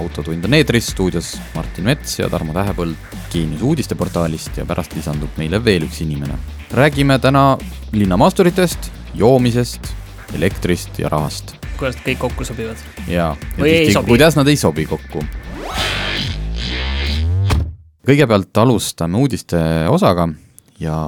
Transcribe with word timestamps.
Autotund 0.00 0.44
on 0.44 0.54
eetris, 0.54 0.86
stuudios 0.92 1.36
Martin 1.54 1.84
Mets 1.88 2.18
ja 2.18 2.28
Tarmo 2.30 2.54
Tähepõld 2.56 2.96
Geenius 3.32 3.62
uudisteportaalist 3.62 4.58
ja 4.60 4.66
pärast 4.68 4.94
lisandub 4.96 5.38
meile 5.40 5.60
veel 5.64 5.86
üks 5.86 6.02
inimene. 6.04 6.38
räägime 6.70 7.18
täna 7.18 7.58
linnamaasturitest, 7.92 8.90
joomisest, 9.14 9.92
elektrist 10.34 10.98
ja 10.98 11.08
rahast. 11.08 11.54
kuidas 11.78 11.96
need 11.96 12.08
kõik 12.10 12.20
kokku 12.26 12.44
sobivad? 12.44 12.76
ja, 13.08 13.34
ja 13.58 13.64
tihti, 13.64 14.04
kuidas 14.06 14.36
nad 14.36 14.48
ei 14.48 14.56
sobi 14.56 14.86
kokku. 14.86 15.24
kõigepealt 18.06 18.62
alustame 18.62 19.18
uudiste 19.18 19.58
osaga 19.90 20.28
ja 20.78 21.00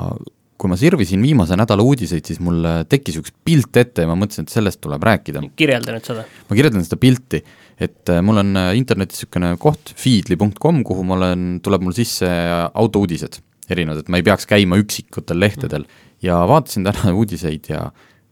kui 0.58 0.70
ma 0.70 0.76
sirvisin 0.78 1.22
viimase 1.22 1.56
nädala 1.58 1.84
uudiseid, 1.86 2.26
siis 2.26 2.40
mul 2.42 2.64
tekkis 2.90 3.20
üks 3.20 3.32
pilt 3.46 3.76
ette 3.78 4.02
ja 4.02 4.10
ma 4.10 4.16
mõtlesin, 4.18 4.48
et 4.48 4.52
sellest 4.52 4.80
tuleb 4.82 5.04
rääkida. 5.06 5.42
kirjelda 5.56 5.94
nüüd 5.94 6.08
seda. 6.10 6.24
ma 6.48 6.58
kirjeldan 6.58 6.84
seda 6.86 6.98
pilti, 6.98 7.42
et 7.80 8.10
äh, 8.10 8.22
mul 8.24 8.40
on 8.42 8.56
äh, 8.58 8.72
internetis 8.78 9.22
niisugune 9.22 9.52
koht, 9.60 9.92
feedly.com, 9.98 10.82
kuhu 10.86 11.04
ma 11.06 11.16
olen, 11.18 11.46
tuleb 11.64 11.84
mul 11.86 11.94
sisse 11.96 12.28
autouudised, 12.74 13.40
erinevad, 13.70 14.02
et 14.02 14.10
ma 14.12 14.20
ei 14.20 14.26
peaks 14.26 14.48
käima 14.50 14.78
üksikutel 14.80 15.40
lehtedel. 15.40 15.86
Ja 16.24 16.40
vaatasin 16.50 16.88
täna 16.88 17.14
uudiseid 17.20 17.70
ja 17.70 17.88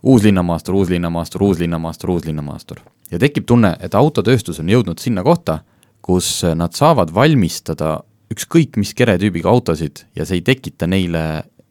uus 0.06 0.26
linnamaastur, 0.26 0.74
uus 0.78 0.90
linnamaastur, 0.90 1.46
uus 1.46 1.62
linnamaastur, 1.62 2.16
uus 2.16 2.26
linnamaastur. 2.26 2.82
ja 3.10 3.18
tekib 3.22 3.46
tunne, 3.46 3.76
et 3.80 3.94
autotööstus 3.94 4.58
on 4.60 4.70
jõudnud 4.70 4.98
sinna 4.98 5.22
kohta, 5.22 5.60
kus 6.02 6.42
nad 6.58 6.74
saavad 6.74 7.12
valmistada 7.14 8.00
ükskõik 8.30 8.76
mis 8.78 8.92
keretüübiga 8.98 9.50
autosid 9.50 10.02
ja 10.18 10.26
see 10.26 10.40
ei 10.40 10.46
tekita 10.46 10.88
neile 10.90 11.22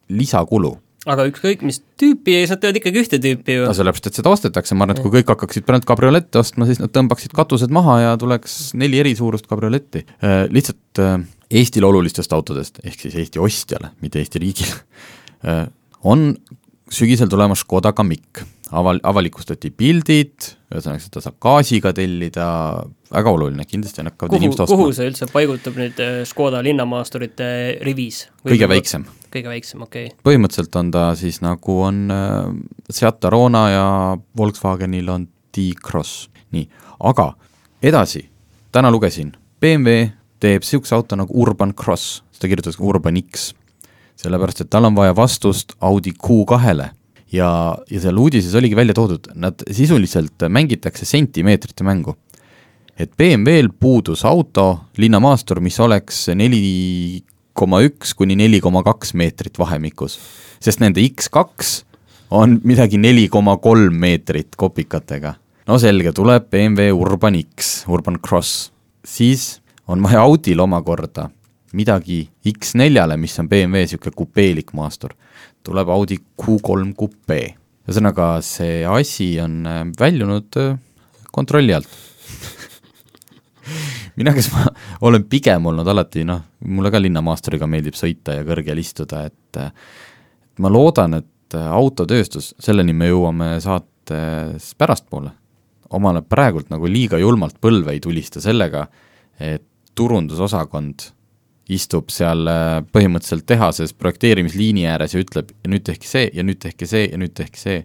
lisakulu 0.07 0.77
aga 1.05 1.27
ükskõik 1.29 1.61
mis 1.65 1.79
tüüpi, 1.99 2.39
siis 2.41 2.53
nad 2.53 2.61
teevad 2.63 2.79
ikkagi 2.81 3.01
ühte 3.03 3.19
tüüpi 3.21 3.59
ju 3.59 3.67
no. 3.67 3.75
sellepärast, 3.77 4.09
et 4.09 4.19
seda 4.19 4.33
ostetakse, 4.33 4.77
ma 4.77 4.87
arvan, 4.87 4.97
et 4.97 5.05
kui 5.05 5.13
kõik 5.19 5.31
hakkaksid 5.35 5.67
praegu 5.67 5.87
kabriolette 5.89 6.41
ostma, 6.41 6.67
siis 6.69 6.81
nad 6.81 6.93
tõmbaksid 6.95 7.35
katused 7.37 7.73
maha 7.75 7.99
ja 8.01 8.17
tuleks 8.21 8.73
neli 8.79 9.01
eri 9.03 9.13
suurust 9.17 9.47
kabrioletti. 9.51 10.05
Lihtsalt 10.53 11.03
äh, 11.03 11.17
Eestile 11.55 11.85
olulistest 11.85 12.33
autodest, 12.33 12.81
ehk 12.83 13.05
siis 13.05 13.15
Eesti 13.21 13.41
ostjale, 13.43 13.93
mitte 14.01 14.17
Eesti 14.21 14.41
riigile, 14.41 14.79
on 16.11 16.31
sügisel 16.91 17.29
tulemas 17.29 17.61
Škoda 17.65 17.93
Kamiq. 17.93 18.43
Aval-, 18.75 18.99
avalikustati 19.05 19.69
pildid, 19.77 20.47
ühesõnaga 20.73 21.03
seda 21.03 21.21
saab 21.21 21.35
gaasiga 21.43 21.91
tellida, 21.95 22.47
väga 23.13 23.33
oluline, 23.35 23.61
kindlasti 23.69 24.01
on 24.01 24.09
hakkavad 24.09 24.33
kuhu, 24.33 24.41
inimesed 24.41 24.71
kuhu 24.71 24.87
ostma. 24.87 24.95
see 24.97 25.11
üldse 25.11 25.27
paigutub 25.29 25.77
nüüd 25.77 26.01
äh, 26.01 26.15
Škoda 26.25 26.63
linnamaasturite 26.65 27.47
rivis? 27.85 28.23
kõige 28.41 28.69
väiksem. 28.71 29.05
Kõige 29.35 29.51
väiksem, 29.51 29.83
okei. 29.85 30.09
Okay.. 30.09 30.19
põhimõtteliselt 30.25 30.79
on 30.79 30.91
ta 30.95 31.07
siis 31.19 31.41
nagu 31.43 31.79
on 31.85 32.05
äh, 32.13 32.51
Seat 32.89 33.25
Arona 33.27 33.65
ja 33.71 33.87
Volkswagenil 34.37 35.11
on 35.11 35.27
T-Cross, 35.55 36.29
nii, 36.55 36.67
aga 37.11 37.31
edasi, 37.83 38.25
täna 38.75 38.91
lugesin, 38.91 39.33
BMW 39.61 40.09
teeb 40.43 40.65
niisuguse 40.65 40.95
auto 40.97 41.17
nagu 41.19 41.35
Urban 41.41 41.73
Cross, 41.77 42.21
seda 42.35 42.51
kirjutatakse 42.51 42.83
Urban 42.83 43.19
X, 43.21 43.49
sellepärast 44.19 44.65
et 44.65 44.71
tal 44.71 44.87
on 44.87 44.95
vaja 44.97 45.15
vastust 45.15 45.75
Audi 45.83 46.13
Q2-le 46.15 46.89
ja, 47.35 47.49
ja 47.89 48.01
seal 48.01 48.19
uudises 48.19 48.55
oligi 48.55 48.77
välja 48.77 48.95
toodud, 48.97 49.31
nad 49.35 49.63
sisuliselt 49.71 50.47
mängitakse 50.49 51.07
sentimeetrite 51.07 51.83
mängu. 51.87 52.15
Et 52.95 53.11
BMW-l 53.17 53.73
puudus 53.79 54.23
auto, 54.23 54.85
linnamaastur, 54.97 55.59
mis 55.59 55.75
oleks 55.83 56.29
neli 56.31 57.23
koma 57.55 57.79
üks 57.87 58.11
kuni 58.19 58.35
neli 58.35 58.59
koma 58.63 58.83
kaks 58.83 59.13
meetrit 59.15 59.55
vahemikus. 59.59 60.19
sest 60.59 60.81
nende 60.83 61.03
X2 61.03 61.83
on 62.35 62.59
midagi 62.67 62.97
neli 62.99 63.27
koma 63.31 63.55
kolm 63.63 63.95
meetrit 64.01 64.55
kopikatega. 64.59 65.35
no 65.67 65.77
selge, 65.79 66.11
tuleb 66.11 66.49
BMW 66.51 66.91
Urban 66.91 67.39
X, 67.39 67.85
Urban 67.87 68.19
Cross. 68.19 68.71
siis 69.03 69.61
on 69.87 70.03
vaja 70.03 70.25
Audil 70.27 70.59
omakorda 70.59 71.29
midagi 71.75 72.25
X4-le, 72.47 73.17
mis 73.19 73.39
on 73.39 73.49
BMW 73.51 73.85
niisugune 73.85 74.15
kupeelik 74.15 74.73
maastur. 74.73 75.15
tuleb 75.63 75.89
Audi 75.89 76.19
Q3 76.41 76.91
kupee. 76.93 77.55
ühesõnaga, 77.87 78.41
see 78.41 78.83
asi 78.83 79.39
on 79.39 79.63
väljunud 79.99 80.59
kontrolli 81.31 81.73
alt 81.73 81.87
mina, 84.19 84.33
kes 84.35 84.51
ma 84.53 84.65
olen 85.07 85.25
pigem 85.29 85.65
olnud 85.71 85.87
alati 85.87 86.25
noh, 86.27 86.43
mulle 86.67 86.91
ka 86.93 87.01
linnamaasturiga 87.01 87.67
meeldib 87.69 87.97
sõita 87.97 88.37
ja 88.39 88.45
kõrgel 88.47 88.81
istuda, 88.81 89.25
et 89.29 89.61
ma 90.63 90.71
loodan, 90.71 91.19
et 91.21 91.55
autotööstus, 91.55 92.53
selleni 92.59 92.93
me 92.95 93.09
jõuame 93.11 93.55
saates 93.63 94.71
pärastpoole, 94.77 95.31
omale 95.95 96.23
praegult 96.25 96.71
nagu 96.73 96.89
liiga 96.89 97.19
julmalt 97.21 97.59
põlve 97.61 97.93
ei 97.95 98.01
tulista 98.03 98.41
sellega, 98.43 98.87
et 99.39 99.63
turundusosakond 99.95 101.09
istub 101.73 102.11
seal 102.13 102.45
äh, 102.49 102.79
põhimõtteliselt 102.93 103.45
tehases 103.49 103.93
projekteerimisliini 103.97 104.85
ääres 104.91 105.15
ja 105.15 105.21
ütleb, 105.23 105.51
nüüd 105.69 105.85
tehke 105.87 106.07
see 106.09 106.27
ja 106.33 106.45
nüüd 106.45 106.59
tehke 106.61 106.87
see 106.89 107.07
ja 107.07 107.19
nüüd 107.19 107.33
tehke 107.37 107.59
see, 107.59 107.79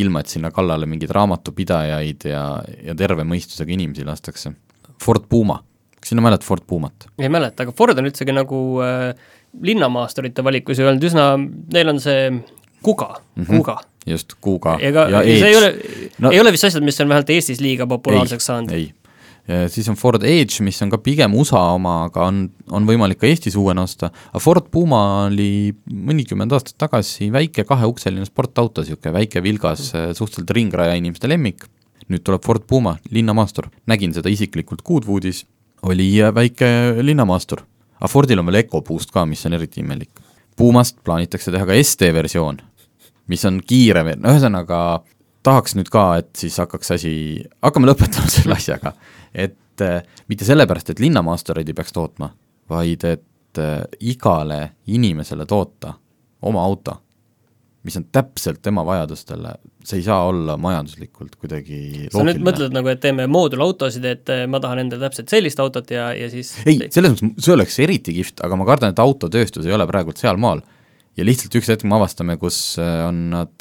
ilma 0.00 0.22
et 0.22 0.32
sinna 0.32 0.48
kallale 0.54 0.88
mingeid 0.88 1.12
raamatupidajaid 1.12 2.28
ja, 2.30 2.44
ja 2.86 2.94
terve 2.96 3.26
mõistusega 3.28 3.74
inimesi 3.74 4.06
lastakse. 4.08 4.54
Ford 5.02 5.28
Puma, 5.28 5.60
kas 6.00 6.12
sina 6.14 6.24
mäletad 6.24 6.46
Ford 6.46 6.64
Pumat? 6.66 7.08
ei 7.18 7.30
mäleta, 7.32 7.66
aga 7.66 7.74
Ford 7.76 7.98
on 7.98 8.08
üldsegi 8.10 8.34
nagu 8.36 8.62
äh, 8.84 9.12
linnamaasturite 9.62 10.44
valikus 10.44 10.80
ju 10.80 10.88
olnud 10.88 11.10
üsna, 11.10 11.32
neil 11.74 11.92
on 11.92 12.00
see 12.02 12.30
Kuga 12.82 13.12
mm, 13.14 13.44
-hmm. 13.44 13.58
Kuga. 13.58 13.76
just, 14.06 14.34
Kuga 14.40 14.78
ega 14.80 15.06
ja 15.10 15.22
see 15.22 15.52
ei 15.52 15.56
ole 15.56 15.74
No- 16.18 16.30
ei 16.32 16.40
ole 16.40 16.52
vist 16.52 16.64
asjad, 16.64 16.82
mis 16.82 17.00
on 17.00 17.08
vähemalt 17.08 17.30
Eestis 17.30 17.60
liiga 17.60 17.86
populaarseks 17.86 18.46
saanud. 18.46 18.72
ei, 18.72 18.92
siis 19.68 19.88
on 19.88 19.96
Ford 19.98 20.22
Edge, 20.22 20.62
mis 20.62 20.80
on 20.82 20.90
ka 20.90 20.98
pigem 20.98 21.34
USA 21.34 21.60
oma, 21.74 22.04
aga 22.04 22.26
on, 22.30 22.50
on 22.70 22.86
võimalik 22.86 23.18
ka 23.18 23.26
Eestis 23.26 23.56
uuena 23.58 23.82
osta, 23.82 24.10
aga 24.30 24.42
Ford 24.42 24.68
Puma 24.70 25.26
oli 25.26 25.74
mõnikümmend 25.90 26.52
aastat 26.52 26.78
tagasi 26.78 27.30
väike 27.32 27.64
kaheukseline 27.68 28.26
sportauto, 28.26 28.82
niisugune 28.82 29.12
väike 29.18 29.42
vilgas, 29.42 29.90
suhteliselt 29.92 30.50
ringraja 30.50 30.94
inimeste 30.98 31.30
lemmik, 31.30 31.66
nüüd 32.12 32.24
tuleb 32.26 32.44
Ford 32.44 32.66
Puma, 32.68 32.96
linnamaastur, 33.10 33.70
nägin 33.90 34.14
seda 34.14 34.30
isiklikult 34.32 34.84
Goodwoodis, 34.86 35.44
oli 35.88 36.08
väike 36.34 36.68
linnamaastur. 37.02 37.64
aga 37.98 38.10
Fordil 38.10 38.38
on 38.38 38.46
veel 38.46 38.62
EcoBoost 38.64 39.12
ka, 39.14 39.24
mis 39.26 39.46
on 39.46 39.52
eriti 39.54 39.80
imelik. 39.80 40.10
Pumast 40.56 40.98
plaanitakse 41.04 41.52
teha 41.54 41.66
ka 41.66 41.76
ST-versioon, 41.78 42.58
mis 43.30 43.44
on 43.48 43.60
kiirem, 43.66 44.12
ühesõnaga 44.20 45.02
tahaks 45.42 45.76
nüüd 45.78 45.90
ka, 45.92 46.04
et 46.22 46.30
siis 46.38 46.56
hakkaks 46.62 46.94
asi, 46.98 47.14
hakkame 47.62 47.88
lõpetama 47.90 48.30
selle 48.36 48.58
asjaga, 48.58 48.94
et 49.34 49.84
äh, 49.84 50.02
mitte 50.28 50.46
sellepärast, 50.48 50.92
et 50.92 51.02
linnamaastureid 51.02 51.68
ei 51.68 51.78
peaks 51.78 51.94
tootma, 51.94 52.32
vaid 52.70 53.06
et 53.08 53.62
äh, 53.62 53.80
igale 54.00 54.62
inimesele 54.86 55.46
toota 55.46 55.96
oma 56.42 56.64
auto, 56.64 56.98
mis 57.82 57.96
on 57.98 58.06
täpselt 58.12 58.62
tema 58.62 58.84
vajadustele, 58.86 59.56
see 59.86 59.98
ei 60.00 60.04
saa 60.06 60.26
olla 60.28 60.56
majanduslikult 60.60 61.36
kuidagi 61.40 62.08
sa 62.12 62.24
nüüd 62.26 62.42
mõtled 62.44 62.74
nagu, 62.74 62.90
et 62.92 63.00
teeme 63.02 63.26
moodulautosid, 63.30 64.06
et 64.08 64.32
äh, 64.32 64.44
ma 64.50 64.60
tahan 64.62 64.84
endale 64.84 65.08
täpselt 65.08 65.32
sellist 65.32 65.60
autot 65.62 65.90
ja, 65.94 66.10
ja 66.16 66.28
siis 66.32 66.54
ei, 66.66 66.78
selles 66.92 67.16
mõttes 67.18 67.46
see 67.46 67.56
oleks 67.56 67.78
eriti 67.82 68.14
kihvt, 68.18 68.44
aga 68.46 68.58
ma 68.58 68.68
kardan, 68.68 68.94
et 68.94 69.02
autotööstus 69.02 69.66
ei 69.68 69.74
ole 69.74 69.86
praegult 69.90 70.22
sealmaal 70.22 70.62
ja 71.18 71.26
lihtsalt 71.26 71.56
üks 71.58 71.70
hetk 71.72 71.86
me 71.88 71.98
avastame, 71.98 72.38
kus 72.40 72.58
äh, 72.80 73.04
on 73.08 73.22
nad, 73.34 73.54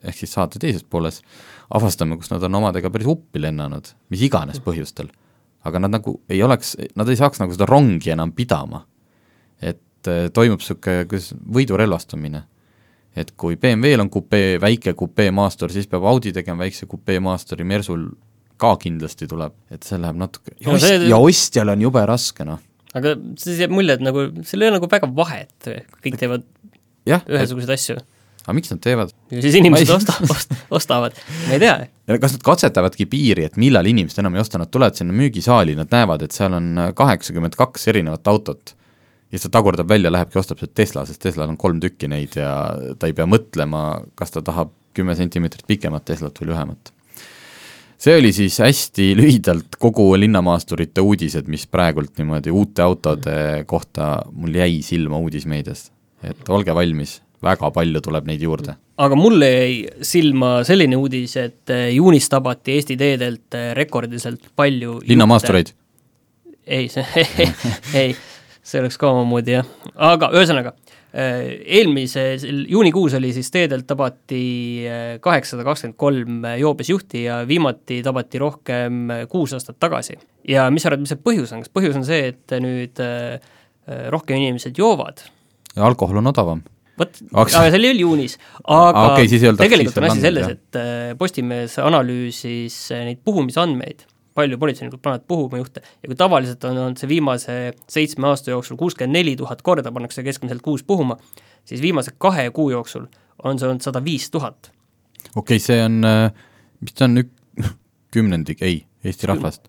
ehk 0.00 0.20
siis 0.22 0.32
saate 0.36 0.62
teises 0.62 0.86
pooles, 0.86 1.20
avastame, 1.76 2.18
kus 2.20 2.32
nad 2.32 2.44
on 2.46 2.60
omadega 2.62 2.90
päris 2.92 3.10
uppi 3.10 3.42
lennanud, 3.42 3.92
mis 4.12 4.24
iganes 4.26 4.62
põhjustel. 4.64 5.12
aga 5.60 5.78
nad 5.82 5.92
nagu 5.92 6.14
ei 6.32 6.40
oleks, 6.42 6.72
nad 6.96 7.08
ei 7.12 7.18
saaks 7.20 7.42
nagu 7.42 7.52
seda 7.52 7.66
rongi 7.68 8.10
enam 8.10 8.32
pidama. 8.32 8.86
et 9.60 10.08
toimub 10.32 10.62
niisugune, 10.62 11.04
kuidas, 11.04 11.34
võidurelvastumine. 11.36 12.46
Et 13.16 13.30
kui 13.36 13.56
BMW-l 13.56 14.00
on 14.04 14.10
kupee, 14.10 14.58
väike 14.62 14.92
kupee 14.94 15.30
maastur, 15.34 15.72
siis 15.74 15.86
peab 15.90 16.04
Audi 16.06 16.32
tegema 16.32 16.62
väikse 16.64 16.86
kupee 16.86 17.18
maasturi, 17.20 17.64
Mersul 17.64 18.08
ka 18.60 18.74
kindlasti 18.76 19.26
tuleb, 19.26 19.52
et 19.72 19.82
see 19.86 19.98
läheb 19.98 20.16
natuke 20.20 20.52
ja, 20.60 20.68
ost- 20.74 20.84
see- 20.86 21.08
ja 21.08 21.16
ostjal 21.18 21.72
on 21.74 21.80
jube 21.88 22.02
raske, 22.06 22.44
noh 22.44 22.60
aga 22.94 23.14
siis 23.38 23.60
jääb 23.62 23.70
mulje, 23.70 23.94
et 23.98 24.00
nagu 24.02 24.28
seal 24.42 24.62
ei 24.64 24.68
ole 24.68 24.78
nagu 24.80 24.88
väga 24.90 25.06
vahet, 25.14 25.68
kõik 26.02 26.16
teevad 26.18 26.42
jah, 27.06 27.22
ühesuguseid 27.30 27.70
asju. 27.76 27.96
aga 28.44 28.54
miks 28.56 28.70
nad 28.72 28.80
teevad? 28.82 29.12
ja 29.30 29.42
siis 29.44 29.54
inimesed 29.60 29.88
ei- 29.88 29.94
osta, 29.96 30.16
osta, 30.26 30.56
ostavad, 30.70 31.14
ma 31.46 31.54
ei 31.54 31.60
tea. 31.62 31.76
kas 32.20 32.34
nad 32.34 32.42
katsetavadki 32.42 33.06
piiri, 33.06 33.44
et 33.46 33.56
millal 33.56 33.86
inimesed 33.86 34.18
enam 34.22 34.34
ei 34.34 34.42
osta, 34.42 34.58
nad 34.58 34.70
tulevad 34.74 34.98
sinna 34.98 35.14
müügisaali, 35.14 35.76
nad 35.78 35.90
näevad, 35.94 36.22
et 36.26 36.32
seal 36.34 36.52
on 36.58 36.72
kaheksakümmend 36.98 37.54
kaks 37.58 37.88
erinevat 37.94 38.26
autot 38.28 38.74
ja 39.30 39.38
siis 39.38 39.46
ta 39.46 39.52
tagurdab 39.58 39.88
välja, 39.88 40.10
lähebki 40.12 40.38
ostab 40.40 40.58
sealt 40.58 40.74
Tesla, 40.74 41.04
sest 41.06 41.22
Teslal 41.22 41.52
on 41.52 41.58
kolm 41.60 41.80
tükki 41.82 42.08
neid 42.10 42.34
ja 42.38 42.50
ta 42.98 43.10
ei 43.10 43.14
pea 43.16 43.28
mõtlema, 43.30 43.84
kas 44.18 44.34
ta 44.34 44.42
tahab 44.42 44.72
kümme 44.96 45.14
sentimeetrit 45.18 45.68
pikemat 45.70 46.04
Teslat 46.08 46.40
või 46.42 46.50
lühemat. 46.50 46.92
see 48.00 48.16
oli 48.16 48.32
siis 48.32 48.58
hästi 48.58 49.12
lühidalt 49.16 49.76
kogu 49.78 50.08
linnamaasturite 50.18 51.00
uudised, 51.04 51.48
mis 51.48 51.66
praegult 51.66 52.18
niimoodi 52.18 52.50
uute 52.50 52.82
autode 52.82 53.64
kohta 53.66 54.22
mul 54.32 54.54
jäi 54.54 54.82
silma 54.82 55.18
uudismeediast. 55.18 55.92
et 56.22 56.48
olge 56.48 56.74
valmis, 56.74 57.20
väga 57.42 57.70
palju 57.70 58.00
tuleb 58.00 58.26
neid 58.26 58.42
juurde. 58.42 58.74
aga 58.96 59.14
mulle 59.14 59.50
jäi 59.52 59.76
silma 60.02 60.64
selline 60.64 60.96
uudis, 60.96 61.36
et 61.36 61.70
eh, 61.70 61.94
juunis 61.94 62.28
tabati 62.28 62.72
Eesti 62.72 62.96
teedelt 62.96 63.54
eh, 63.54 63.74
rekordiliselt 63.74 64.50
palju 64.56 65.00
linnamaastureid? 65.06 65.70
ei, 66.66 66.88
see 66.88 67.06
ei, 68.02 68.16
see 68.70 68.80
oleks 68.82 68.98
ka 69.00 69.10
omamoodi 69.10 69.56
jah, 69.56 69.68
aga 70.10 70.30
ühesõnaga, 70.36 70.74
eelmisel 71.10 72.66
juunikuus 72.70 73.16
oli 73.18 73.32
siis 73.34 73.50
teedelt 73.50 73.86
tabati 73.88 74.42
eh, 74.86 75.16
kaheksasada 75.22 75.64
kakskümmend 75.66 75.98
kolm 75.98 76.44
joobes 76.60 76.92
juhti 76.92 77.24
ja 77.24 77.40
viimati 77.48 77.98
tabati 78.06 78.38
rohkem 78.38 79.00
eh, 79.10 79.24
kuus 79.30 79.56
aastat 79.56 79.80
tagasi. 79.82 80.18
ja 80.48 80.68
mis 80.70 80.86
sa 80.86 80.92
arvad, 80.92 81.02
mis 81.02 81.10
see 81.10 81.22
põhjus 81.24 81.54
on, 81.54 81.64
kas 81.64 81.72
põhjus 81.74 81.98
on 81.98 82.06
see, 82.06 82.30
et 82.30 82.54
nüüd 82.62 83.02
eh, 83.02 83.40
rohkem 84.14 84.38
inimesed 84.38 84.78
joovad? 84.78 85.24
ja 85.74 85.88
alkohol 85.88 86.22
on 86.22 86.30
odavam. 86.30 86.62
Vot, 87.00 87.16
aga 87.32 87.48
see 87.48 87.78
oli 87.80 87.88
veel 87.88 88.04
juunis, 88.04 88.38
aga 88.68 89.04
olnud 89.16 89.60
tegelikult 89.62 89.98
on 90.02 90.08
asi 90.10 90.22
selles, 90.22 90.50
et 90.52 90.80
Postimees 91.18 91.78
analüüsis 91.80 92.76
neid 92.92 93.22
puhumisandmeid, 93.24 94.04
palju 94.34 94.58
politseinikud 94.58 95.02
panevad 95.02 95.24
puhuma 95.28 95.58
juhte 95.60 95.82
ja 95.82 96.08
kui 96.10 96.18
tavaliselt 96.18 96.64
on 96.64 96.78
olnud 96.78 97.00
see 97.00 97.08
viimase 97.10 97.56
seitsme 97.90 98.28
aasta 98.30 98.54
jooksul 98.54 98.78
kuuskümmend 98.80 99.18
neli 99.18 99.36
tuhat 99.36 99.62
korda 99.66 99.92
pannakse 99.92 100.22
keskmiselt 100.26 100.62
kuus 100.62 100.84
puhuma, 100.86 101.16
siis 101.64 101.82
viimase 101.82 102.14
kahe 102.18 102.50
kuu 102.54 102.70
jooksul 102.70 103.08
on 103.44 103.58
see 103.58 103.68
olnud 103.68 103.84
sada 103.84 104.04
viis 104.04 104.30
tuhat. 104.30 104.70
okei 105.34 105.56
okay,, 105.56 105.58
see 105.58 105.82
on, 105.84 106.00
mis 106.80 106.94
ta 106.94 107.08
on, 107.08 107.24
ük- 107.24 107.36
kümnendik, 108.14 108.62
ei, 108.62 108.84
Eesti 109.04 109.26
rahvast. 109.30 109.68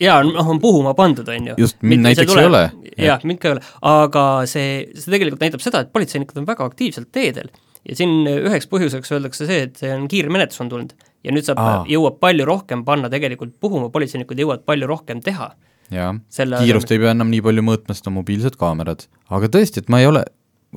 jaa, 0.00 0.22
noh, 0.24 0.48
on 0.48 0.60
puhuma 0.60 0.94
pandud, 0.94 1.28
on 1.28 1.46
ju. 1.50 1.54
Just, 1.58 1.80
mind 1.82 2.04
näiteks 2.04 2.36
ei 2.36 2.46
ole. 2.46 2.64
jah, 3.00 3.24
mind 3.24 3.40
ka 3.42 3.50
ei 3.50 3.56
ole, 3.56 3.64
aga 3.90 4.24
see, 4.50 4.84
see 4.94 5.14
tegelikult 5.16 5.44
näitab 5.44 5.64
seda, 5.64 5.84
et 5.84 5.92
politseinikud 5.92 6.42
on 6.42 6.48
väga 6.48 6.66
aktiivselt 6.68 7.10
teedel 7.12 7.48
ja 7.88 7.96
siin 7.96 8.28
üheks 8.28 8.68
põhjuseks 8.70 9.12
öeldakse 9.16 9.48
see, 9.48 9.66
et 9.68 9.80
see 9.80 9.92
on 9.92 10.06
kiirmenetlus 10.08 10.62
on 10.64 10.72
tulnud 10.72 10.94
ja 11.24 11.34
nüüd 11.34 11.48
saab, 11.48 11.60
Aa. 11.60 11.82
jõuab 11.90 12.20
palju 12.22 12.46
rohkem 12.48 12.84
panna 12.86 13.10
tegelikult 13.12 13.56
puhuma, 13.62 13.90
politseinikud 13.94 14.40
jõuavad 14.44 14.64
palju 14.68 14.88
rohkem 14.90 15.22
teha. 15.24 15.52
jaa, 15.94 16.14
kiirust 16.36 16.92
ei 16.92 17.02
pea 17.02 17.12
enam 17.16 17.32
nii 17.32 17.44
palju 17.44 17.64
mõõtma, 17.64 17.96
sest 17.96 18.08
on 18.10 18.18
mobiilsed 18.20 18.58
kaamerad. 18.60 19.06
aga 19.30 19.52
tõesti, 19.56 19.84
et 19.84 19.92
ma 19.92 20.02
ei 20.02 20.08
ole, 20.10 20.24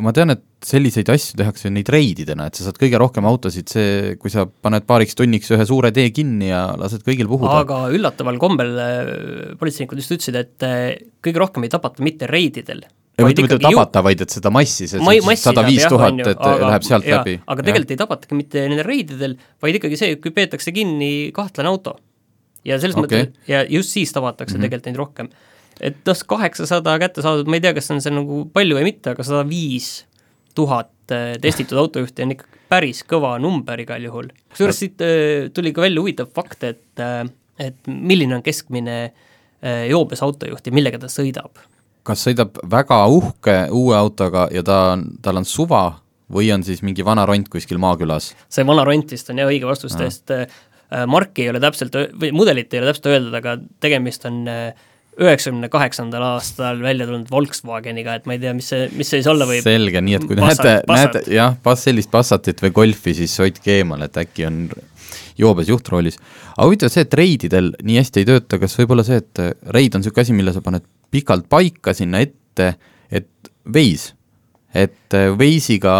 ma 0.03 0.13
tean, 0.15 0.31
et 0.35 0.44
selliseid 0.65 1.09
asju 1.11 1.38
tehakse 1.39 1.69
neid 1.73 1.89
reididena, 1.94 2.47
et 2.47 2.57
sa 2.57 2.67
saad 2.67 2.79
kõige 2.81 2.99
rohkem 3.01 3.27
autosid, 3.29 3.69
see, 3.71 4.15
kui 4.21 4.31
sa 4.33 4.45
paned 4.47 4.85
paariks 4.89 5.17
tunniks 5.17 5.51
ühe 5.53 5.67
suure 5.69 5.91
tee 5.95 6.09
kinni 6.15 6.51
ja 6.51 6.63
lased 6.79 7.03
kõigil 7.05 7.29
puhuda. 7.29 7.61
aga 7.63 7.81
üllataval 7.94 8.39
kombel 8.41 8.73
äh, 8.81 9.11
politseinikud 9.59 10.01
just 10.01 10.15
ütlesid, 10.15 10.39
et 10.39 10.67
äh, 10.67 10.85
kõige 11.23 11.44
rohkem 11.44 11.67
ei 11.67 11.73
tabata 11.73 12.05
mitte 12.05 12.29
reididel, 12.29 12.85
ei 13.18 13.25
mitte 13.25 13.46
mitte 13.46 13.58
tabata, 13.62 14.04
vaid 14.06 14.22
et 14.22 14.34
seda 14.34 14.52
massi, 14.54 14.88
see 14.90 15.02
sada 15.42 15.64
viis 15.66 15.86
tuhat, 15.90 16.19
et 16.22 16.34
aga- 16.38 16.72
läheb 16.72 16.86
sealt 16.86 17.08
jaa, 17.08 17.22
läbi. 17.22 17.38
aga 17.46 17.66
tegelikult 17.66 17.94
ei 17.96 18.02
tabatagi 18.02 18.38
mitte 18.38 18.66
nendel 18.68 18.86
reididel, 18.86 19.38
vaid 19.64 19.80
ikkagi 19.80 20.00
see, 20.00 20.18
kui 20.22 20.34
peetakse 20.36 20.74
kinni 20.75 21.31
kahtlane 21.36 21.72
auto. 21.72 21.98
ja 22.68 22.78
selles 22.81 22.98
okay. 23.00 23.30
mõttes, 23.30 23.48
ja 23.50 23.64
just 23.72 23.96
siis 23.96 24.12
tabatakse 24.14 24.54
mm 24.54 24.60
-hmm. 24.60 24.68
tegelikult 24.68 24.92
neid 24.92 25.02
rohkem. 25.02 25.30
et 25.81 25.98
noh, 26.06 26.22
kaheksasada 26.28 27.00
kätte 27.00 27.22
saadud, 27.25 27.48
ma 27.48 27.58
ei 27.58 27.66
tea, 27.66 27.74
kas 27.74 27.92
on 27.92 28.02
see 28.02 28.14
nagu 28.14 28.46
palju 28.54 28.78
või 28.78 28.84
mitte, 28.92 29.16
aga 29.16 29.24
sada 29.24 29.48
viis 29.50 30.06
tuhat 30.56 30.94
äh, 31.12 31.38
testitud 31.42 31.78
autojuhti 31.78 32.24
on 32.24 32.31
ikka 32.38 32.46
päris 32.69 33.04
kõva 33.08 33.38
number 33.42 33.80
igal 33.80 34.04
juhul. 34.04 34.30
kusjuures 34.52 34.80
siit 34.80 35.02
äh, 35.02 35.50
tuli 35.54 35.74
ka 35.74 35.81
välja 35.81 36.02
huvitav 36.02 36.30
fakt, 36.34 36.64
et 36.64 37.00
äh, 37.00 37.25
et 37.60 37.88
milline 37.88 38.38
on 38.38 38.44
keskmine 38.46 38.98
äh, 39.08 39.88
joobes 39.90 40.22
autojuht 40.22 40.68
ja 40.68 40.74
millega 40.75 41.00
ta 41.02 41.10
sõidab 41.10 41.58
kas 42.07 42.25
sõidab 42.27 42.59
väga 42.71 43.04
uhke 43.12 43.57
uue 43.75 43.95
autoga 43.98 44.48
ja 44.54 44.63
ta 44.65 44.81
on, 44.95 45.07
tal 45.24 45.42
on 45.42 45.48
suva 45.48 45.86
või 46.33 46.50
on 46.56 46.63
siis 46.68 46.83
mingi 46.83 47.06
vana 47.07 47.25
ront 47.27 47.48
kuskil 47.51 47.80
maakülas? 47.81 48.33
see 48.51 48.68
vana 48.68 48.86
ront 48.88 49.15
vist 49.15 49.31
on 49.31 49.39
jah 49.44 49.50
õige 49.51 49.69
vastus, 49.69 49.95
sest 49.98 50.33
äh, 50.36 50.48
marki 51.07 51.45
ei 51.45 51.54
ole 51.54 51.63
täpselt, 51.63 51.95
või 52.19 52.33
mudelit 52.36 52.74
ei 52.74 52.81
ole 52.81 52.92
täpselt 52.92 53.12
öeldud, 53.13 53.39
aga 53.39 53.57
tegemist 53.83 54.27
on 54.30 54.44
äh, 54.51 54.88
üheksakümne 55.18 55.69
kaheksandal 55.74 56.24
aastal 56.36 56.81
välja 56.83 57.07
tulnud 57.09 57.31
Volkswageniga, 57.33 58.19
et 58.19 58.27
ma 58.30 58.36
ei 58.36 58.42
tea, 58.44 58.54
mis 58.57 58.68
see, 58.69 58.86
mis 58.94 59.09
see 59.09 59.21
siis 59.21 59.30
olla 59.31 59.48
võib. 59.50 59.63
selge, 59.65 60.01
nii 60.04 60.18
et 60.19 60.27
kui 60.30 60.38
Passat- 60.38 60.68
näete, 60.68 60.94
näete 60.94 61.24
jah, 61.33 61.57
sellist 61.80 62.12
Passatit 62.13 62.62
või 62.62 62.75
Golfi, 62.81 63.15
siis 63.18 63.33
hoidke 63.42 63.80
eemal, 63.80 64.06
et 64.06 64.19
äkki 64.21 64.45
on 64.50 64.59
joobes 65.39 65.69
juhtroolis. 65.69 66.18
aga 66.57 66.68
huvitav 66.68 66.89
see, 66.94 67.01
et 67.07 67.13
reididel 67.13 67.72
nii 67.84 67.98
hästi 68.01 68.24
ei 68.24 68.30
tööta, 68.31 68.60
kas 68.62 68.78
võib 68.80 68.92
olla 68.95 69.04
see, 69.07 69.18
et 69.24 69.39
äh, 69.44 69.51
reid 69.75 69.95
on 69.95 70.01
niisugune 70.04 70.22
asi, 70.25 70.34
mille 70.38 70.54
sa 70.56 70.62
paned 70.66 70.86
pikalt 71.12 71.48
paika 71.50 71.94
sinna 71.94 72.19
ette, 72.25 72.74
et 73.12 73.51
veis, 73.74 74.10
et 74.74 75.13
äh, 75.16 75.30
veisiga 75.38 75.94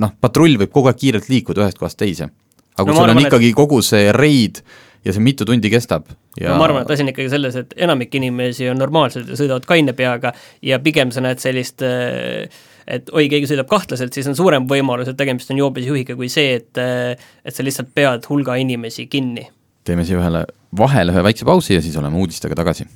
noh, 0.00 0.12
patrull 0.20 0.56
võib 0.58 0.72
kogu 0.74 0.90
aeg 0.90 0.98
kiirelt 1.00 1.28
liikuda 1.30 1.66
ühest 1.66 1.78
kohast 1.78 1.98
teise. 2.00 2.30
aga 2.74 2.84
kui 2.86 2.90
No 2.90 2.96
sul 2.98 3.04
on 3.04 3.10
arvan, 3.10 3.22
et- 3.22 3.30
ikkagi 3.32 3.52
kogu 3.54 3.82
see 3.84 4.12
reid 4.12 4.62
ja 5.04 5.12
see 5.12 5.24
mitu 5.24 5.46
tundi 5.48 5.70
kestab 5.72 6.08
ja 6.40 6.52
no 6.52 6.60
ma 6.60 6.68
arvan, 6.68 6.84
et 6.84 6.94
asi 6.94 7.04
on 7.04 7.12
ikkagi 7.12 7.32
selles, 7.32 7.58
et 7.60 7.74
enamik 7.86 8.14
inimesi 8.16 8.68
on 8.72 8.80
normaalsed 8.80 9.28
ja 9.30 9.38
sõidavad 9.38 9.66
kaine 9.68 9.96
peaga 9.96 10.32
ja 10.64 10.80
pigem 10.82 11.12
sa 11.14 11.24
näed 11.24 11.42
sellist 11.42 11.84
äh, 11.84 12.48
et 12.86 13.10
oi, 13.12 13.28
keegi 13.32 13.48
sõidab 13.48 13.68
kahtlaselt, 13.70 14.14
siis 14.16 14.28
on 14.30 14.36
suurem 14.38 14.68
võimalus, 14.70 15.08
et 15.10 15.18
tegemist 15.18 15.52
on 15.52 15.60
joobes 15.60 15.86
juhiga, 15.88 16.16
kui 16.18 16.30
see, 16.32 16.58
et 16.60 16.80
äh, 16.80 17.14
et 17.44 17.56
sa 17.56 17.64
lihtsalt 17.64 17.92
pead 17.96 18.28
hulga 18.30 18.58
inimesi 18.60 19.08
kinni. 19.12 19.48
teeme 19.84 20.04
siia 20.04 20.20
ühele 20.20 20.46
vahele 20.76 21.12
ühe 21.12 21.24
väikse 21.28 21.44
pausi 21.48 21.76
ja 21.76 21.84
siis 21.84 21.96
oleme 22.00 22.18
uudistega 22.20 22.56
tagasi. 22.56 22.88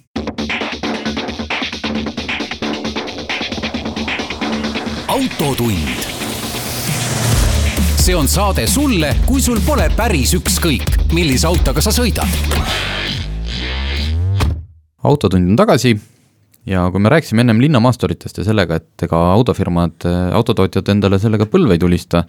autotund. 5.18 6.07
See 8.08 8.16
on 8.16 8.28
saade 8.28 8.62
sulle, 8.64 9.10
kui 9.28 9.42
sul 9.44 9.58
pole 9.66 9.84
päris 9.92 10.30
ükskõik, 10.32 10.94
millise 11.12 11.44
autoga 11.44 11.82
sa 11.84 11.92
sõidad. 11.92 12.30
autotund 15.04 15.50
on 15.52 15.58
tagasi 15.60 15.92
ja 16.64 16.86
kui 16.88 17.04
me 17.04 17.12
rääkisime 17.12 17.44
ennem 17.44 17.60
linnamaasturitest 17.60 18.40
ja 18.40 18.46
sellega, 18.48 18.80
et 18.80 19.04
ega 19.04 19.20
autofirmad, 19.34 20.08
autotootjad 20.40 20.88
endale 20.94 21.20
sellega 21.20 21.44
põlve 21.52 21.76
ei 21.76 21.84
tulista, 21.84 22.24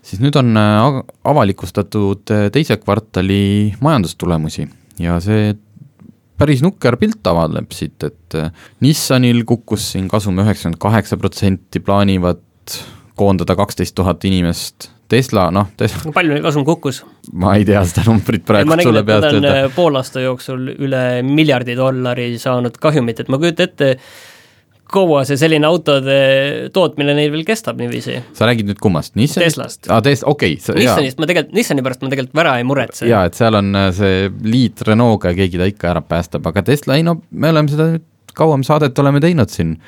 siis 0.00 0.24
nüüd 0.24 0.40
on 0.40 0.56
äh, 0.56 1.04
avalikustatud 1.28 2.32
äh, 2.32 2.48
teise 2.54 2.80
kvartali 2.80 3.76
majandustulemusi 3.84 4.64
ja 5.04 5.20
see 5.20 5.52
päris 6.40 6.64
nukker 6.64 6.96
pilt 6.96 7.28
avaneb 7.28 7.68
siit, 7.76 8.00
et 8.00 8.40
äh, 8.40 8.48
Nissanil 8.80 9.44
kukkus 9.44 9.92
siin 9.92 10.08
kasum 10.08 10.40
üheksakümmend 10.40 10.80
kaheksa 10.80 11.20
protsenti, 11.20 11.84
plaanivad 11.84 12.40
koondada 13.18 13.60
kaksteist 13.60 13.98
tuhat 13.98 14.24
inimest, 14.24 14.94
Tesla, 15.08 15.48
noh, 15.54 15.70
Tesla, 15.80 16.12
palju 16.12 16.34
neil 16.34 16.44
kasum 16.44 16.64
kukkus? 16.68 17.02
ma 17.32 17.54
ei 17.56 17.66
tea 17.68 17.80
seda 17.88 18.04
numbrit 18.08 18.44
praegu 18.48 18.76
sulle 18.82 19.02
on 19.02 19.28
öelda. 19.30 19.52
äh, 19.64 19.68
poole 19.74 20.02
aasta 20.02 20.24
jooksul 20.24 20.72
üle 20.76 21.04
miljardi 21.24 21.76
dollari 21.78 22.34
saanud 22.40 22.76
kahjumit, 22.82 23.22
et 23.22 23.30
ma 23.32 23.40
kujutan 23.40 23.70
ette, 23.70 23.94
kaua 24.88 25.22
see 25.28 25.40
selline 25.40 25.68
autode 25.68 26.18
tootmine 26.74 27.14
neil 27.16 27.32
veel 27.32 27.46
kestab 27.48 27.80
niiviisi. 27.80 28.18
sa 28.36 28.48
räägid 28.48 28.68
nüüd 28.68 28.82
kummast, 28.84 29.16
Nissanist? 29.16 29.56
Teslast. 29.56 29.88
aa, 29.88 30.02
Tes-, 30.04 30.24
okei 30.28 30.58
okay,, 30.60 30.76
Nissanist 30.82 31.20
ma 31.20 31.30
tegelikult, 31.30 31.56
Nissani 31.56 31.84
pärast 31.86 32.04
ma 32.04 32.12
tegelikult 32.12 32.40
väga 32.42 32.58
ei 32.60 32.68
muretse. 32.68 33.08
jaa, 33.08 33.24
et 33.28 33.38
seal 33.38 33.56
on 33.60 33.72
äh, 33.80 33.88
see 33.96 34.28
liit 34.44 34.84
Renault'ga 34.88 35.32
ja 35.32 35.40
keegi 35.40 35.60
ta 35.60 35.72
ikka 35.72 35.92
ära 35.94 36.04
päästab, 36.04 36.52
aga 36.52 36.66
Tesla, 36.68 37.00
ei 37.00 37.06
no 37.06 37.18
me 37.30 37.52
oleme 37.54 37.72
seda 37.72 37.88
nüüd 37.94 38.06
kauem 38.38 38.62
saadet 38.66 38.98
oleme 39.02 39.24
teinud 39.24 39.50
siin 39.50 39.78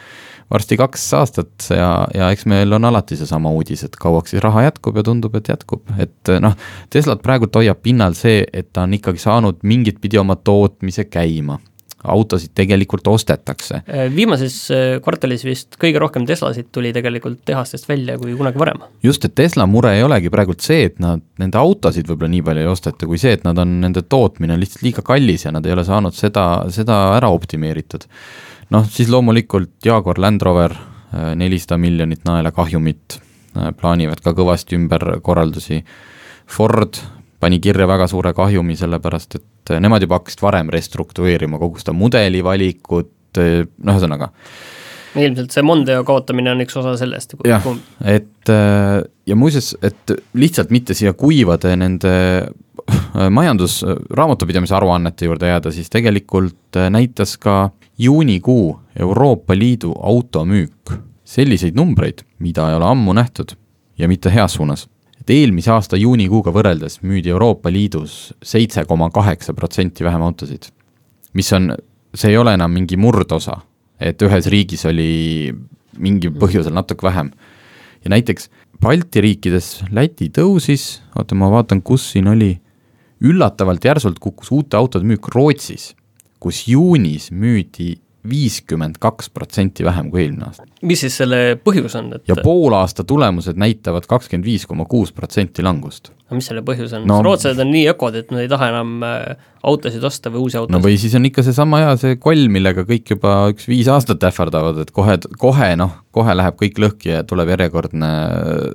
varsti 0.50 0.76
kaks 0.80 1.06
aastat 1.14 1.70
ja, 1.70 1.90
ja 2.14 2.30
eks 2.34 2.46
meil 2.50 2.72
on 2.76 2.88
alati 2.90 3.18
seesama 3.18 3.52
uudis, 3.54 3.84
et 3.86 3.96
kauaks 4.00 4.34
siis 4.34 4.42
raha 4.42 4.66
jätkub 4.66 4.98
ja 4.98 5.06
tundub, 5.06 5.34
et 5.38 5.50
jätkub, 5.52 5.86
et 6.02 6.34
noh, 6.42 6.56
Teslat 6.90 7.22
praegult 7.22 7.54
hoiab 7.54 7.82
pinnal 7.84 8.16
see, 8.18 8.42
et 8.52 8.72
ta 8.74 8.86
on 8.88 8.94
ikkagi 8.96 9.22
saanud 9.22 9.60
mingit 9.66 10.00
pidi 10.02 10.18
oma 10.20 10.36
tootmise 10.36 11.06
käima. 11.10 11.60
autosid 12.00 12.54
tegelikult 12.56 13.08
ostetakse. 13.12 13.82
Äh, 13.84 14.06
viimases 14.14 14.54
äh, 14.72 14.94
kvartalis 15.04 15.42
vist 15.44 15.76
kõige 15.76 16.00
rohkem 16.00 16.24
Teslasid 16.24 16.70
tuli 16.72 16.94
tegelikult 16.96 17.42
tehastest 17.44 17.88
välja 17.88 18.14
kui 18.18 18.32
kunagi 18.38 18.58
varem. 18.58 18.80
just, 19.02 19.24
et 19.24 19.34
Tesla 19.34 19.66
mure 19.66 19.92
ei 19.98 20.02
olegi 20.02 20.32
praegult 20.32 20.64
see, 20.64 20.86
et 20.88 20.96
nad, 20.98 21.20
nende 21.38 21.60
autosid 21.60 22.08
võib-olla 22.08 22.32
nii 22.32 22.42
palju 22.46 22.64
ei 22.64 22.70
osteta, 22.72 23.06
kui 23.06 23.20
see, 23.20 23.34
et 23.36 23.44
nad 23.44 23.58
on, 23.58 23.80
nende 23.84 24.02
tootmine 24.02 24.56
on 24.56 24.62
lihtsalt 24.64 24.86
liiga 24.86 25.04
kallis 25.04 25.44
ja 25.44 25.52
nad 25.52 25.66
ei 25.66 25.76
ole 25.76 25.84
saanud 25.84 26.16
seda, 26.16 26.46
seda 26.72 27.02
ära 27.18 27.28
optimeeritud. 27.36 28.08
Noh, 28.70 28.86
siis 28.90 29.10
loomulikult 29.12 29.78
Jaguar 29.84 30.20
Land 30.22 30.42
Rover, 30.46 30.74
nelisada 31.36 31.78
miljonit 31.80 32.24
naela 32.28 32.52
kahjumit 32.54 33.18
plaanivad 33.80 34.20
ka 34.22 34.34
kõvasti 34.36 34.76
ümberkorraldusi. 34.78 35.80
Ford 36.50 37.00
pani 37.40 37.58
kirja 37.62 37.88
väga 37.88 38.06
suure 38.10 38.34
kahjumi, 38.36 38.76
sellepärast 38.78 39.38
et 39.40 39.72
nemad 39.82 40.04
juba 40.04 40.20
hakkasid 40.20 40.42
varem 40.44 40.70
restruktureerima 40.70 41.58
kogu 41.58 41.82
seda 41.82 41.94
mudeli 41.96 42.44
valikut, 42.46 43.14
noh, 43.40 43.94
ühesõnaga 43.94 44.30
ilmselt 45.18 45.50
see 45.50 45.64
Mondeo 45.66 46.04
kaotamine 46.06 46.52
on 46.52 46.62
üks 46.62 46.76
osa 46.78 46.92
sellest. 47.00 47.34
jah, 47.48 47.64
et 48.06 48.52
ja 49.26 49.36
muuseas, 49.38 49.72
et 49.82 50.14
lihtsalt 50.38 50.70
mitte 50.70 50.94
siia 50.94 51.12
kuivade 51.18 51.72
nende 51.78 52.12
majandus, 53.30 53.80
raamatupidamise 54.10 54.74
aruannete 54.74 55.26
juurde 55.26 55.48
jääda, 55.50 55.72
siis 55.74 55.90
tegelikult 55.90 56.78
näitas 56.90 57.36
ka 57.38 57.70
juunikuu 57.98 58.80
Euroopa 59.00 59.58
Liidu 59.58 59.92
automüük 60.02 60.92
selliseid 61.24 61.76
numbreid, 61.76 62.24
mida 62.38 62.68
ei 62.70 62.78
ole 62.78 62.88
ammu 62.88 63.12
nähtud 63.12 63.54
ja 63.98 64.08
mitte 64.08 64.32
heas 64.34 64.54
suunas. 64.54 64.88
et 65.20 65.30
eelmise 65.30 65.70
aasta 65.70 65.98
juunikuuga 66.00 66.50
võrreldes 66.50 67.02
müüdi 67.04 67.28
Euroopa 67.28 67.68
Liidus 67.72 68.32
seitse 68.42 68.84
koma 68.88 69.10
kaheksa 69.10 69.54
protsenti 69.54 70.04
vähem 70.04 70.22
autosid. 70.22 70.62
mis 71.32 71.52
on, 71.52 71.74
see 72.14 72.30
ei 72.30 72.36
ole 72.36 72.54
enam 72.54 72.72
mingi 72.72 72.96
murdosa, 72.96 73.60
et 74.00 74.22
ühes 74.22 74.46
riigis 74.46 74.86
oli 74.86 75.52
mingi 75.98 76.30
põhjusel 76.30 76.74
natuke 76.74 77.06
vähem. 77.06 77.30
ja 78.04 78.10
näiteks 78.10 78.50
Balti 78.80 79.20
riikides 79.20 79.84
Läti 79.92 80.30
tõusis, 80.32 81.02
oota 81.16 81.34
ma 81.36 81.50
vaatan, 81.52 81.82
kus 81.82 82.12
siin 82.12 82.28
oli, 82.32 82.54
üllatavalt 83.20 83.84
järsult 83.84 84.20
kukkus 84.22 84.52
uute 84.54 84.78
autode 84.78 85.08
müük 85.08 85.28
Rootsis, 85.34 85.94
kus 86.40 86.64
juunis 86.68 87.30
müüdi 87.30 87.96
viiskümmend 88.28 88.98
kaks 89.00 89.30
protsenti 89.32 89.84
vähem 89.84 90.10
kui 90.12 90.22
eelmine 90.24 90.44
aasta. 90.50 90.66
mis 90.84 91.00
siis 91.00 91.14
selle 91.22 91.56
põhjus 91.64 91.94
on, 91.96 92.10
et 92.18 92.28
ja 92.28 92.36
poolaasta 92.36 93.04
tulemused 93.08 93.56
näitavad 93.60 94.04
kakskümmend 94.08 94.44
viis 94.44 94.66
koma 94.68 94.84
kuus 94.88 95.12
protsenti 95.16 95.64
langust. 95.64 96.12
aga 96.28 96.36
mis 96.36 96.50
selle 96.50 96.60
põhjus 96.66 96.92
on 96.98 97.06
no,, 97.08 97.22
rootslased 97.24 97.62
on 97.64 97.72
nii 97.72 97.86
ökod, 97.94 98.18
et 98.20 98.34
nad 98.34 98.44
ei 98.44 98.50
taha 98.52 98.68
enam 98.74 99.06
äh, 99.08 99.46
autosid 99.72 100.04
osta 100.04 100.32
või 100.32 100.44
uusi 100.44 100.60
autosid? 100.60 100.76
no 100.76 100.82
või 100.84 101.00
siis 101.00 101.16
on 101.16 101.30
ikka 101.30 101.46
seesama 101.46 101.80
hea, 101.80 101.96
see 102.02 102.20
koll, 102.20 102.44
millega 102.52 102.84
kõik 102.88 103.14
juba 103.16 103.38
üks 103.54 103.68
viis 103.70 103.88
aastat 103.88 104.28
ähvardavad, 104.28 104.82
et 104.84 104.92
kohe, 104.96 105.16
kohe 105.40 105.72
noh, 105.80 105.96
kohe 106.12 106.36
läheb 106.36 106.60
kõik 106.60 106.80
lõhki 106.84 107.14
ja 107.14 107.24
tuleb 107.24 107.54
järjekordne 107.56 108.12
äh, 108.12 108.68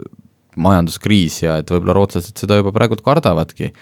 majanduskriis 0.58 1.44
ja 1.44 1.60
et 1.62 1.70
võib-olla 1.70 2.00
rootslased 2.00 2.42
seda 2.42 2.58
juba 2.64 2.74
praegu 2.74 2.98
kardavadki 3.06 3.76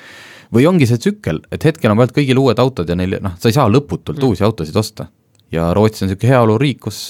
või 0.54 0.68
ongi 0.70 0.88
see 0.90 1.02
tsükkel, 1.02 1.42
et 1.52 1.66
hetkel 1.66 1.92
on 1.92 2.00
vaid 2.00 2.14
kõigil 2.16 2.40
uued 2.40 2.60
autod 2.62 2.90
ja 2.90 2.98
neil 3.00 3.18
noh, 3.22 3.38
sa 3.40 3.50
ei 3.50 3.56
saa 3.56 3.70
lõputult 3.72 4.20
mm. 4.20 4.30
uusi 4.30 4.46
autosid 4.46 4.78
osta 4.78 5.08
ja 5.54 5.72
Rootsi 5.74 6.04
on 6.04 6.12
niisugune 6.12 6.34
heaoluriik, 6.34 6.80
kus 6.88 7.08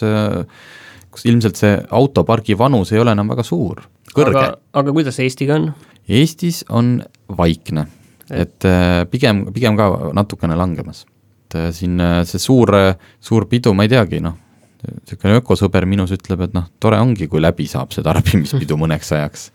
kus 1.14 1.28
ilmselt 1.30 1.60
see 1.60 1.74
autopargi 1.94 2.58
vanus 2.58 2.92
ei 2.94 3.02
ole 3.02 3.14
enam 3.14 3.30
väga 3.34 3.46
suur, 3.46 3.84
kõrge. 4.14 4.34
aga, 4.34 4.62
aga 4.82 4.96
kuidas 4.96 5.20
Eestiga 5.22 5.58
on? 5.60 5.70
Eestis 6.10 6.64
on 6.74 6.96
vaikne, 7.38 7.86
et 8.34 8.68
äh, 8.68 9.04
pigem, 9.12 9.46
pigem 9.56 9.78
ka 9.80 9.90
natukene 10.18 10.58
langemas. 10.60 11.06
et 11.48 11.60
äh, 11.60 11.70
siin 11.76 12.02
äh, 12.02 12.22
see 12.28 12.42
suur, 12.42 12.74
suur 13.22 13.46
pidu, 13.52 13.76
ma 13.78 13.86
ei 13.86 13.94
teagi, 13.94 14.24
noh, 14.24 14.40
niisugune 14.84 15.40
ökosõber 15.42 15.88
minus 15.90 16.14
ütleb, 16.16 16.48
et 16.48 16.58
noh, 16.58 16.68
tore 16.84 17.00
ongi, 17.02 17.30
kui 17.32 17.42
läbi 17.44 17.68
saab 17.70 17.96
see 17.96 18.06
tarbimispidu 18.06 18.78
mõneks 18.84 19.14
ajaks 19.16 19.50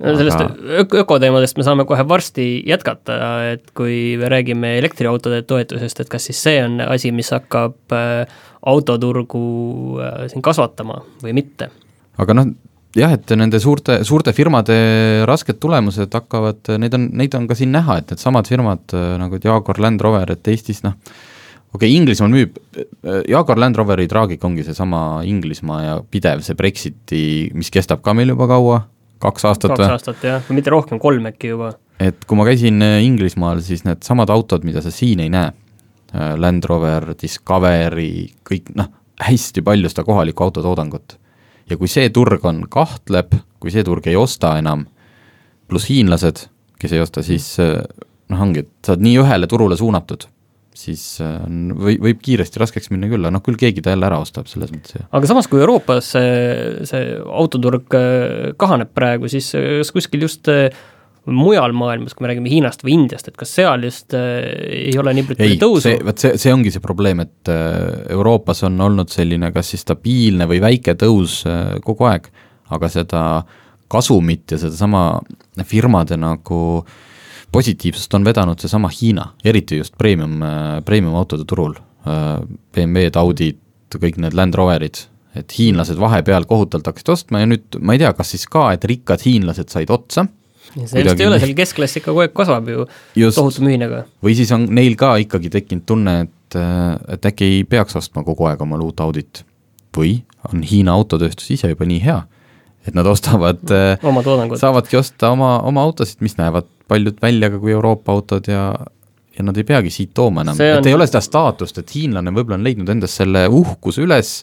no 0.00 0.14
sellest 0.16 0.40
ök-, 0.80 0.96
ökoteemadest 1.02 1.58
me 1.60 1.66
saame 1.66 1.84
kohe 1.88 2.04
varsti 2.08 2.46
jätkata, 2.68 3.18
et 3.52 3.68
kui 3.76 4.16
me 4.20 4.30
räägime 4.32 4.76
elektriautode 4.80 5.42
toetusest, 5.48 6.00
et 6.00 6.12
kas 6.12 6.30
siis 6.30 6.40
see 6.46 6.62
on 6.64 6.80
asi, 6.86 7.12
mis 7.14 7.30
hakkab 7.34 7.96
äh, 7.96 8.40
autoturgu 8.70 9.44
äh, 10.00 10.26
siin 10.32 10.44
kasvatama 10.44 11.02
või 11.24 11.36
mitte? 11.42 11.70
aga 12.20 12.36
noh, 12.36 12.52
jah, 12.96 13.14
et 13.16 13.32
nende 13.38 13.60
suurte, 13.62 14.00
suurte 14.06 14.34
firmade 14.36 14.76
rasked 15.28 15.60
tulemused 15.62 16.12
hakkavad, 16.16 16.72
neid 16.80 16.96
on, 16.96 17.08
neid 17.20 17.36
on 17.38 17.48
ka 17.50 17.56
siin 17.58 17.72
näha, 17.74 18.00
et 18.00 18.14
needsamad 18.14 18.48
firmad 18.50 18.96
äh, 18.96 19.14
nagu 19.20 19.40
Jaguar 19.42 19.82
Land 19.82 20.04
Rover, 20.04 20.36
et 20.36 20.52
Eestis 20.52 20.84
noh, 20.86 20.96
okei 21.74 21.88
okay,, 21.88 21.96
Inglismaal 21.96 22.32
müüb, 22.32 22.56
Jaguar 23.28 23.60
Land 23.60 23.78
Roveri 23.78 24.08
traagika 24.10 24.48
ongi 24.48 24.64
seesama 24.66 25.22
Inglismaa 25.26 25.82
ja 25.84 25.98
pidev 26.02 26.42
see 26.46 26.58
Brexiti, 26.58 27.22
mis 27.54 27.70
kestab 27.70 28.02
ka 28.02 28.14
meil 28.16 28.32
juba 28.34 28.48
kaua, 28.50 28.80
kaks 29.22 29.46
aastat 29.50 29.74
kaks 29.74 29.84
või? 29.84 29.94
aastat 29.94 30.26
jah, 30.26 30.42
või 30.48 30.58
mitte 30.58 30.74
rohkem, 30.74 31.00
kolm 31.02 31.28
äkki 31.30 31.52
juba. 31.52 31.74
et 32.02 32.24
kui 32.26 32.38
ma 32.38 32.46
käisin 32.48 32.82
äh, 32.82 32.98
Inglismaal, 33.06 33.62
siis 33.64 33.84
needsamad 33.86 34.32
autod, 34.34 34.66
mida 34.66 34.82
sa 34.82 34.92
siin 34.94 35.22
ei 35.22 35.30
näe, 35.32 35.52
äh, 36.14 36.34
Land 36.40 36.66
Rover, 36.70 37.12
Discovery, 37.20 38.30
kõik 38.46 38.72
noh, 38.78 38.90
hästi 39.20 39.62
palju 39.62 39.92
seda 39.92 40.06
kohalikku 40.08 40.48
autotoodangut. 40.48 41.18
ja 41.70 41.78
kui 41.78 41.90
see 41.92 42.10
turg 42.10 42.44
on, 42.50 42.64
kahtleb, 42.70 43.36
kui 43.62 43.70
see 43.70 43.86
turg 43.86 44.10
ei 44.10 44.18
osta 44.18 44.56
enam, 44.58 44.88
pluss 45.70 45.86
hiinlased, 45.86 46.48
kes 46.80 46.98
ei 46.98 47.04
osta, 47.04 47.22
siis 47.22 47.52
äh, 47.62 47.78
noh, 48.32 48.42
ongi, 48.42 48.66
et 48.66 48.74
sa 48.82 48.96
oled 48.96 49.06
nii 49.06 49.22
ühele 49.22 49.46
turule 49.46 49.78
suunatud 49.78 50.26
siis 50.80 51.02
äh, 51.24 51.40
või, 51.76 51.96
võib 52.00 52.20
kiiresti 52.24 52.60
raskeks 52.62 52.90
minna 52.92 53.10
küll, 53.10 53.22
aga 53.24 53.34
noh, 53.36 53.42
küll 53.44 53.58
keegi 53.60 53.82
ta 53.84 53.94
jälle 53.94 54.08
ära 54.08 54.20
ostab, 54.22 54.48
selles 54.50 54.72
mõttes. 54.72 55.02
aga 55.06 55.30
samas, 55.30 55.48
kui 55.50 55.60
Euroopas 55.62 56.12
see, 56.14 56.86
see 56.88 57.10
autoturg 57.24 57.96
äh, 57.98 58.54
kahaneb 58.60 58.92
praegu, 58.96 59.30
siis 59.32 59.52
äh, 59.58 59.80
kas 59.80 59.92
kuskil 59.96 60.24
just 60.26 60.48
mujal 61.30 61.74
maailmas, 61.76 62.14
kui 62.16 62.24
me 62.24 62.30
räägime 62.30 62.50
Hiinast 62.50 62.80
või 62.82 62.94
Indiast, 62.96 63.28
et 63.28 63.36
kas 63.38 63.52
seal 63.58 63.84
just 63.84 64.16
ei 64.16 64.94
ole 64.98 65.12
nii 65.14 65.26
palju 65.28 65.58
tõusu? 65.60 65.92
vot 66.08 66.22
see, 66.22 66.38
see 66.40 66.54
ongi 66.54 66.72
see 66.72 66.82
probleem, 66.82 67.20
et 67.26 67.50
Euroopas 67.50 68.64
on 68.66 68.80
olnud 68.88 69.12
selline 69.12 69.52
kas 69.54 69.74
siis 69.74 69.84
stabiilne 69.84 70.48
või 70.50 70.62
väike 70.64 70.96
tõus 70.98 71.42
kogu 71.84 72.08
aeg, 72.08 72.30
aga 72.72 72.90
seda 72.90 73.22
kasumit 73.90 74.56
ja 74.56 74.58
sedasama 74.62 75.04
firmade 75.68 76.16
nagu 76.18 76.60
äh, 76.80 76.98
positiivsust 77.52 78.14
on 78.14 78.24
vedanud 78.26 78.60
seesama 78.62 78.90
Hiina, 78.94 79.30
eriti 79.44 79.80
just 79.80 79.96
premium, 79.98 80.40
premium 80.84 81.16
autode 81.18 81.44
turul, 81.48 81.74
BMW-d, 82.04 83.16
Audid, 83.20 83.58
kõik 83.98 84.20
need 84.22 84.36
Land 84.38 84.54
Roverid, 84.54 85.02
et 85.38 85.54
hiinlased 85.54 85.98
vahepeal 86.00 86.46
kohutavalt 86.50 86.90
hakkasid 86.90 87.12
ostma 87.14 87.42
ja 87.42 87.48
nüüd 87.50 87.78
ma 87.82 87.94
ei 87.94 88.02
tea, 88.02 88.10
kas 88.16 88.32
siis 88.34 88.46
ka, 88.50 88.70
et 88.74 88.84
rikkad 88.88 89.22
hiinlased 89.26 89.70
said 89.70 89.90
otsa, 89.94 90.26
see 90.74 91.04
just 91.04 91.20
ei 91.22 91.28
ole, 91.28 91.38
seal 91.42 91.54
keskklass 91.58 92.00
ikka 92.00 92.10
kogu 92.10 92.24
aeg 92.24 92.34
kasvab 92.36 92.70
ju 92.70 92.86
just, 93.18 93.38
tohutu 93.38 93.64
mühinaga. 93.66 94.04
või 94.24 94.34
siis 94.38 94.50
on 94.54 94.66
neil 94.74 94.96
ka 94.98 95.14
ikkagi 95.22 95.52
tekkinud 95.52 95.86
tunne, 95.86 96.16
et, 96.26 96.58
et 97.14 97.30
äkki 97.30 97.46
ei 97.46 97.62
peaks 97.68 97.98
ostma 98.00 98.24
kogu 98.26 98.48
aeg 98.50 98.62
omale 98.66 98.86
uut 98.86 99.02
Audit. 99.06 99.44
või 99.96 100.20
on 100.50 100.62
Hiina 100.66 100.94
autotööstus 100.98 101.50
ise 101.50 101.70
juba 101.70 101.86
nii 101.86 102.02
hea, 102.02 102.20
et 102.90 102.98
nad 102.98 103.08
ostavad, 103.08 103.62
saavadki 104.60 105.00
osta 105.00 105.32
oma, 105.34 105.56
oma 105.66 105.86
autosid, 105.88 106.20
mis 106.24 106.36
näevad 106.40 106.68
paljud 106.90 107.20
välja 107.22 107.52
ka 107.52 107.60
kui 107.62 107.74
Euroopa 107.76 108.12
autod 108.12 108.50
ja 108.50 108.72
ja 109.40 109.44
nad 109.46 109.56
ei 109.56 109.64
peagi 109.64 109.92
siit 109.94 110.10
tooma 110.14 110.42
enam, 110.44 110.58
et 110.60 110.86
ei 110.86 110.94
ole 110.94 111.06
seda 111.08 111.22
staatust, 111.24 111.78
et 111.80 111.92
hiinlane 111.94 112.32
võib-olla 112.34 112.58
on 112.58 112.66
leidnud 112.66 112.90
endas 112.92 113.14
selle 113.20 113.46
uhkuse 113.48 114.02
üles 114.04 114.40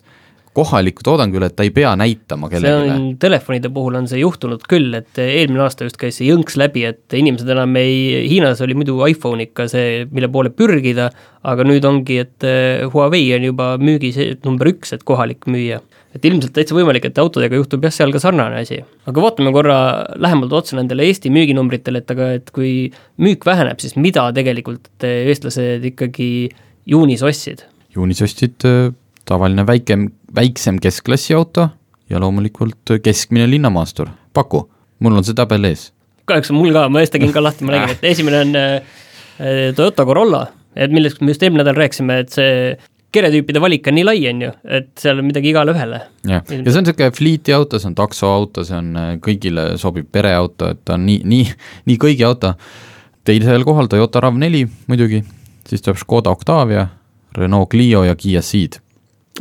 kohaliku 0.58 1.04
toodangu 1.06 1.38
üle, 1.38 1.52
et 1.52 1.58
ta 1.58 1.66
ei 1.68 1.70
pea 1.76 1.92
näitama 2.00 2.48
kellelegi. 2.50 3.12
Telefonide 3.22 3.70
puhul 3.74 4.00
on 4.00 4.08
see 4.10 4.24
juhtunud 4.24 4.64
küll, 4.70 4.90
et 4.98 5.20
eelmine 5.22 5.62
aasta 5.68 5.86
just 5.86 6.00
käis 6.02 6.18
see 6.18 6.32
jõnks 6.32 6.58
läbi, 6.58 6.88
et 6.88 7.14
inimesed 7.14 7.52
enam 7.54 7.78
ei, 7.78 8.24
Hiinas 8.26 8.64
oli 8.66 8.78
muidu 8.80 8.98
iPhone 9.06 9.46
ikka 9.46 9.68
see, 9.70 10.08
mille 10.10 10.32
poole 10.34 10.50
pürgida, 10.50 11.12
aga 11.46 11.68
nüüd 11.68 11.86
ongi, 11.86 12.18
et 12.26 12.48
Huawei 12.90 13.28
on 13.38 13.46
juba 13.52 13.70
müügis 13.78 14.18
number 14.48 14.72
üks, 14.74 14.96
et 14.98 15.06
kohalik 15.06 15.46
müüa 15.52 15.84
et 16.18 16.26
ilmselt 16.28 16.54
täitsa 16.56 16.76
võimalik, 16.76 17.08
et 17.08 17.20
autodega 17.22 17.60
juhtub 17.60 17.86
jah, 17.86 17.94
seal 17.94 18.14
ka 18.14 18.22
sarnane 18.22 18.62
asi. 18.64 18.82
aga 19.10 19.24
vaatame 19.24 19.54
korra 19.56 19.80
lähemalt 20.18 20.54
otsa 20.60 20.78
nendele 20.80 21.08
Eesti 21.08 21.32
müüginumbritele, 21.34 22.02
et 22.04 22.14
aga 22.14 22.30
et 22.40 22.52
kui 22.56 22.72
müük 23.24 23.46
väheneb, 23.48 23.82
siis 23.84 23.98
mida 24.00 24.28
tegelikult 24.36 25.08
eestlased 25.08 25.86
ikkagi 25.94 26.30
juunis 26.90 27.24
ostsid? 27.26 27.66
juunis 27.96 28.22
ostsid 28.26 28.68
äh, 28.68 28.92
tavaline 29.28 29.66
väikem, 29.68 30.10
väiksem 30.36 30.82
keskklassi 30.84 31.36
auto 31.38 31.70
ja 32.10 32.22
loomulikult 32.24 32.98
keskmine 33.04 33.50
linnamaastur. 33.50 34.10
paku, 34.34 34.68
mul 35.00 35.18
on 35.18 35.26
see 35.28 35.38
tabel 35.38 35.70
ees. 35.70 35.92
kahjuks 36.28 36.52
mul 36.56 36.74
ka, 36.76 36.88
ma 36.90 37.04
just 37.04 37.16
tegin 37.16 37.34
ka 37.36 37.44
lahti, 37.44 37.68
ma 37.68 37.78
nägin, 37.78 37.98
et 37.98 38.12
esimene 38.14 38.44
on 38.46 38.62
äh, 38.62 39.74
Toyota 39.76 40.06
Corolla, 40.06 40.48
et 40.76 40.94
millest 40.94 41.22
me 41.22 41.34
just 41.34 41.44
eelmine 41.44 41.64
nädal 41.64 41.78
rääkisime, 41.78 42.22
et 42.24 42.34
see 42.34 42.78
keretüüpide 43.16 43.62
valik 43.64 43.88
on 43.88 43.98
nii 43.98 44.06
lai, 44.06 44.18
on 44.30 44.42
ju, 44.44 44.52
et 44.80 44.90
seal 45.00 45.22
on 45.22 45.28
midagi 45.30 45.52
igale 45.54 45.74
ühele. 45.76 46.02
jah, 46.28 46.44
ja 46.44 46.58
see 46.60 46.82
on 46.82 46.86
niisugune 46.86 47.14
fliiti 47.16 47.56
auto, 47.56 47.80
see 47.80 47.92
on 47.92 47.98
taksoauto, 47.98 48.66
see 48.68 48.78
on 48.78 48.92
äh, 49.00 49.14
kõigile 49.24 49.70
sobiv 49.82 50.10
pereauto, 50.12 50.74
et 50.76 50.84
ta 50.86 50.98
on 50.98 51.06
nii, 51.08 51.22
nii, 51.28 51.46
nii 51.90 52.02
kõigi 52.04 52.28
auto. 52.28 52.54
teisel 53.28 53.66
kohal 53.68 53.90
Toyota 53.92 54.24
RAV4 54.24 54.68
muidugi, 54.92 55.24
siis 55.68 55.84
tuleb 55.84 56.00
Škoda 56.04 56.32
Octavia, 56.36 56.88
Renault 57.38 57.72
Clio 57.72 58.04
ja 58.08 58.16
Kiia 58.16 58.42
Ceed 58.42 58.80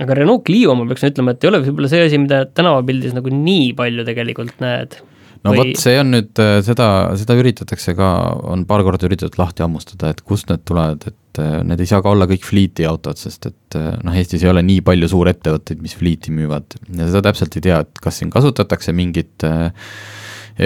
aga 0.02 0.16
Renault 0.18 0.44
Clio, 0.46 0.74
ma 0.76 0.86
peaksin 0.88 1.12
ütlema, 1.12 1.32
et 1.32 1.44
ei 1.44 1.50
ole 1.50 1.62
võib-olla 1.64 1.90
see 1.90 2.06
asi, 2.06 2.18
mida 2.20 2.44
tänavapildis 2.52 3.14
nagu 3.16 3.32
nii 3.32 3.70
palju 3.78 4.04
tegelikult 4.06 4.58
näed 4.60 4.98
no 5.46 5.54
Või- 5.54 5.62
vot, 5.62 5.80
see 5.80 5.98
on 6.00 6.10
nüüd 6.14 6.42
äh, 6.42 6.58
seda, 6.66 6.88
seda 7.18 7.36
üritatakse 7.38 7.94
ka, 7.98 8.10
on 8.52 8.64
paar 8.68 8.84
korda 8.86 9.08
üritatud 9.08 9.38
lahti 9.40 9.64
hammustada, 9.64 10.10
et 10.12 10.22
kust 10.26 10.50
need 10.50 10.64
tulevad, 10.68 11.06
et 11.10 11.42
äh, 11.42 11.58
need 11.66 11.82
ei 11.82 11.90
saa 11.90 12.02
ka 12.04 12.12
olla 12.12 12.28
kõik 12.30 12.46
fliiti 12.48 12.86
autod, 12.88 13.20
sest 13.20 13.50
et 13.50 13.78
äh, 13.78 13.92
noh, 14.06 14.16
Eestis 14.16 14.44
ei 14.44 14.52
ole 14.52 14.64
nii 14.66 14.82
palju 14.86 15.10
suurettevõtteid, 15.12 15.82
mis 15.84 15.96
fliiti 15.98 16.34
müüvad 16.34 16.78
ja 16.88 17.08
seda 17.08 17.26
täpselt 17.30 17.58
ei 17.58 17.68
tea, 17.68 17.80
et 17.86 18.02
kas 18.02 18.20
siin 18.20 18.32
kasutatakse 18.34 18.94
mingit 18.96 19.46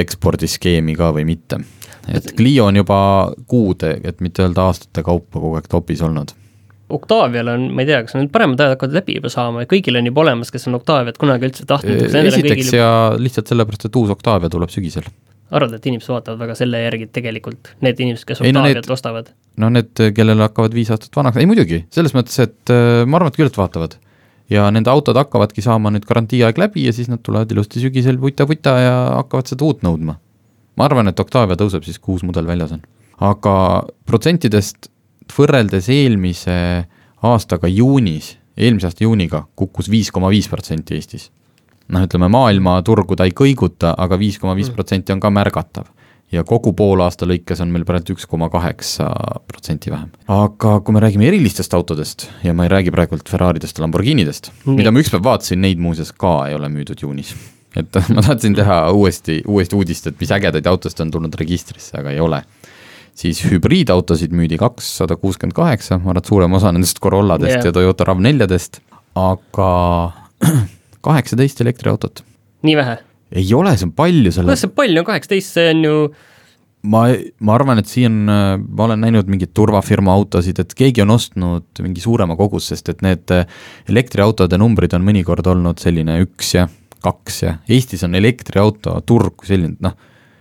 ekspordiskeemi 0.01 0.95
ka 0.99 1.11
või 1.17 1.27
mitte. 1.29 1.61
et 2.09 2.33
Clio 2.37 2.69
on 2.71 2.79
juba 2.79 3.01
kuude, 3.51 3.97
et 4.05 4.21
mitte 4.25 4.47
öelda 4.47 4.71
aastate 4.71 5.03
kaupa 5.07 5.39
kogu 5.39 5.57
aeg 5.59 5.67
topis 5.71 6.03
olnud. 6.07 6.33
Octavial 6.91 7.49
on, 7.55 7.67
ma 7.75 7.85
ei 7.85 7.91
tea, 7.91 8.03
kas 8.07 8.17
need 8.19 8.31
paremad 8.35 8.61
ajad 8.61 8.77
hakkavad 8.77 8.97
läbi 9.01 9.19
juba 9.19 9.31
saama 9.33 9.65
ja 9.65 9.71
kõigil 9.71 9.99
on 10.01 10.11
juba 10.11 10.25
olemas, 10.27 10.51
kes 10.55 10.69
on 10.71 10.79
Octaviat 10.81 11.19
kunagi 11.21 11.49
üldse 11.49 11.67
tahtnud, 11.71 12.07
esiteks 12.21 12.73
ja 12.77 12.91
lihtsalt 13.19 13.53
sellepärast, 13.53 13.89
et 13.89 14.01
uus 14.01 14.11
Octavia 14.15 14.51
tuleb 14.53 14.73
sügisel 14.73 15.09
arvad, 15.51 15.73
et 15.75 15.87
inimesed 15.91 16.13
vaatavad 16.13 16.39
väga 16.45 16.55
selle 16.59 16.81
järgi 16.85 17.09
tegelikult, 17.15 17.73
need 17.85 17.99
inimesed, 18.03 18.27
kes 18.29 18.43
Ei 18.45 18.53
no 18.55 18.63
Octaviat 18.63 18.85
need- 18.85 18.95
ostavad? 18.95 19.33
no 19.61 19.71
need, 19.75 19.91
kellel 20.17 20.45
hakkavad 20.47 20.75
viis 20.77 20.93
aastat 20.95 21.17
vanaks, 21.17 21.41
ei 21.41 21.49
muidugi, 21.51 21.83
selles 21.93 22.15
mõttes, 22.17 22.39
et 22.43 22.73
äh, 22.73 23.03
ma 23.07 23.19
arvan, 23.19 23.33
et 23.33 23.39
küll, 23.41 23.51
et 23.51 23.59
vaatavad. 23.59 23.97
ja 24.51 24.65
nende 24.75 24.91
autod 24.91 25.15
hakkavadki 25.15 25.63
saama 25.63 25.93
nüüd 25.95 26.07
garantiiaeg 26.09 26.57
läbi 26.59 26.83
ja 26.87 26.93
siis 26.93 27.07
nad 27.11 27.21
tulevad 27.23 27.51
ilusti 27.55 27.83
sügisel 27.83 28.17
vuta-vuta 28.21 28.73
ja 28.83 28.95
hakkavad 29.21 29.47
seda 29.51 29.65
uut 29.67 29.83
nõudma. 29.87 30.17
ma 30.77 30.85
arvan, 30.87 31.09
et 31.09 31.21
Octavia 31.21 31.59
tõuseb 31.59 31.85
siis, 31.87 31.99
kui 31.99 32.15
uus 32.15 32.23
mudel 32.23 32.47
väljas 32.47 32.73
on. 32.79 32.83
aga 33.21 33.85
protsentidest 34.07 34.91
võrreldes 35.35 35.89
eelmise 35.93 36.87
aastaga 37.23 37.69
juunis, 37.69 38.37
eelmise 38.57 38.89
aasta 38.89 39.05
juuniga 39.05 39.45
kukkus 39.57 39.91
viis 39.91 40.11
koma 40.11 40.31
viis 40.33 40.49
protsenti 40.49 40.97
Eestis 40.97 41.31
noh, 41.91 42.05
ütleme 42.07 42.31
maailmaturgu 42.33 43.19
ta 43.19 43.27
ei 43.29 43.35
kõiguta 43.37 43.95
aga, 43.99 44.19
viis 44.21 44.39
koma 44.41 44.57
viis 44.59 44.71
protsenti 44.75 45.15
on 45.15 45.23
ka 45.23 45.33
märgatav. 45.35 45.89
ja 46.31 46.45
kogu 46.47 46.71
poolaasta 46.79 47.27
lõikes 47.27 47.59
on 47.59 47.73
meil 47.75 47.83
praegu 47.83 48.15
üks 48.15 48.29
koma 48.31 48.47
kaheksa 48.51 49.09
protsenti 49.51 49.91
vähem. 49.91 50.11
aga 50.29 50.81
kui 50.81 50.95
me 50.95 51.01
räägime 51.03 51.27
erilistest 51.29 51.75
autodest 51.75 52.29
ja 52.45 52.55
ma 52.55 52.67
ei 52.67 52.71
räägi 52.71 52.91
praegult 52.95 53.29
Ferraridest 53.29 53.79
ja 53.79 53.83
Lamborghinidest, 53.85 54.53
Nii. 54.65 54.77
mida 54.77 54.93
ma 54.93 55.03
ükspäev 55.03 55.25
vaatasin, 55.25 55.61
neid 55.61 55.79
muuseas 55.79 56.13
ka 56.13 56.47
ei 56.49 56.55
ole 56.55 56.69
müüdud 56.69 57.03
juunis. 57.03 57.35
et 57.77 58.01
ma 58.15 58.23
tahtsin 58.23 58.55
teha 58.55 58.91
uuesti, 58.93 59.43
uuesti 59.47 59.77
uudist, 59.77 60.07
et 60.07 60.21
mis 60.21 60.31
ägedaid 60.31 60.67
autosid 60.67 61.07
on 61.07 61.11
tulnud 61.11 61.35
registrisse, 61.35 61.99
aga 61.99 62.15
ei 62.15 62.21
ole 62.21 62.45
siis 63.21 63.43
hübriidautosid 63.45 64.33
müüdi 64.37 64.59
kakssada 64.61 65.17
kuuskümmend 65.21 65.57
kaheksa, 65.57 65.99
ma 65.99 66.13
arvan, 66.13 66.23
et 66.23 66.33
suurem 66.33 66.57
osa 66.57 66.73
nendest 66.73 67.01
Corolladest 67.03 67.59
yeah. 67.59 67.69
ja 67.69 67.75
Toyota 67.77 68.07
RAV4-dest, 68.09 68.81
aga 69.21 69.71
kaheksateist 71.07 71.63
elektriautot. 71.65 72.25
nii 72.67 72.77
vähe? 72.81 72.99
ei 73.31 73.47
ole, 73.55 73.77
see 73.79 73.87
on 73.87 73.95
palju 73.95 74.33
selle 74.35 74.51
kuidas, 74.51 74.65
see 74.65 74.75
palju 74.75 75.03
on, 75.03 75.09
kaheksateist, 75.13 75.55
see 75.55 75.71
on 75.75 75.85
ju 75.87 75.95
ma, 76.91 77.05
ma 77.47 77.55
arvan, 77.55 77.81
et 77.83 77.91
siin, 77.91 78.25
ma 78.27 78.87
olen 78.87 79.05
näinud 79.05 79.31
mingeid 79.31 79.53
turvafirma 79.57 80.15
autosid, 80.17 80.63
et 80.63 80.75
keegi 80.77 81.05
on 81.05 81.15
ostnud 81.15 81.85
mingi 81.85 82.03
suurema 82.03 82.37
kogus, 82.39 82.71
sest 82.73 82.91
et 82.93 83.05
need 83.07 83.37
äh, 83.37 83.47
elektriautode 83.93 84.59
numbrid 84.61 84.97
on 84.97 85.05
mõnikord 85.07 85.47
olnud 85.53 85.83
selline 85.83 86.21
üks 86.25 86.55
ja 86.57 86.67
kaks 87.01 87.43
ja 87.45 87.57
Eestis 87.71 88.03
on 88.05 88.17
elektriauto 88.19 88.99
turg 89.09 89.39
kui 89.41 89.49
selline, 89.53 89.77
noh, 89.85 89.95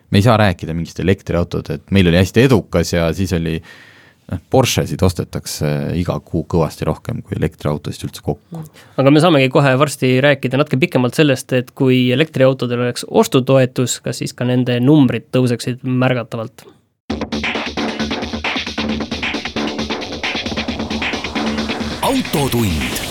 me 0.09 0.19
ei 0.19 0.25
saa 0.25 0.37
rääkida 0.37 0.73
mingist 0.73 0.99
elektriautod, 0.99 1.69
et 1.73 1.91
meil 1.95 2.09
oli 2.09 2.19
hästi 2.19 2.47
edukas 2.47 2.93
ja 2.93 3.09
siis 3.13 3.33
oli 3.37 3.57
noh, 3.59 4.41
Porschesid 4.49 5.01
ostetakse 5.05 5.69
iga 5.99 6.17
kuu 6.25 6.45
kõvasti 6.49 6.87
rohkem 6.89 7.21
kui 7.25 7.37
elektriautosid 7.37 8.07
üldse 8.09 8.25
kokku. 8.25 8.63
aga 8.97 9.13
me 9.13 9.21
saamegi 9.23 9.51
kohe 9.53 9.75
varsti 9.79 10.15
rääkida 10.25 10.61
natuke 10.61 10.81
pikemalt 10.81 11.17
sellest, 11.17 11.53
et 11.53 11.71
kui 11.71 12.09
elektriautodel 12.15 12.87
oleks 12.87 13.05
ostutoetus, 13.09 13.99
kas 14.05 14.23
siis 14.23 14.33
ka 14.33 14.47
nende 14.49 14.79
numbrid 14.83 15.29
tõuseksid 15.33 15.85
märgatavalt? 15.85 16.67
autotund. 22.09 23.08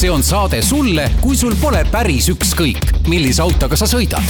See 0.00 0.08
on 0.08 0.22
saade 0.24 0.62
sulle, 0.64 1.02
kui 1.20 1.36
sul 1.36 1.52
pole 1.60 1.82
päris 1.92 2.30
ükskõik, 2.32 2.86
millise 3.12 3.42
autoga 3.44 3.76
sa 3.76 3.84
sõidad 3.84 4.24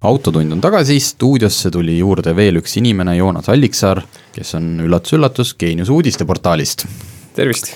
autotund 0.00 0.54
on 0.56 0.62
tagasi, 0.64 0.96
stuudiosse 1.04 1.68
tuli 1.74 1.98
juurde 1.98 2.32
veel 2.32 2.62
üks 2.62 2.78
inimene, 2.80 3.18
Joonas 3.18 3.50
Alliksaar, 3.52 4.00
kes 4.32 4.54
on 4.56 4.70
üllatus-üllatus 4.86 5.52
Geenius 5.60 5.90
uudisteportaalist. 5.92 6.86
tervist! 7.36 7.74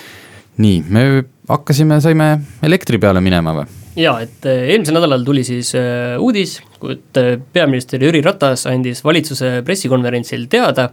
nii, 0.65 0.79
me 0.89 1.05
hakkasime, 1.51 2.01
saime 2.01 2.31
elektri 2.65 2.97
peale 3.03 3.21
minema 3.21 3.53
või? 3.59 3.69
jaa, 4.01 4.17
et 4.25 4.49
eh, 4.49 4.71
eelmisel 4.73 4.97
nädalal 4.97 5.29
tuli 5.29 5.45
siis 5.45 5.75
eh, 5.77 6.17
uudis, 6.17 6.57
et 6.89 7.21
eh, 7.21 7.37
peaminister 7.53 8.01
Jüri 8.01 8.25
Ratas 8.25 8.65
andis 8.73 9.05
valitsuse 9.05 9.59
pressikonverentsil 9.67 10.49
teada, 10.49 10.89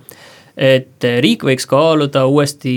et 0.59 1.07
riik 1.23 1.47
võiks 1.47 1.71
kaaluda 1.71 2.27
uuesti 2.27 2.75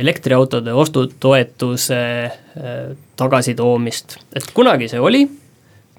elektriautode 0.00 0.72
ostutoetuse 0.72 2.00
eh, 2.00 2.88
tagasitoomist, 3.20 4.16
et 4.36 4.50
kunagi 4.56 4.88
see 4.88 5.02
oli, 5.02 5.26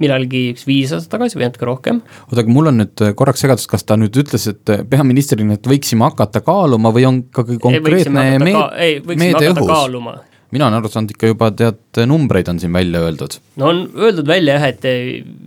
millalgi 0.02 0.48
üks 0.56 0.66
viis 0.66 0.94
aastat 0.96 1.12
tagasi 1.18 1.38
või 1.38 1.46
natuke 1.46 1.68
rohkem, 1.70 2.02
oota, 2.26 2.42
aga 2.42 2.56
mul 2.56 2.72
on 2.72 2.82
nüüd 2.82 3.06
korraks 3.20 3.46
segadus, 3.46 3.68
kas 3.70 3.86
ta 3.86 4.00
nüüd 4.02 4.18
ütles, 4.18 4.48
et 4.50 4.74
peaministrina, 4.90 5.60
et 5.60 5.70
võiksime 5.70 6.08
hakata 6.10 6.42
kaaluma 6.46 6.94
või 6.96 7.06
on 7.10 7.22
ikkagi 7.28 7.60
konkreetne 7.62 8.28
meed- 8.42 8.82
ei, 8.82 9.00
meede 9.14 9.54
õhus? 9.54 10.28
mina 10.52 10.68
olen 10.68 10.78
aru 10.82 10.90
saanud 10.92 11.14
ikka 11.14 11.32
juba 11.32 11.50
tead 11.56 12.02
numbreid 12.08 12.50
on 12.52 12.60
siin 12.60 12.74
välja 12.74 13.02
öeldud. 13.06 13.38
no 13.56 13.68
on 13.72 13.84
öeldud 13.96 14.28
välja 14.28 14.58
jah, 14.58 14.68
et 14.70 14.88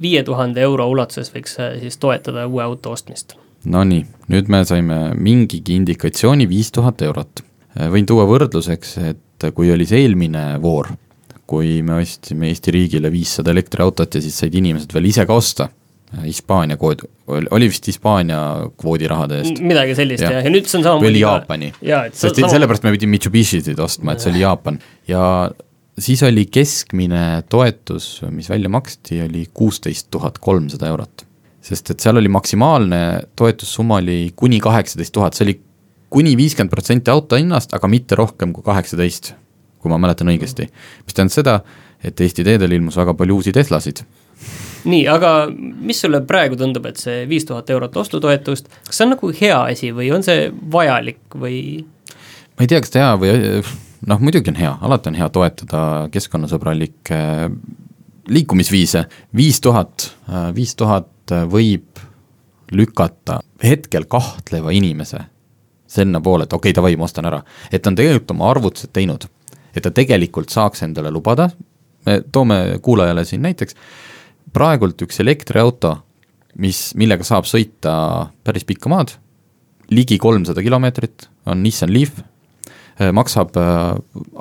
viie 0.03 0.23
tuhande 0.25 0.63
euro 0.65 0.89
ulatuses 0.91 1.33
võiks 1.35 1.59
äh, 1.61 1.79
siis 1.81 1.99
toetada 2.01 2.47
uue 2.47 2.63
auto 2.65 2.95
ostmist. 2.97 3.37
Nonii, 3.65 4.05
nüüd 4.29 4.51
me 4.53 4.61
saime 4.69 4.99
mingigi 5.17 5.77
indikatsiooni 5.79 6.49
viis 6.49 6.73
tuhat 6.73 7.03
eurot. 7.03 7.45
Võin 7.75 8.07
tuua 8.07 8.27
võrdluseks, 8.29 8.97
et 9.11 9.47
kui 9.55 9.71
oli 9.75 9.87
see 9.89 10.05
eelmine 10.05 10.45
voor, 10.63 10.93
kui 11.47 11.81
me 11.85 11.99
ostsime 12.01 12.49
Eesti 12.53 12.73
riigile 12.73 13.11
viissada 13.13 13.53
elektriautot 13.53 14.15
ja 14.17 14.23
siis 14.25 14.37
said 14.45 14.55
inimesed 14.57 14.93
veel 14.95 15.11
ise 15.11 15.27
ka 15.29 15.35
osta, 15.37 15.69
Hispaania 16.23 16.77
kood, 16.79 17.01
oli 17.27 17.67
vist 17.67 17.87
Hispaania 17.91 18.39
kvoodirahade 18.79 19.41
eest. 19.43 19.59
Midagi 19.67 19.97
sellist 19.99 20.23
jah, 20.23 20.37
ja 20.47 20.53
nüüd 20.53 20.69
see 20.71 20.79
on 20.79 20.85
või 20.85 20.87
samamoodi 20.87 21.11
oli 21.11 21.21
ka- 21.25 21.27
Jaapani, 21.33 21.71
jaa, 21.83 22.05
et 22.07 22.15
sest 22.15 22.39
sama- 22.39 22.53
sellepärast 22.55 22.87
me 22.87 22.93
pidime 22.95 23.17
Mitsubishisid 23.17 23.81
ostma, 23.83 24.15
et 24.15 24.23
see 24.23 24.31
oli 24.31 24.45
Jaapan. 24.45 24.79
Ja 25.11 25.25
siis 25.99 26.23
oli 26.23 26.47
keskmine 26.47 27.43
toetus, 27.51 28.23
mis 28.31 28.49
välja 28.51 28.71
maksti, 28.71 29.21
oli 29.27 29.47
kuusteist 29.53 30.09
tuhat 30.15 30.39
kolmsada 30.39 30.87
eurot. 30.95 31.27
sest 31.65 31.91
et 31.91 32.01
seal 32.01 32.19
oli 32.21 32.29
maksimaalne 32.29 32.99
toetussumma 33.41 33.97
oli 33.97 34.33
kuni 34.37 34.59
kaheksateist 34.61 35.13
tuhat, 35.17 35.33
see 35.33 35.47
oli 35.47 35.55
kuni 36.15 36.37
viiskümmend 36.39 36.71
protsenti 36.71 37.11
auto 37.11 37.39
hinnast, 37.39 37.73
aga 37.75 37.91
mitte 37.91 38.19
rohkem 38.19 38.53
kui 38.55 38.63
kaheksateist, 38.67 39.33
kui 39.83 39.91
ma 39.91 39.99
mäletan 40.01 40.31
õigesti. 40.31 40.69
mis 41.07 41.17
tähendas 41.17 41.39
seda, 41.41 41.59
et 42.05 42.21
Eesti 42.21 42.45
teedel 42.47 42.77
ilmus 42.77 42.99
väga 43.01 43.17
palju 43.19 43.41
uusi 43.41 43.53
Teslasid. 43.53 44.05
Nii, 44.85 45.07
aga 45.09 45.49
mis 45.51 46.03
sulle 46.05 46.21
praegu 46.29 46.59
tundub, 46.61 46.87
et 46.87 47.01
see 47.01 47.25
viis 47.29 47.47
tuhat 47.49 47.71
eurot 47.73 47.97
ostutoetust, 47.97 48.69
kas 48.87 49.01
see 49.01 49.07
on 49.07 49.15
nagu 49.15 49.33
hea 49.41 49.59
asi 49.73 49.91
või 49.97 50.11
on 50.15 50.23
see 50.27 50.51
vajalik 50.53 51.39
või? 51.41 51.59
Ma 52.55 52.67
ei 52.67 52.71
tea, 52.71 52.83
kas 52.85 52.95
ta 52.95 53.03
hea 53.03 53.13
või 53.19 53.35
noh, 54.07 54.21
muidugi 54.21 54.53
on 54.53 54.61
hea, 54.61 54.75
alati 54.87 55.11
on 55.11 55.19
hea 55.19 55.31
toetada 55.35 55.83
keskkonnasõbralikke 56.15 57.21
liikumisviise, 58.29 59.07
viis 59.37 59.59
tuhat, 59.65 60.11
viis 60.55 60.77
tuhat 60.79 61.35
võib 61.51 62.05
lükata 62.75 63.41
hetkel 63.65 64.07
kahtleva 64.11 64.73
inimese 64.77 65.25
sinnapoole, 65.95 66.49
et 66.49 66.53
okei 66.53 66.71
okay,, 66.71 66.77
davai, 66.77 66.97
ma 66.99 67.09
ostan 67.09 67.29
ära. 67.31 67.43
et 67.71 67.83
ta 67.83 67.93
on 67.93 67.99
tegelikult 67.99 68.35
oma 68.35 68.51
arvutused 68.51 68.93
teinud, 68.95 69.27
et 69.75 69.83
ta 69.83 69.93
tegelikult 69.95 70.53
saaks 70.53 70.83
endale 70.87 71.13
lubada, 71.15 71.49
me 72.07 72.21
toome 72.33 72.79
kuulajale 72.83 73.25
siin 73.25 73.45
näiteks, 73.45 73.77
praegult 74.55 75.01
üks 75.07 75.21
elektriauto, 75.23 75.97
mis, 76.63 76.93
millega 76.99 77.27
saab 77.27 77.49
sõita 77.51 77.95
päris 78.45 78.67
pikka 78.67 78.93
maad, 78.93 79.15
ligi 79.91 80.19
kolmsada 80.19 80.63
kilomeetrit, 80.65 81.29
on 81.51 81.63
Nissan 81.63 81.93
Leaf, 81.93 82.21
maksab 83.13 83.57
äh, 83.59 83.97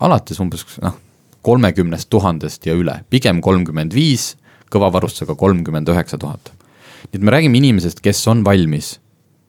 alates 0.05 0.39
umbes 0.43 0.65
noh, 0.81 0.97
kolmekümnest 1.43 2.09
tuhandest 2.13 2.65
ja 2.67 2.75
üle, 2.77 3.01
pigem 3.11 3.41
kolmkümmend 3.43 3.95
viis, 3.95 4.33
kõva 4.71 4.91
varustusega 4.93 5.35
kolmkümmend 5.37 5.89
üheksa 5.89 6.17
tuhat. 6.17 6.53
nii 7.11 7.19
et 7.19 7.25
me 7.25 7.33
räägime 7.33 7.57
inimesest, 7.59 7.99
kes 7.99 8.21
on 8.31 8.45
valmis 8.45 8.97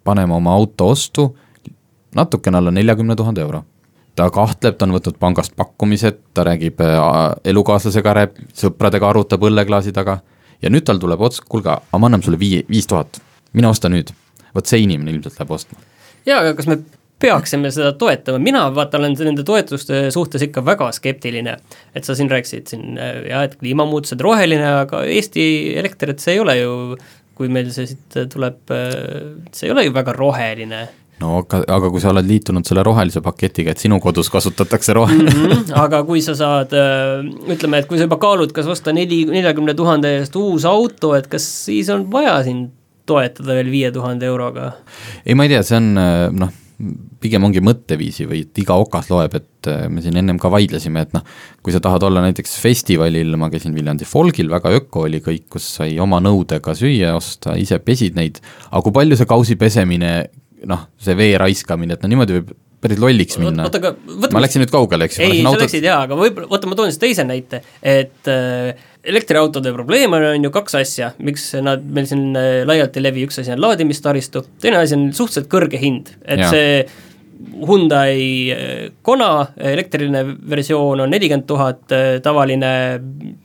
panema 0.05 0.37
oma 0.37 0.53
auto 0.53 0.89
ostu 0.93 1.29
natukene 2.15 2.59
alla 2.59 2.71
neljakümne 2.71 3.17
tuhande 3.17 3.41
euro. 3.41 3.65
ta 4.15 4.29
kahtleb, 4.31 4.77
ta 4.79 4.87
on 4.87 4.95
võtnud 4.95 5.17
pangast 5.19 5.57
pakkumised, 5.59 6.21
ta 6.35 6.45
räägib 6.47 6.79
äh, 6.81 6.99
elukaaslasega, 7.51 8.29
sõpradega, 8.55 9.09
arutab 9.11 9.43
õlleklaasi 9.43 9.91
taga 9.93 10.21
ja 10.63 10.71
nüüd 10.71 10.87
tal 10.87 11.01
tuleb 11.03 11.23
ots, 11.27 11.41
kuulge, 11.43 11.73
aga 11.75 11.99
me 11.99 12.09
anname 12.09 12.23
sulle 12.23 12.39
viie, 12.39 12.63
viis 12.71 12.87
tuhat, 12.87 13.19
mine 13.53 13.73
osta 13.73 13.91
nüüd. 13.91 14.15
vot 14.55 14.71
see 14.71 14.85
inimene 14.85 15.11
ilmselt 15.11 15.41
läheb 15.41 15.51
ostma. 15.57 15.81
jaa, 16.27 16.39
aga 16.45 16.55
kas 16.55 16.71
me 16.71 16.79
peaksime 17.25 17.71
seda 17.75 17.93
toetama, 17.99 18.39
mina 18.43 18.65
vaata 18.75 18.99
olen 19.01 19.17
nende 19.19 19.43
toetuste 19.47 20.11
suhtes 20.15 20.43
ikka 20.47 20.65
väga 20.65 20.93
skeptiline. 20.93 21.57
et 21.95 22.05
sa 22.05 22.15
siin 22.15 22.31
rääkisid 22.31 22.71
siin 22.71 22.99
jah, 22.99 23.45
et 23.45 23.59
kliimamuutused, 23.61 24.21
roheline, 24.21 24.67
aga 24.85 25.05
Eesti 25.05 25.77
elekter, 25.79 26.15
et 26.15 26.23
see 26.23 26.37
ei 26.37 26.43
ole 26.43 26.59
ju, 26.59 26.75
kui 27.35 27.49
meil 27.49 27.71
see 27.75 27.87
siit 27.91 28.21
tuleb, 28.31 28.61
see 29.53 29.67
ei 29.69 29.75
ole 29.75 29.89
ju 29.89 29.95
väga 29.95 30.15
roheline 30.15 30.87
no 31.23 31.39
aga, 31.43 31.63
aga 31.77 31.91
kui 31.93 32.03
sa 32.03 32.11
oled 32.13 32.27
liitunud 32.29 32.67
selle 32.67 32.85
rohelise 32.87 33.23
paketiga, 33.25 33.75
et 33.75 33.83
sinu 33.83 34.01
kodus 34.03 34.31
kasutatakse 34.33 34.97
rohe- 34.97 35.15
mm. 35.15 35.29
-hmm, 35.29 35.75
aga 35.85 36.03
kui 36.07 36.23
sa 36.25 36.35
saad, 36.39 36.75
ütleme, 37.55 37.83
et 37.83 37.91
kui 37.91 37.99
sa 37.99 38.09
juba 38.09 38.19
kaalud, 38.23 38.53
kas 38.53 38.71
osta 38.71 38.93
neli, 38.93 39.25
neljakümne 39.31 39.75
tuhande 39.75 40.17
eest 40.19 40.37
uus 40.37 40.65
auto, 40.69 41.15
et 41.15 41.31
kas 41.31 41.47
siis 41.67 41.91
on 41.95 42.09
vaja 42.13 42.43
sind 42.47 42.73
toetada 43.07 43.55
veel 43.55 43.71
viie 43.71 43.93
tuhande 43.93 44.27
euroga? 44.27 44.73
ei, 45.25 45.35
ma 45.35 45.45
ei 45.45 45.55
tea, 45.55 45.63
see 45.63 45.79
on 45.79 45.95
noh, 46.41 46.53
pigem 47.23 47.45
ongi 47.47 47.63
mõtteviisi 47.65 48.27
või 48.29 48.43
et 48.45 48.61
iga 48.61 48.77
okas 48.81 49.09
loeb, 49.13 49.37
et 49.39 49.69
me 49.93 50.03
siin 50.05 50.19
ennem 50.21 50.39
ka 50.43 50.51
vaidlesime, 50.53 51.05
et 51.07 51.15
noh, 51.17 51.25
kui 51.65 51.73
sa 51.73 51.81
tahad 51.85 52.03
olla 52.05 52.25
näiteks 52.25 52.57
festivalil, 52.61 53.37
ma 53.41 53.49
käisin 53.53 53.75
Viljandi 53.77 54.09
folgil, 54.09 54.51
väga 54.53 54.75
öko 54.81 55.07
oli 55.09 55.23
kõik, 55.25 55.47
kus 55.55 55.69
sai 55.79 55.97
oma 56.03 56.21
nõudega 56.25 56.75
süüa 56.77 57.15
osta, 57.17 57.57
ise 57.61 57.79
pesid 57.85 58.19
neid, 58.19 58.43
aga 58.71 58.83
kui 58.85 58.97
palju 58.99 59.21
see 59.21 59.31
kausi 59.31 59.57
pesemine 59.61 60.15
noh, 60.69 60.87
see 61.01 61.17
vee 61.19 61.35
raiskamine, 61.41 61.97
et 61.97 62.05
no 62.05 62.13
niimoodi 62.13 62.39
võib 62.39 62.55
päris 62.85 63.01
lolliks 63.01 63.39
minna. 63.41 63.65
oota, 63.69 63.81
aga 63.81 63.93
võtame 63.95 64.37
ma 64.37 64.43
läksin 64.45 64.63
nüüd 64.65 64.73
kaugele, 64.73 65.09
eks 65.09 65.19
ju. 65.19 65.25
ei, 65.27 65.39
sa 65.41 65.53
autot... 65.53 65.65
läksid 65.65 65.87
jaa, 65.87 66.03
aga 66.05 66.19
võib-olla, 66.19 66.51
oota, 66.53 66.69
ma 66.69 66.79
toon 66.79 66.93
siis 66.93 67.01
teise 67.01 67.25
näite, 67.27 67.63
et 67.81 68.31
äh, 68.31 68.85
elektriautode 69.15 69.73
probleem 69.75 70.13
on, 70.17 70.27
on 70.35 70.47
ju 70.49 70.53
kaks 70.55 70.77
asja, 70.81 71.11
miks 71.25 71.51
nad 71.65 71.85
meil 71.97 72.09
siin 72.11 72.37
äh, 72.37 72.61
laialt 72.69 72.97
ei 72.99 73.07
levi, 73.07 73.25
üks 73.29 73.41
asi 73.41 73.55
on 73.55 73.63
laadimistaristu, 73.65 74.45
teine 74.63 74.83
asi 74.83 74.99
on 74.99 75.09
suhteliselt 75.17 75.51
kõrge 75.53 75.81
hind, 75.81 76.15
et 76.25 76.45
ja. 76.45 76.53
see 76.53 76.85
Hyundai 77.55 78.21
äh, 78.55 78.73
Kona 79.05 79.31
elektriline 79.73 80.25
versioon 80.51 81.05
on 81.05 81.13
nelikümmend 81.13 81.49
tuhat, 81.49 81.87
äh, 81.93 82.11
tavaline 82.25 82.75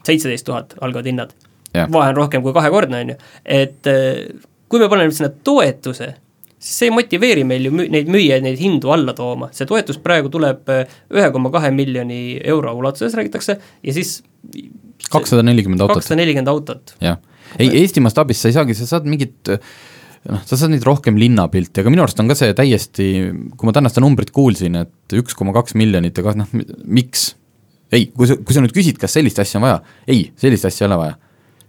seitseteist 0.06 0.48
tuhat 0.48 0.76
algavad 0.80 1.08
hinnad. 1.08 1.36
vahe 1.70 2.10
on 2.10 2.16
rohkem 2.16 2.42
kui 2.42 2.52
kahekordne, 2.52 3.04
on 3.04 3.12
ju, 3.12 3.20
et 3.46 3.88
kui 4.70 4.80
me 4.82 4.88
paneme 4.90 5.14
sinna 5.14 5.28
toetuse, 5.30 6.08
siis 6.60 6.78
see 6.82 6.90
ei 6.90 6.94
motiveeri 6.94 7.44
meil 7.48 7.68
ju 7.68 7.72
müü-, 7.74 7.88
neid 7.92 8.10
müüjaid 8.12 8.44
neid 8.44 8.60
hindu 8.60 8.92
alla 8.92 9.14
tooma, 9.16 9.48
see 9.56 9.68
toetus 9.68 10.00
praegu 10.04 10.32
tuleb 10.32 10.68
äh, 10.72 10.98
ühe 11.16 11.30
koma 11.34 11.52
kahe 11.54 11.72
miljoni 11.74 12.38
euro 12.52 12.74
ulatuses, 12.76 13.16
räägitakse, 13.18 13.56
ja 13.58 13.96
siis 13.96 14.18
kakssada 15.10 15.44
nelikümmend 15.46 15.82
autot. 15.84 16.02
kakssada 16.02 16.20
nelikümmend 16.20 16.52
autot. 16.52 16.94
jah, 17.00 17.18
ei 17.58 17.72
Eesti 17.80 18.04
mastaabis 18.04 18.42
sa 18.42 18.52
ei 18.52 18.58
saagi, 18.58 18.76
sa 18.76 18.88
saad 18.92 19.08
mingit 19.08 19.50
noh, 20.28 20.42
sa 20.44 20.58
saad 20.58 20.74
nüüd 20.74 20.84
rohkem 20.86 21.18
linnapilti, 21.20 21.82
aga 21.82 21.92
minu 21.92 22.04
arust 22.04 22.20
on 22.20 22.30
ka 22.30 22.36
see 22.38 22.52
täiesti, 22.56 23.10
kui 23.56 23.68
ma 23.68 23.74
täna 23.76 23.92
seda 23.92 24.04
numbrit 24.04 24.32
kuulsin, 24.36 24.76
et 24.82 25.16
üks 25.16 25.36
koma 25.38 25.54
kaks 25.56 25.76
miljonit, 25.80 26.18
aga 26.20 26.36
noh, 26.42 26.50
miks? 26.84 27.30
ei, 27.90 28.10
kui 28.14 28.28
sa, 28.28 28.36
kui 28.38 28.54
sa 28.54 28.62
nüüd 28.62 28.74
küsid, 28.76 29.00
kas 29.00 29.16
sellist 29.16 29.40
asja 29.42 29.58
on 29.58 29.66
vaja, 29.66 29.80
ei, 30.10 30.28
sellist 30.38 30.68
asja 30.68 30.84
ei 30.84 30.90
ole 30.90 31.00
vaja. 31.00 31.16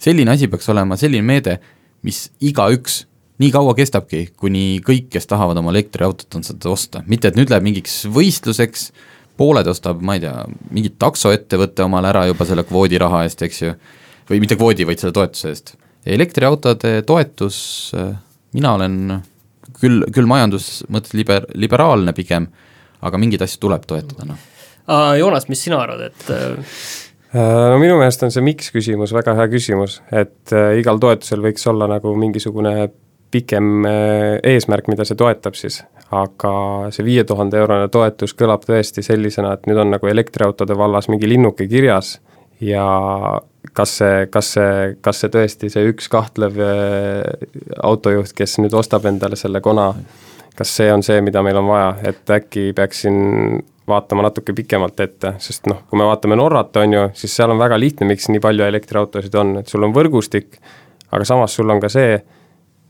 selline 0.01 0.36
asi 0.36 0.51
peaks 0.51 0.69
olema 0.73 0.97
selline 0.99 1.25
meede, 1.25 1.58
mis 2.06 2.27
igaüks 2.43 3.06
nii 3.41 3.51
kaua 3.54 3.73
kestabki, 3.77 4.25
kuni 4.39 4.82
kõik, 4.86 5.10
kes 5.15 5.27
tahavad 5.30 5.58
oma 5.62 5.73
elektriautot, 5.73 6.30
on 6.38 6.45
seda 6.45 6.69
osta, 6.71 7.01
mitte 7.10 7.32
et 7.32 7.39
nüüd 7.39 7.51
läheb 7.51 7.65
mingiks 7.65 8.04
võistluseks, 8.13 8.91
pooled 9.39 9.67
ostab, 9.71 10.01
ma 10.06 10.17
ei 10.17 10.23
tea, 10.23 10.45
mingi 10.73 10.93
taksoettevõte 11.01 11.86
omale 11.86 12.12
ära 12.12 12.25
juba 12.30 12.45
selle 12.47 12.65
kvoodiraha 12.67 13.23
eest, 13.25 13.41
eks 13.47 13.62
ju, 13.63 13.73
või 14.30 14.41
mitte 14.43 14.58
kvoodi, 14.60 14.86
vaid 14.88 15.01
selle 15.01 15.15
toetuse 15.15 15.54
eest. 15.54 15.75
elektriautode 16.06 17.01
toetus, 17.06 17.58
mina 18.58 18.73
olen 18.77 19.21
küll, 19.82 20.06
küll 20.13 20.30
majandus 20.30 20.82
mõttes 20.91 21.15
liber-, 21.17 21.47
liberaalne 21.58 22.13
pigem, 22.17 22.47
aga 23.01 23.21
mingeid 23.21 23.45
asju 23.45 23.62
tuleb 23.65 23.86
toetada, 23.89 24.27
noh. 24.34 24.49
Joonas, 25.17 25.45
mis 25.47 25.62
sina 25.63 25.77
arvad, 25.80 26.10
et 26.10 26.32
äh, 26.34 26.75
no 27.71 27.77
minu 27.80 27.95
meelest 27.99 28.25
on 28.25 28.34
see 28.34 28.43
miks 28.43 28.73
küsimus 28.73 29.13
väga 29.15 29.38
hea 29.38 29.47
küsimus, 29.54 30.01
et 30.12 30.51
äh, 30.58 30.73
igal 30.82 30.99
toetusel 30.99 31.43
võiks 31.45 31.63
olla 31.69 31.88
nagu 31.89 32.13
mingisugune 32.19 32.73
pikem 33.32 33.86
eh, 33.88 34.39
eesmärk, 34.54 34.89
mida 34.91 35.06
see 35.08 35.20
toetab 35.20 35.56
siis, 35.58 35.82
aga 36.12 36.54
see 36.94 37.06
viie 37.08 37.24
tuhande 37.28 37.60
eurone 37.62 37.88
toetus 37.94 38.36
kõlab 38.38 38.65
tõesti 38.67 39.04
sellisena, 39.06 39.56
et 39.56 39.70
nüüd 39.70 39.80
on 39.84 39.96
nagu 39.96 40.12
elektriautode 40.12 40.78
vallas 40.78 41.10
mingi 41.12 41.30
linnuke 41.30 41.67
kirjas 41.72 42.17
ja 42.62 42.86
kas 43.74 43.98
see, 44.02 44.26
kas 44.32 44.54
see, 44.58 44.74
kas 45.02 45.24
see 45.24 45.32
tõesti, 45.34 45.72
see 45.74 45.88
üks 45.91 46.10
kahtlev 46.12 46.60
eh, 46.62 47.48
autojuht, 47.84 48.36
kes 48.38 48.60
nüüd 48.63 48.76
ostab 48.78 49.08
endale 49.10 49.39
selle 49.39 49.63
kona, 49.63 49.91
kas 50.58 50.76
see 50.78 50.91
on 50.94 51.04
see, 51.06 51.22
mida 51.26 51.44
meil 51.46 51.60
on 51.62 51.70
vaja, 51.72 51.94
et 52.12 52.36
äkki 52.38 52.72
peaks 52.78 53.06
siin 53.06 53.62
vaatama 53.91 54.28
natuke 54.28 54.54
pikemalt 54.56 55.00
ette, 55.04 55.36
sest 55.44 55.67
noh, 55.72 55.82
kui 55.89 56.00
me 56.00 56.06
vaatame 56.08 56.38
Norrat, 56.39 56.76
on 56.80 56.94
ju, 56.96 57.08
siis 57.17 57.34
seal 57.36 57.52
on 57.52 57.60
väga 57.60 57.80
lihtne, 57.80 58.08
miks 58.12 58.30
nii 58.32 58.44
palju 58.44 58.67
elektriautosid 58.67 59.36
on, 59.41 59.58
et 59.62 59.72
sul 59.72 59.88
on 59.88 59.96
võrgustik, 59.96 60.60
aga 61.12 61.28
samas 61.28 61.58
sul 61.58 61.72
on 61.74 61.82
ka 61.84 61.89
see, 61.91 62.20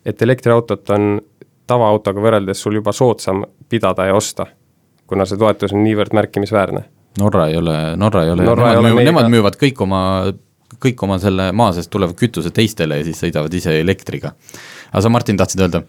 et 0.06 0.22
elektriautot 0.22 0.90
on 0.96 1.20
tavaautoga 1.70 2.24
võrreldes 2.24 2.62
sul 2.64 2.80
juba 2.80 2.94
soodsam 2.96 3.44
pidada 3.70 4.08
ja 4.10 4.16
osta, 4.18 4.48
kuna 5.08 5.28
see 5.28 5.40
toetus 5.40 5.76
on 5.76 5.84
niivõrd 5.86 6.16
märkimisväärne. 6.18 6.84
Norra 7.20 7.48
ei 7.52 7.58
ole, 7.60 7.76
Norra 8.00 8.24
ei 8.24 8.32
ole, 8.32 8.46
nemad, 8.48 8.86
müüvad, 8.86 9.06
nemad 9.10 9.30
müüvad 9.34 9.58
kõik 9.60 9.82
oma, 9.84 10.02
kõik 10.82 11.04
oma 11.04 11.18
selle 11.20 11.50
maa 11.56 11.74
seest 11.76 11.92
tuleva 11.92 12.16
kütuse 12.18 12.54
teistele 12.56 13.02
ja 13.02 13.08
siis 13.08 13.20
sõidavad 13.20 13.54
ise 13.56 13.76
elektriga. 13.82 14.32
aga 14.92 15.02
sa, 15.04 15.12
Martin, 15.12 15.40
tahtsid 15.40 15.66
öelda? 15.66 15.84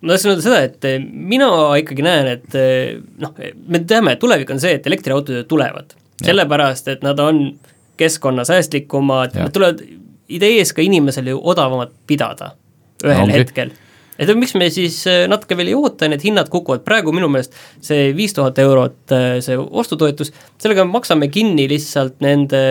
ma 0.00 0.14
tahtsin 0.14 0.32
öelda 0.32 0.46
seda, 0.46 0.62
et 0.68 0.88
eh, 0.88 0.96
mina 1.02 1.50
ikkagi 1.78 2.06
näen, 2.06 2.30
et 2.38 2.56
eh, 2.58 2.96
noh, 3.20 3.36
me 3.68 3.82
teame, 3.84 4.16
et 4.16 4.22
tulevik 4.22 4.50
on 4.50 4.62
see, 4.62 4.78
et 4.80 4.88
elektriautod 4.88 5.44
tulevad, 5.50 5.92
sellepärast 6.24 6.88
et 6.94 7.04
nad 7.04 7.20
on 7.20 7.44
keskkonnasäästlikumad, 8.00 9.36
nad 9.36 9.52
tulevad 9.52 9.84
idee 10.32 10.56
ees 10.58 10.72
ka 10.72 10.82
inimesele 10.82 11.36
ju 11.36 11.40
odavamalt 11.52 11.92
pidada 12.08 12.54
ühel 13.04 13.24
Ongi. 13.24 13.38
hetkel. 13.38 13.72
Et 14.20 14.28
miks 14.36 14.52
me 14.60 14.68
siis 14.70 15.00
äh, 15.10 15.24
natuke 15.30 15.56
veel 15.58 15.72
ei 15.72 15.76
oota, 15.78 16.08
need 16.10 16.22
hinnad 16.22 16.50
kukuvad, 16.52 16.84
praegu 16.86 17.14
minu 17.16 17.30
meelest 17.32 17.56
see 17.82 18.10
viis 18.16 18.36
tuhat 18.36 18.58
eurot, 18.62 19.00
äh, 19.14 19.38
see 19.44 19.56
ostutoetus, 19.58 20.34
sellega 20.62 20.84
me 20.86 20.98
maksame 20.98 21.30
kinni 21.32 21.64
lihtsalt 21.70 22.20
nende, 22.22 22.62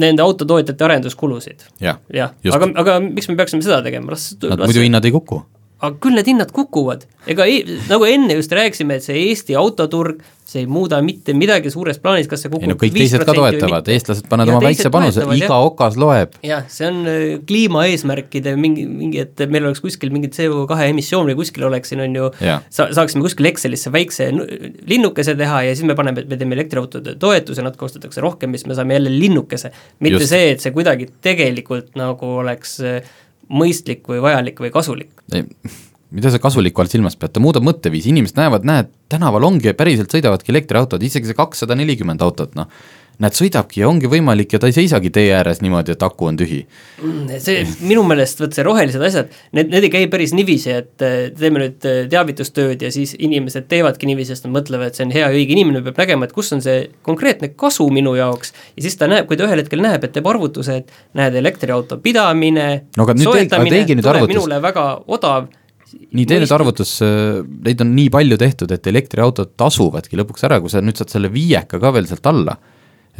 nende 0.00 0.24
autotootjate 0.24 0.88
arenduskulusid. 0.88 1.66
Ja,. 1.84 1.98
jah, 2.14 2.32
aga, 2.56 2.72
aga 2.82 3.00
miks 3.04 3.28
me 3.30 3.36
peaksime 3.38 3.66
seda 3.66 3.82
tegema, 3.84 4.14
las 4.16 4.32
Nad 4.40 4.56
las... 4.58 4.70
muidu 4.70 4.86
hinnad 4.86 5.04
ei 5.04 5.14
kuku 5.14 5.44
aga 5.84 5.98
küll 6.02 6.16
need 6.16 6.30
hinnad 6.30 6.52
kukuvad, 6.54 7.04
ega 7.30 7.46
ei, 7.48 7.62
nagu 7.90 8.06
enne 8.08 8.38
just 8.38 8.52
rääkisime, 8.54 8.98
et 8.98 9.06
see 9.06 9.16
Eesti 9.28 9.56
autoturg, 9.58 10.22
see 10.44 10.62
ei 10.62 10.68
muuda 10.70 11.00
mitte 11.04 11.32
midagi 11.36 11.70
suures 11.72 11.98
plaanis, 12.02 12.28
kas 12.30 12.44
see 12.44 12.52
kukub 12.52 12.66
ei 12.66 12.70
no 12.70 12.76
kõik 12.80 12.94
teised 12.96 13.24
ka 13.24 13.34
toetavad, 13.36 13.88
eestlased 13.94 14.28
panevad 14.30 14.54
oma 14.54 14.66
väikse 14.66 14.90
panuse, 14.92 15.24
iga 15.38 15.58
okas 15.66 15.96
loeb. 16.00 16.36
jah, 16.44 16.66
see 16.72 16.88
on 16.88 17.00
äh, 17.10 17.22
kliimaeesmärkide 17.48 18.54
mingi, 18.60 18.84
mingi, 18.88 19.22
et 19.24 19.44
meil 19.50 19.68
oleks 19.68 19.82
kuskil 19.84 20.12
mingi 20.14 20.30
CO2 20.34 20.90
emissioon 20.90 21.32
või 21.32 21.38
kuskil 21.40 21.66
oleks 21.68 21.92
siin 21.92 22.04
on 22.04 22.20
ju, 22.20 22.30
sa-, 22.68 22.90
saaksime 22.94 23.24
kuskil 23.24 23.50
Excelisse 23.50 23.92
väikse 23.94 24.30
linnukese 24.90 25.36
teha 25.38 25.64
ja 25.68 25.74
siis 25.74 25.88
me 25.88 25.96
paneme, 25.98 26.24
et 26.24 26.30
me 26.30 26.38
teeme 26.40 26.56
elektriautode 26.58 27.16
toetuse, 27.20 27.64
natuke 27.64 27.88
ostetakse 27.88 28.24
rohkem, 28.24 28.54
siis 28.56 28.68
me 28.70 28.78
saame 28.78 28.98
jälle 28.98 29.12
linnukese. 29.12 29.72
mitte 30.04 30.22
Just. 30.22 30.32
see, 30.36 30.54
et 30.54 30.64
see 30.64 30.76
kuidagi 30.76 31.08
tegelikult 31.24 31.96
nagu 31.98 32.36
oleks 32.44 32.78
äh, 32.84 33.14
mõistlik 33.48 34.06
või 34.08 34.22
vajalik 34.24 34.60
või 34.60 34.72
kasulik. 34.74 35.10
mida 36.14 36.30
sa 36.30 36.38
kasulikku 36.38 36.80
all 36.80 36.90
silmas 36.90 37.16
pead, 37.18 37.32
ta 37.34 37.40
muudab 37.42 37.64
mõtteviisi, 37.66 38.12
inimesed 38.12 38.36
näevad, 38.38 38.66
näed, 38.68 38.90
tänaval 39.10 39.48
ongi, 39.48 39.72
päriselt 39.74 40.12
sõidavadki 40.14 40.52
elektriautod, 40.54 41.02
isegi 41.02 41.26
see 41.26 41.38
kakssada 41.38 41.74
nelikümmend 41.74 42.22
autot, 42.22 42.54
noh 42.54 42.70
näed, 43.22 43.36
sõidabki 43.36 43.82
ja 43.82 43.88
ongi 43.88 44.08
võimalik 44.10 44.54
ja 44.54 44.60
ta 44.62 44.68
ei 44.70 44.74
seisagi 44.76 45.10
tee 45.14 45.28
ääres 45.36 45.60
niimoodi, 45.64 45.94
et 45.94 46.02
aku 46.02 46.28
on 46.30 46.38
tühi. 46.38 46.60
Mm, 47.02 47.30
see 47.42 47.62
minu 47.86 48.02
meelest, 48.08 48.40
vot 48.42 48.56
see 48.56 48.64
rohelised 48.66 49.02
asjad, 49.06 49.32
need, 49.56 49.70
need 49.72 49.86
ei 49.88 49.92
käi 49.92 50.08
päris 50.12 50.34
niiviisi, 50.36 50.72
et 50.74 51.04
äh, 51.04 51.16
teeme 51.38 51.62
nüüd 51.62 51.88
äh, 51.88 52.02
teavitustööd 52.10 52.82
ja 52.84 52.90
siis 52.94 53.14
inimesed 53.18 53.68
teevadki 53.70 54.08
niiviisi, 54.10 54.34
sest 54.34 54.48
nad 54.48 54.56
mõtlevad, 54.58 54.90
et 54.90 54.98
see 54.98 55.06
on 55.06 55.14
hea 55.14 55.26
ja 55.28 55.32
õige, 55.32 55.54
inimene 55.56 55.84
peab 55.86 56.00
nägema, 56.04 56.28
et 56.28 56.34
kus 56.36 56.52
on 56.56 56.64
see 56.64 56.88
konkreetne 57.06 57.52
kasu 57.54 57.86
minu 57.94 58.16
jaoks 58.18 58.54
ja 58.74 58.86
siis 58.86 58.98
ta 59.00 59.10
näeb, 59.10 59.28
kui 59.30 59.38
ta 59.38 59.46
ühel 59.48 59.62
hetkel 59.62 59.84
näeb, 59.84 60.06
et 60.06 60.14
teeb 60.16 60.30
arvutuse, 60.30 60.80
et 60.82 61.18
näed, 61.18 61.38
elektriauto 61.38 62.00
pidamine 62.02 62.68
no,, 62.98 63.06
soetamine 63.06 63.84
tuleb 63.86 64.10
arvutus. 64.16 64.34
minule 64.34 64.62
väga 64.64 64.88
odav 65.06 65.50
nii, 65.94 66.26
tee 66.26 66.42
nüüd 66.42 66.52
arvutus, 66.54 66.98
äh, 67.06 67.40
neid 67.66 67.82
on 67.84 67.94
nii 67.94 68.10
palju 68.12 68.38
tehtud, 68.40 68.74
et 68.74 68.86
elektriautod 68.90 69.54
tasuvadki 69.60 70.18
lõpuks 70.18 70.46
ära, 70.48 70.58
kui 70.62 70.72
sa 70.72 70.82
nüüd 70.82 70.98
saad 70.98 71.12
selle 71.14 71.30
viieka 71.32 71.78
ka 71.82 71.94
veel 71.94 72.10
sealt 72.10 72.32
alla 72.32 72.58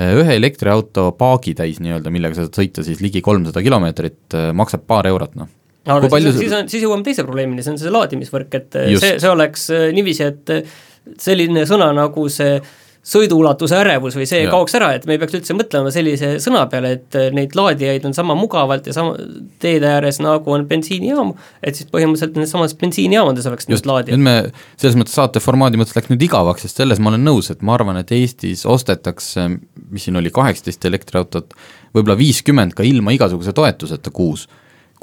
ühe 0.03 0.39
elektriauto 0.39 1.11
paagitäis 1.19 1.81
nii-öelda, 1.85 2.13
millega 2.15 2.39
sa 2.39 2.47
saad 2.47 2.59
sõita 2.59 2.87
siis 2.87 3.03
ligi 3.05 3.23
kolmsada 3.25 3.63
kilomeetrit, 3.65 4.23
äh, 4.35 4.49
maksab 4.57 4.87
paar 4.91 5.07
eurot, 5.11 5.37
noh. 5.39 5.51
aga 5.87 6.11
palju... 6.13 6.33
siis, 6.39 6.55
on, 6.57 6.71
siis 6.71 6.87
jõuame 6.87 7.07
teise 7.07 7.27
probleemini, 7.27 7.63
see 7.63 7.75
on 7.77 7.83
see 7.83 7.93
laadimisvõrk, 7.95 8.59
et 8.59 8.81
äh, 8.81 8.89
Just. 8.95 9.07
see, 9.07 9.21
see 9.23 9.31
oleks 9.31 9.69
niiviisi, 9.95 10.31
et 10.33 11.21
selline 11.21 11.67
sõna 11.69 11.93
nagu 11.95 12.27
see 12.33 12.59
sõiduulatuse 13.05 13.77
ärevus 13.77 14.17
või 14.17 14.25
see 14.29 14.45
ja. 14.47 14.51
kaoks 14.53 14.75
ära, 14.79 14.89
et 14.97 15.05
me 15.05 15.17
ei 15.17 15.21
peaks 15.21 15.37
üldse 15.37 15.57
mõtlema 15.57 15.91
sellise 15.93 16.39
sõna 16.43 16.63
peale, 16.73 16.95
et 16.97 17.19
äh, 17.21 17.29
neid 17.37 17.53
laadijaid 17.59 18.07
on 18.09 18.17
sama 18.17 18.37
mugavalt 18.39 18.89
ja 18.89 18.95
sama 18.97 19.13
teede 19.61 19.91
ääres, 19.93 20.23
nagu 20.25 20.55
on 20.55 20.65
bensiinijaam, 20.71 21.35
et 21.61 21.77
siis 21.77 21.91
põhimõtteliselt 21.93 22.39
nendes 22.39 22.55
samades 22.55 22.77
bensiinijaamades 22.81 23.49
oleks 23.51 23.69
need 23.69 23.77
just, 23.77 23.85
nüüd 23.85 23.93
laadijad. 23.93 24.25
me 24.25 24.37
selles 24.81 24.97
mõttes 24.97 25.19
saate 25.21 25.43
formaadi 25.45 25.81
mõttes 25.81 25.97
läks 25.99 26.13
nüüd 26.13 26.25
igavaks, 26.25 26.65
sest 26.65 26.81
selles 26.81 27.03
ma 27.03 27.13
olen 27.13 27.29
nõus, 27.29 27.53
et 27.53 27.61
ma 27.61 27.77
arvan, 27.77 28.01
et 28.01 28.15
Eestis 28.17 28.65
ostetakse, 28.65 29.51
mis 29.93 30.09
siin 30.09 30.17
oli, 30.21 30.33
kaheksateist 30.33 30.89
elektriautot, 30.89 31.53
võib-olla 31.93 32.17
viiskümmend 32.19 32.73
ka 32.79 32.89
ilma 32.89 33.13
igasuguse 33.17 33.53
toetuseta 33.57 34.15
kuus. 34.15 34.49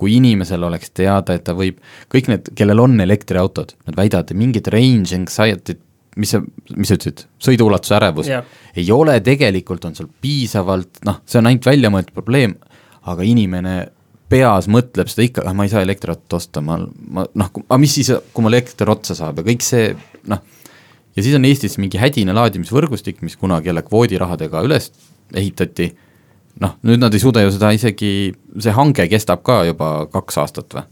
kui 0.01 0.15
inimesel 0.17 0.63
oleks 0.65 0.89
teada, 0.97 1.35
et 1.37 1.43
ta 1.45 1.53
võib, 1.53 1.75
kõik 2.09 2.25
need, 2.31 2.47
kellel 2.57 2.79
on 2.81 2.95
elektriautod, 3.03 3.75
nad 3.85 3.97
väidavad, 3.99 4.31
et 4.31 4.39
mingit 4.39 4.65
range 4.73 5.13
anxiety't 5.13 5.77
mis 6.19 6.33
sa, 6.33 6.41
mis 6.75 6.91
sa 6.91 6.97
ütlesid, 6.97 7.25
sõiduulatuse 7.41 7.95
ärevus 7.95 8.29
Jah. 8.31 8.45
ei 8.75 8.87
ole 8.91 9.19
tegelikult, 9.23 9.85
on 9.87 9.95
sul 9.95 10.09
piisavalt, 10.21 11.01
noh, 11.07 11.21
see 11.25 11.39
on 11.39 11.49
ainult 11.51 11.67
väljamõeldud 11.69 12.15
probleem, 12.15 12.55
aga 13.07 13.25
inimene 13.25 13.75
peas 14.31 14.67
mõtleb 14.71 15.09
seda 15.11 15.25
ikka, 15.27 15.45
ah 15.47 15.55
ma 15.55 15.67
ei 15.67 15.71
saa 15.71 15.83
elektriautot 15.85 16.37
osta, 16.39 16.63
ma, 16.63 16.77
ma 17.11 17.25
noh, 17.27 17.51
aga 17.63 17.79
mis 17.81 17.95
siis, 17.99 18.11
kui 18.31 18.45
mul 18.45 18.55
elekter 18.55 18.91
otsa 18.91 19.15
saab 19.17 19.41
ja 19.41 19.47
kõik 19.47 19.63
see 19.65 19.91
noh, 20.31 20.43
ja 21.15 21.23
siis 21.23 21.35
on 21.35 21.47
Eestis 21.47 21.77
mingi 21.81 21.99
hädine 21.99 22.35
laadimisvõrgustik, 22.35 23.19
mis 23.25 23.35
kunagi 23.39 23.71
jälle 23.71 23.83
kvoodirahadega 23.87 24.63
üles 24.67 24.91
ehitati, 25.35 25.89
noh, 26.63 26.77
nüüd 26.87 27.01
nad 27.03 27.13
ei 27.15 27.23
suuda 27.23 27.43
ju 27.43 27.51
seda 27.55 27.71
isegi, 27.75 28.31
see 28.59 28.75
hange 28.75 29.07
kestab 29.11 29.43
ka 29.47 29.61
juba 29.69 29.93
kaks 30.11 30.43
aastat 30.43 30.75
või? 30.79 30.87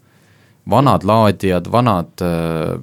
vanad 0.70 1.06
laadijad, 1.08 1.66
vanad 1.72 2.22
äh, 2.22 2.76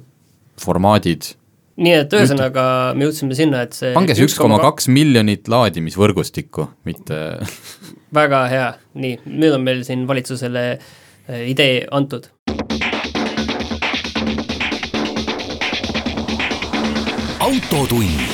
formaadid, 0.59 1.29
nii 1.77 1.93
et 1.93 2.13
ühesõnaga 2.17 2.63
me 2.97 3.05
jõudsime 3.05 3.37
sinna, 3.37 3.61
et 3.67 3.75
see 3.77 3.93
pange 3.93 4.15
see 4.17 4.25
üks 4.25 4.37
koma 4.41 4.57
kaks 4.61 4.89
miljonit 4.89 5.49
laadimisvõrgustikku, 5.51 6.65
mitte 6.89 7.19
väga 8.17 8.39
hea, 8.49 8.71
nii, 8.97 9.19
nüüd 9.29 9.57
on 9.59 9.65
meil 9.65 9.83
siin 9.85 10.07
valitsusele 10.09 10.65
äh, 10.73 11.43
idee 11.51 11.85
antud. 11.91 12.31
autotund. 17.47 18.33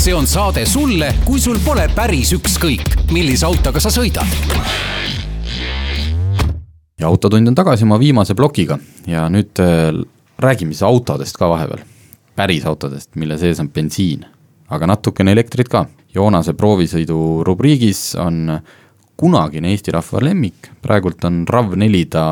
see 0.00 0.14
on 0.16 0.26
saade 0.26 0.64
sulle, 0.66 1.12
kui 1.24 1.40
sul 1.40 1.60
pole 1.64 1.84
päris 1.94 2.32
ükskõik, 2.36 2.88
millise 3.12 3.46
autoga 3.46 3.84
sa 3.84 3.92
sõidad. 3.92 4.32
ja 6.98 7.06
Autotund 7.12 7.52
on 7.52 7.54
tagasi 7.54 7.84
oma 7.84 8.00
viimase 8.00 8.34
plokiga 8.34 8.78
ja 9.06 9.28
nüüd 9.28 9.60
äh, 9.60 9.92
räägime 10.38 10.72
siis 10.72 10.82
autodest 10.82 11.36
ka 11.36 11.48
vahepeal. 11.48 11.84
päris 12.36 12.66
autodest, 12.66 13.14
mille 13.14 13.38
sees 13.38 13.60
on 13.60 13.68
bensiin, 13.70 14.24
aga 14.68 14.86
natukene 14.86 15.32
elektrit 15.32 15.68
ka. 15.68 15.86
Joonase 16.14 16.52
proovisõidu 16.54 17.44
rubriigis 17.46 18.14
on 18.18 18.60
kunagine 19.16 19.70
Eesti 19.70 19.94
rahva 19.94 20.20
lemmik, 20.22 20.68
praegult 20.82 21.24
on 21.24 21.44
RAV4 21.46 22.08
ta 22.10 22.24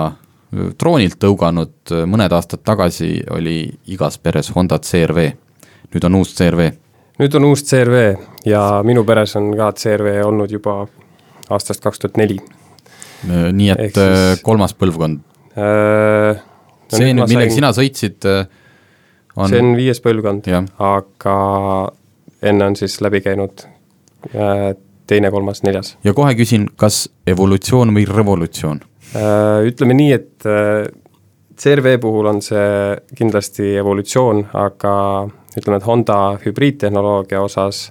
troonilt 0.78 1.16
tõuganud, 1.22 1.94
mõned 2.06 2.32
aastad 2.32 2.62
tagasi 2.64 3.22
oli 3.30 3.72
igas 3.86 4.18
peres 4.18 4.50
Honda 4.54 4.78
CRV. 4.78 5.32
nüüd 5.94 6.04
on 6.04 6.14
uus 6.14 6.34
CRV. 6.34 6.70
nüüd 7.18 7.34
on 7.36 7.44
uus 7.44 7.64
CRV 7.64 8.16
ja 8.46 8.82
minu 8.84 9.04
peres 9.04 9.36
on 9.36 9.52
ka 9.56 9.72
CRV 9.72 10.24
olnud 10.26 10.50
juba 10.50 10.86
aastast 11.50 11.80
kaks 11.82 11.98
tuhat 11.98 12.16
neli. 12.16 12.38
Nii 13.28 13.70
et 13.70 13.94
siis... 13.94 14.42
kolmas 14.42 14.74
põlvkond. 14.74 15.20
Äh, 15.56 16.42
see 16.92 17.12
nüüd, 17.12 17.26
millega 17.26 17.54
sina 17.54 17.72
sõitsid, 17.76 18.28
on 19.36 19.50
see 19.50 19.62
on 19.64 19.74
viies 19.78 20.02
põlvkond, 20.04 20.48
aga 20.82 21.36
enne 22.42 22.70
on 22.70 22.76
siis 22.78 22.98
läbi 23.04 23.22
käinud 23.24 23.64
äh, 24.34 24.72
teine, 25.06 25.30
kolmas, 25.30 25.62
neljas. 25.66 25.96
ja 26.04 26.14
kohe 26.16 26.34
küsin, 26.38 26.66
kas 26.76 27.04
evolutsioon 27.26 27.94
või 27.94 28.06
revolutsioon? 28.08 28.82
Äh, 29.16 29.68
Ütleme 29.70 29.96
nii, 29.98 30.12
et 30.16 30.48
äh, 30.48 30.88
CRV 31.62 31.98
puhul 32.02 32.30
on 32.30 32.42
see 32.42 32.96
kindlasti 33.18 33.74
evolutsioon, 33.78 34.46
aga 34.58 34.94
ütleme, 35.58 35.78
et 35.78 35.86
Honda 35.86 36.18
hübriidtehnoloogia 36.42 37.42
osas 37.44 37.90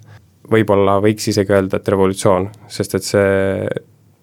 võib-olla 0.52 0.98
võiks 1.04 1.30
isegi 1.32 1.54
öelda, 1.54 1.80
et 1.80 1.90
revolutsioon, 1.94 2.50
sest 2.72 2.98
et 2.98 3.06
see, 3.06 3.68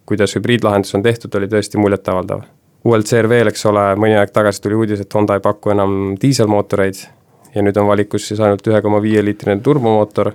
kuidas 0.09 0.35
hübriidlahendus 0.37 0.97
on 0.99 1.05
tehtud, 1.07 1.35
oli 1.39 1.49
tõesti 1.49 1.81
muljetavaldav. 1.81 2.45
Uuel 2.85 3.05
CRV-l, 3.07 3.51
eks 3.51 3.65
ole, 3.71 3.85
mõni 4.01 4.17
aeg 4.19 4.33
tagasi 4.35 4.63
tuli 4.63 4.79
uudis, 4.79 5.03
et 5.03 5.15
Honda 5.15 5.39
ei 5.39 5.45
paku 5.45 5.73
enam 5.75 5.95
diiselmootoreid 6.21 7.01
ja 7.55 7.65
nüüd 7.65 7.79
on 7.81 7.89
valikus 7.89 8.29
siis 8.29 8.41
ainult 8.45 8.67
ühe 8.71 8.81
koma 8.85 9.01
viie 9.03 9.23
liitrine 9.25 9.59
turbomootor 9.65 10.33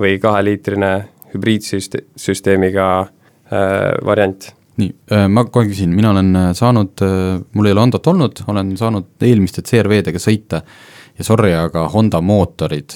või 0.00 0.18
kaheliitrine 0.20 0.92
hübriidsüsteemiga 1.32 2.88
äh, 3.00 3.92
variant 4.04 4.50
nii, 4.80 4.92
ma 5.28 5.44
kohe 5.52 5.68
küsin, 5.68 5.92
mina 5.96 6.10
olen 6.14 6.36
äh, 6.36 6.50
saanud, 6.56 7.04
mul 7.52 7.68
ei 7.68 7.74
ole 7.74 7.84
Hondot 7.84 8.06
olnud, 8.12 8.44
olen 8.48 8.74
saanud 8.80 9.24
eelmiste 9.24 9.64
CRV-dega 9.68 10.20
sõita 10.22 10.62
ja 11.18 11.26
sorry, 11.26 11.52
aga 11.56 11.86
Honda 11.92 12.20
mootorid, 12.24 12.94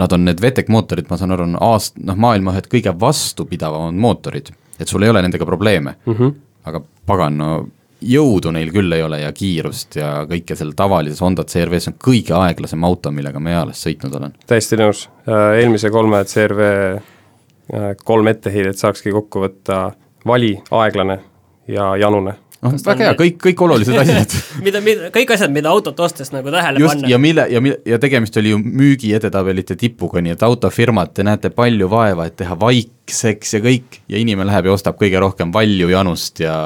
nad 0.00 0.14
on 0.14 0.24
need 0.26 0.40
VTEC 0.42 0.70
mootorid, 0.72 1.06
ma 1.10 1.18
saan 1.18 1.34
aru, 1.34 1.46
on 1.46 1.58
aast-, 1.62 1.98
noh, 2.02 2.18
maailma 2.18 2.54
ühed 2.56 2.70
kõige 2.70 2.94
vastupidavamad 3.00 3.98
mootorid, 4.02 4.50
et 4.80 4.90
sul 4.90 5.04
ei 5.06 5.12
ole 5.12 5.22
nendega 5.22 5.46
probleeme 5.46 5.94
mm. 6.04 6.14
-hmm. 6.14 6.34
aga 6.70 6.82
pagan, 7.06 7.38
no 7.38 7.50
jõudu 8.00 8.52
neil 8.54 8.72
küll 8.72 8.92
ei 8.96 9.02
ole 9.04 9.20
ja 9.22 9.32
kiirust 9.36 9.96
ja 10.00 10.10
kõike 10.28 10.56
seal 10.56 10.72
tavalises 10.76 11.20
Honda 11.20 11.44
CRV-s 11.48 11.92
on 11.92 11.96
kõige 12.00 12.34
aeglasem 12.38 12.84
auto, 12.84 13.12
millega 13.14 13.40
ma 13.42 13.56
eales 13.58 13.82
sõitnud 13.84 14.16
olen. 14.16 14.36
täiesti 14.50 14.78
nõus, 14.80 15.06
eelmise 15.28 15.90
kolme 15.92 16.24
CRV 16.24 16.68
kolm 18.04 18.30
etteheidet 18.30 18.78
saakski 18.78 19.12
kokku 19.14 19.44
võtta 19.44 19.90
vali, 20.26 20.54
aeglane 20.70 21.18
ja 21.70 21.90
janune. 22.00 22.34
noh, 22.60 22.74
väga 22.86 23.06
hea, 23.06 23.16
kõik, 23.18 23.36
kõik 23.40 23.62
olulised 23.64 23.98
asjad 24.02 24.34
mida, 24.64 24.82
mida, 24.84 25.10
kõik 25.14 25.34
asjad, 25.36 25.52
mida 25.54 25.70
autot 25.72 26.00
ostes 26.04 26.32
nagu 26.34 26.52
tähele 26.52 26.82
just, 26.82 26.96
panna. 26.96 27.12
ja 27.12 27.18
mille, 27.18 27.46
ja 27.50 27.62
mille, 27.64 27.78
ja 27.88 27.98
tegemist 28.02 28.36
oli 28.40 28.54
ju 28.54 28.58
müügi 28.60 29.14
edetabelite 29.16 29.76
tipuga, 29.80 30.22
nii 30.24 30.34
et 30.34 30.42
autofirmad, 30.46 31.14
te 31.14 31.24
näete 31.26 31.52
palju 31.54 31.88
vaeva, 31.92 32.26
et 32.28 32.36
teha 32.40 32.58
vaikseks 32.60 33.54
ja 33.56 33.62
kõik, 33.64 34.02
ja 34.08 34.20
inimene 34.20 34.50
läheb 34.50 34.68
ja 34.68 34.74
ostab 34.76 34.98
kõige 35.00 35.22
rohkem 35.22 35.54
valju 35.54 35.92
janust 35.94 36.42
ja 36.44 36.56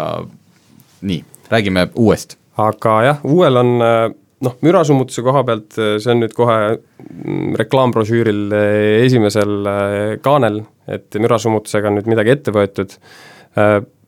nii, 1.02 1.24
räägime 1.50 1.88
uuest. 1.94 2.36
aga 2.60 2.98
jah, 3.08 3.24
uuel 3.26 3.60
on 3.60 3.72
noh, 4.44 4.56
mürasummutuse 4.64 5.24
koha 5.24 5.42
pealt, 5.46 5.76
see 5.76 6.10
on 6.12 6.22
nüüd 6.22 6.34
kohe 6.36 6.58
mm, 6.74 7.54
reklaambrošüüril 7.60 8.54
esimesel 9.04 9.68
kaanel, 10.24 10.62
et 10.90 11.18
mürasummutusega 11.20 11.90
on 11.90 11.98
nüüd 11.98 12.10
midagi 12.10 12.34
ette 12.34 12.54
võetud, 12.54 12.98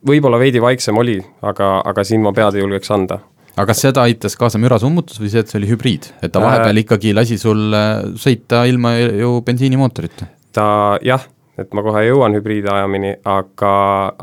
võib-olla 0.06 0.40
veidi 0.42 0.60
vaiksem 0.62 0.98
oli, 1.00 1.16
aga, 1.46 1.78
aga 1.86 2.04
siin 2.06 2.24
ma 2.24 2.34
pead 2.36 2.58
ei 2.58 2.64
julgeks 2.64 2.92
anda. 2.94 3.20
aga 3.56 3.70
kas 3.70 3.80
seda 3.86 4.04
aitas 4.04 4.36
kaasa 4.36 4.60
mürasummutus 4.60 5.20
või 5.22 5.32
see, 5.32 5.40
et 5.40 5.52
see 5.52 5.60
oli 5.62 5.70
hübriid, 5.70 6.10
et 6.20 6.32
ta 6.32 6.42
vahepeal 6.44 6.82
ikkagi 6.84 7.14
lasi 7.16 7.38
sul 7.40 7.72
sõita 8.20 8.66
ilma 8.68 8.96
ju 9.00 9.38
bensiinimootorita? 9.46 10.28
ta 10.56 10.68
jah, 11.04 11.24
et 11.60 11.76
ma 11.76 11.84
kohe 11.84 12.02
jõuan 12.06 12.36
hübriidajamini, 12.36 13.14
aga, 13.32 13.74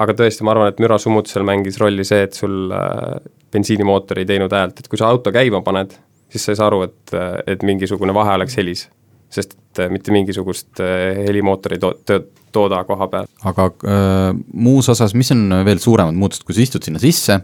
aga 0.05 0.17
tõesti, 0.19 0.45
ma 0.45 0.53
arvan, 0.53 0.73
et 0.73 0.81
mürasummutusel 0.83 1.45
mängis 1.47 1.79
rolli 1.81 2.05
see, 2.07 2.27
et 2.27 2.37
sul 2.37 2.73
äh, 2.73 3.15
bensiinimootor 3.53 4.21
ei 4.21 4.29
teinud 4.29 4.53
häält, 4.53 4.81
et 4.81 4.89
kui 4.91 5.01
sa 5.01 5.09
auto 5.09 5.33
käima 5.33 5.63
paned, 5.65 5.95
siis 6.33 6.45
sa 6.45 6.53
ei 6.53 6.59
saa 6.61 6.69
aru, 6.71 6.83
et, 6.89 7.15
et 7.49 7.65
mingisugune 7.65 8.13
vahe 8.15 8.37
oleks 8.39 8.57
helis. 8.61 8.87
sest 9.33 9.55
et 9.57 9.89
mitte 9.89 10.13
mingisugust 10.13 10.77
helimootori 11.25 11.79
to-, 11.81 11.95
to-, 12.05 12.19
tooda 12.53 12.83
koha 12.85 13.07
peal. 13.09 13.29
aga 13.49 13.65
äh, 13.89 14.29
muus 14.53 14.89
osas, 14.93 15.15
mis 15.17 15.31
on 15.33 15.63
veel 15.65 15.81
suuremad 15.81 16.17
muutused, 16.17 16.45
kui 16.45 16.55
sa 16.55 16.61
istud 16.61 16.85
sinna 16.85 17.01
sisse, 17.01 17.39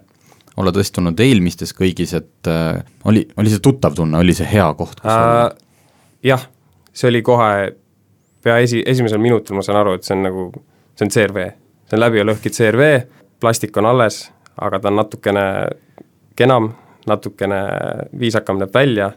oled 0.59 0.79
olnud 0.79 1.21
eelmistes 1.23 1.73
kõigis, 1.75 2.13
et 2.17 2.49
äh, 2.51 2.81
oli, 3.09 3.25
oli 3.39 3.51
see 3.51 3.63
tuttav 3.63 3.95
tunne, 3.97 4.19
oli 4.21 4.35
see 4.37 4.47
hea 4.49 4.67
koht, 4.77 5.01
kus 5.01 5.11
äh, 5.11 5.45
jah, 6.29 6.45
see 6.93 7.09
oli 7.11 7.23
kohe 7.25 7.51
pea 8.43 8.59
esi, 8.63 8.83
esimesel 8.85 9.21
minutil 9.21 9.57
ma 9.57 9.63
saan 9.65 9.81
aru, 9.81 9.95
et 9.97 10.07
see 10.07 10.15
on 10.15 10.25
nagu, 10.27 10.49
see 10.97 11.07
on 11.07 11.13
CRV. 11.15 11.45
see 11.89 11.97
on 11.97 12.03
läbi 12.03 12.21
ja 12.21 12.27
lõhki 12.27 12.51
CRV, 12.53 12.89
plastik 13.41 13.77
on 13.77 13.89
alles, 13.89 14.27
aga 14.61 14.79
ta 14.79 14.91
on 14.91 14.99
natukene 14.99 15.45
kenam, 16.39 16.73
natukene 17.09 17.61
viisakam 18.19 18.59
näeb 18.61 18.75
välja, 18.75 19.11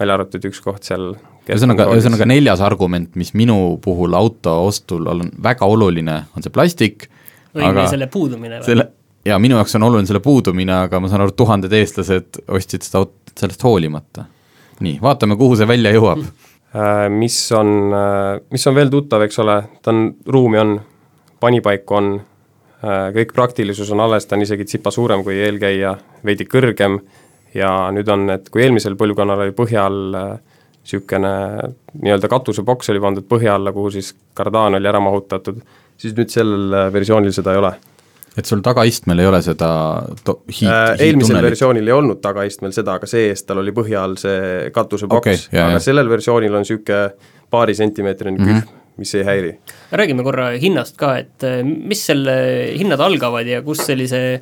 välja 0.00 0.18
arvatud 0.18 0.50
üks 0.50 0.60
koht 0.62 0.86
seal 0.86 1.14
ühesõnaga, 1.48 1.88
ühesõnaga 1.92 2.28
neljas 2.28 2.62
argument, 2.64 3.14
mis 3.20 3.34
minu 3.36 3.76
puhul 3.84 4.16
auto 4.16 4.56
ostul 4.66 5.08
on 5.10 5.26
väga 5.42 5.68
oluline, 5.70 6.20
on 6.36 6.44
see 6.44 6.54
plastik, 6.54 7.08
aga 7.54 7.88
selle 7.90 8.08
puudumine 8.12 8.60
või? 8.60 8.68
selle, 8.68 8.88
jaa, 9.26 9.40
minu 9.42 9.58
jaoks 9.58 9.76
on 9.78 9.88
oluline 9.90 10.10
selle 10.10 10.22
puudumine, 10.24 10.76
aga 10.86 11.00
ma 11.02 11.10
saan 11.12 11.24
aru, 11.26 11.34
tuhanded 11.36 11.74
eestlased 11.74 12.40
ostsid 12.48 12.86
seda 12.86 13.02
autot 13.02 13.34
sellest 13.38 13.66
hoolimata. 13.66 14.28
nii, 14.84 14.98
vaatame, 15.02 15.36
kuhu 15.38 15.58
see 15.58 15.68
välja 15.68 15.92
jõuab 15.94 16.24
mis 17.14 17.34
on, 17.54 17.68
mis 18.50 18.64
on 18.66 18.74
veel 18.74 18.88
tuttav, 18.90 19.22
eks 19.22 19.38
ole, 19.38 19.54
ta 19.82 19.92
on, 19.92 20.08
ruumi 20.26 20.58
on, 20.58 20.72
panipaiku 21.40 21.94
on, 21.94 22.08
kõik 23.14 23.30
praktilisus 23.36 23.92
on 23.94 24.02
alles, 24.02 24.26
ta 24.26 24.34
on 24.34 24.42
isegi 24.42 24.66
tsipa 24.66 24.90
suurem 24.90 25.22
kui 25.22 25.36
eelkäija, 25.38 25.92
veidi 26.26 26.48
kõrgem 26.50 26.98
ja 27.54 27.70
nüüd 27.94 28.10
on, 28.10 28.26
et 28.34 28.50
kui 28.50 28.64
eelmisel 28.64 28.98
põlvkonnal 28.98 29.44
oli 29.46 29.54
põhja 29.54 29.86
all 29.86 30.18
niisugune 30.84 31.32
nii-öelda 32.02 32.28
katusepoks 32.28 32.90
oli 32.92 33.00
pandud 33.00 33.26
põhja 33.28 33.54
alla, 33.56 33.72
kuhu 33.72 33.90
siis 33.90 34.14
kardaan 34.34 34.74
oli 34.74 34.88
ära 34.88 35.00
mahutatud, 35.00 35.60
siis 35.96 36.14
nüüd 36.16 36.32
sellel 36.32 36.74
äh, 36.76 36.92
versioonil 36.92 37.32
seda 37.32 37.54
ei 37.54 37.62
ole. 37.62 37.72
Et 38.38 38.48
sul 38.48 38.62
tagaistmel 38.66 39.22
ei 39.22 39.28
ole 39.30 39.40
seda 39.46 39.68
to-, 40.26 40.40
hiid, 40.50 40.70
äh, 40.70 41.02
eelmisel 41.06 41.40
versioonil 41.44 41.90
ei 41.90 41.94
olnud 41.94 42.20
tagaistmel 42.24 42.74
seda, 42.74 42.98
aga 42.98 43.08
see-eest 43.10 43.46
tal 43.48 43.62
oli 43.62 43.74
põhja 43.76 44.02
all 44.04 44.16
see 44.20 44.70
katusepoks 44.74 45.20
Okei, 45.22 45.38
okay,, 45.38 45.60
aga 45.60 45.78
jaa. 45.78 45.84
sellel 45.88 46.10
versioonil 46.10 46.54
on 46.54 46.66
niisugune 46.66 47.30
paari 47.54 47.76
sentimeetrine 47.78 48.38
külg 48.38 48.48
mm, 48.48 48.56
Mhm. 48.56 48.66
-hmm. 48.68 48.96
mis 48.96 49.14
ei 49.14 49.24
häiri. 49.24 49.52
räägime 49.92 50.22
korra 50.22 50.48
hinnast 50.58 50.96
ka, 50.96 51.16
et 51.18 51.44
äh, 51.44 51.62
mis 51.64 52.06
selle 52.06 52.36
hinnad 52.78 53.00
algavad 53.00 53.46
ja 53.46 53.62
kus 53.62 53.86
sellise, 53.86 54.40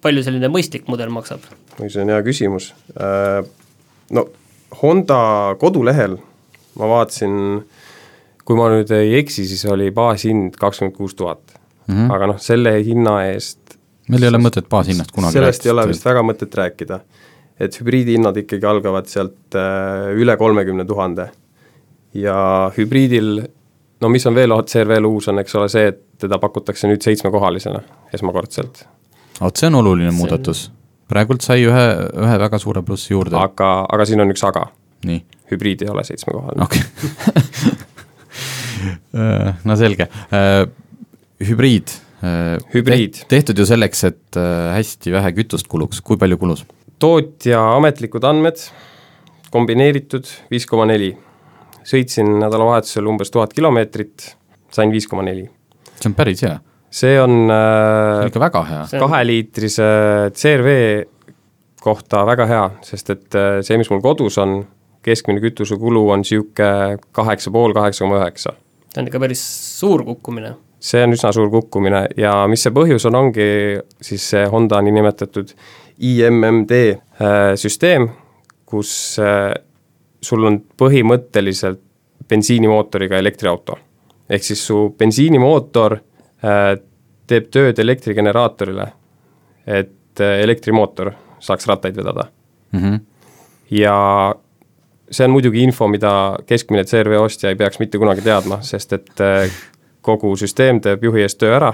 palju 0.00 0.22
selline 0.22 0.48
mõistlik 0.48 0.88
mudel 0.88 1.10
maksab? 1.10 1.40
oi, 1.80 1.90
see 1.90 2.02
on 2.02 2.08
hea 2.08 2.22
küsimus. 2.22 2.72
No 4.12 4.28
Honda 4.82 5.54
kodulehel 5.60 6.16
ma 6.78 6.88
vaatasin, 6.88 7.34
kui 8.44 8.58
ma 8.58 8.68
nüüd 8.72 8.90
ei 8.96 9.16
eksi, 9.20 9.44
siis 9.48 9.64
oli 9.70 9.90
baashind 9.94 10.56
kakskümmend 10.60 10.96
kuus 10.96 11.14
tuhat. 11.18 11.51
Mhm. 11.88 12.10
aga 12.10 12.26
noh, 12.32 12.38
selle 12.38 12.76
hinna 12.84 13.18
eest 13.32 13.62
meil 14.10 14.26
ei 14.26 14.32
ole 14.32 14.40
mõtet 14.42 14.68
baashinnast 14.70 15.12
kunagi 15.14 15.38
sellest 15.38 15.66
ei 15.66 15.72
ole 15.72 15.86
vist 15.90 16.04
väga 16.06 16.24
mõtet 16.26 16.54
rääkida. 16.58 17.00
et 17.62 17.76
hübriidihinnad 17.78 18.36
ikkagi 18.42 18.66
algavad 18.66 19.06
sealt 19.10 19.56
äh, 19.58 20.10
üle 20.18 20.36
kolmekümne 20.36 20.84
tuhande. 20.88 21.30
ja 22.14 22.70
hübriidil, 22.76 23.46
no 24.00 24.08
mis 24.08 24.26
on 24.26 24.34
veel 24.34 24.52
CRV-l 24.66 25.06
uus, 25.08 25.28
on 25.28 25.38
eks 25.38 25.54
ole 25.56 25.68
see, 25.72 25.86
et 25.92 26.02
teda 26.20 26.38
pakutakse 26.38 26.88
nüüd 26.90 27.02
seitsmekohalisena 27.04 27.80
esmakordselt. 28.14 28.84
vot 29.40 29.56
see 29.56 29.70
on 29.70 29.80
oluline 29.82 30.10
muudatus. 30.16 30.70
praegult 31.08 31.42
sai 31.42 31.64
ühe, 31.68 31.86
ühe 32.24 32.38
väga 32.46 32.58
suure 32.58 32.82
plussi 32.82 33.14
juurde. 33.14 33.36
aga, 33.38 33.72
aga 33.88 34.08
siin 34.08 34.20
on 34.24 34.34
üks 34.34 34.44
aga, 34.48 34.66
nii, 35.06 35.24
hübriid 35.52 35.86
ei 35.86 35.94
ole 35.94 36.04
seitsmekohaline 36.04 36.64
okei 36.64 36.82
okay. 36.82 37.78
no 39.68 39.76
selge, 39.78 40.08
hübriid. 41.48 41.98
Hübriid. 42.72 43.24
tehtud 43.26 43.58
ju 43.58 43.64
selleks, 43.66 44.04
et 44.06 44.38
äh, 44.38 44.70
hästi 44.76 45.10
vähe 45.10 45.32
kütust 45.34 45.66
kuluks, 45.66 45.98
kui 46.06 46.20
palju 46.20 46.38
kulus? 46.38 46.62
tootja 47.02 47.60
ametlikud 47.76 48.24
andmed, 48.24 48.60
kombineeritud 49.50 50.28
viis 50.52 50.66
koma 50.70 50.86
neli. 50.90 51.12
sõitsin 51.82 52.28
nädalavahetusel 52.38 53.08
umbes 53.10 53.32
tuhat 53.34 53.50
kilomeetrit, 53.56 54.36
sain 54.70 54.92
viis 54.94 55.08
koma 55.10 55.24
neli. 55.26 55.48
see 55.98 56.10
on 56.10 56.14
päris 56.14 56.44
hea, 56.46 56.60
see 56.90 57.18
on 57.20 57.50
äh, 57.50 58.20
on 58.22 58.30
ikka 58.30 58.44
väga 58.46 58.62
hea. 58.70 58.84
Kaheliitrise 59.02 59.88
CRV 60.38 60.76
kohta 61.82 62.22
väga 62.26 62.46
hea, 62.46 62.64
sest 62.86 63.10
et 63.10 63.38
äh, 63.38 63.58
see, 63.66 63.78
mis 63.80 63.90
mul 63.90 64.02
kodus 64.04 64.38
on, 64.38 64.60
keskmine 65.02 65.42
kütusekulu 65.42 66.04
on 66.14 66.22
niisugune 66.22 67.00
kaheksa 67.10 67.50
pool, 67.50 67.74
kaheksa 67.74 68.04
koma 68.06 68.22
üheksa. 68.22 68.54
see 68.92 69.02
on 69.02 69.10
ikka 69.10 69.20
päris 69.26 69.42
suur 69.80 70.06
kukkumine. 70.06 70.54
See 70.82 71.02
on 71.04 71.14
üsna 71.14 71.30
suur 71.34 71.50
kukkumine 71.50 72.06
ja 72.18 72.34
mis 72.50 72.64
see 72.66 72.74
põhjus 72.74 73.06
on, 73.10 73.18
ongi 73.20 73.46
siis 74.02 74.24
see 74.34 74.42
Honda 74.50 74.80
niinimetatud 74.82 75.54
IMMD 76.02 76.72
äh, 76.72 77.52
süsteem, 77.60 78.08
kus 78.66 78.92
äh, 79.22 79.52
sul 80.22 80.48
on 80.48 80.58
põhimõtteliselt 80.78 81.82
bensiinimootoriga 82.28 83.18
elektriauto. 83.18 83.78
ehk 84.30 84.44
siis 84.44 84.66
su 84.66 84.94
bensiinimootor 84.98 85.98
äh, 85.98 86.74
teeb 87.26 87.50
tööd 87.54 87.78
elektrigeneraatorile, 87.78 88.86
et 89.66 90.20
elektrimootor 90.20 91.12
saaks 91.40 91.66
rattaid 91.66 91.96
vedada 91.96 92.26
mm. 92.72 92.80
-hmm. 92.80 93.00
ja 93.70 94.34
see 95.10 95.24
on 95.24 95.30
muidugi 95.30 95.62
info, 95.62 95.88
mida 95.88 96.38
keskmine 96.46 96.84
CRV 96.84 97.20
ostja 97.20 97.50
ei 97.50 97.56
peaks 97.56 97.78
mitte 97.78 97.98
kunagi 97.98 98.20
teadma, 98.20 98.58
sest 98.62 98.92
et 98.92 99.20
kogu 100.02 100.34
süsteem 100.38 100.82
teeb 100.84 101.04
juhi 101.08 101.24
eest 101.24 101.40
töö 101.40 101.54
ära 101.56 101.72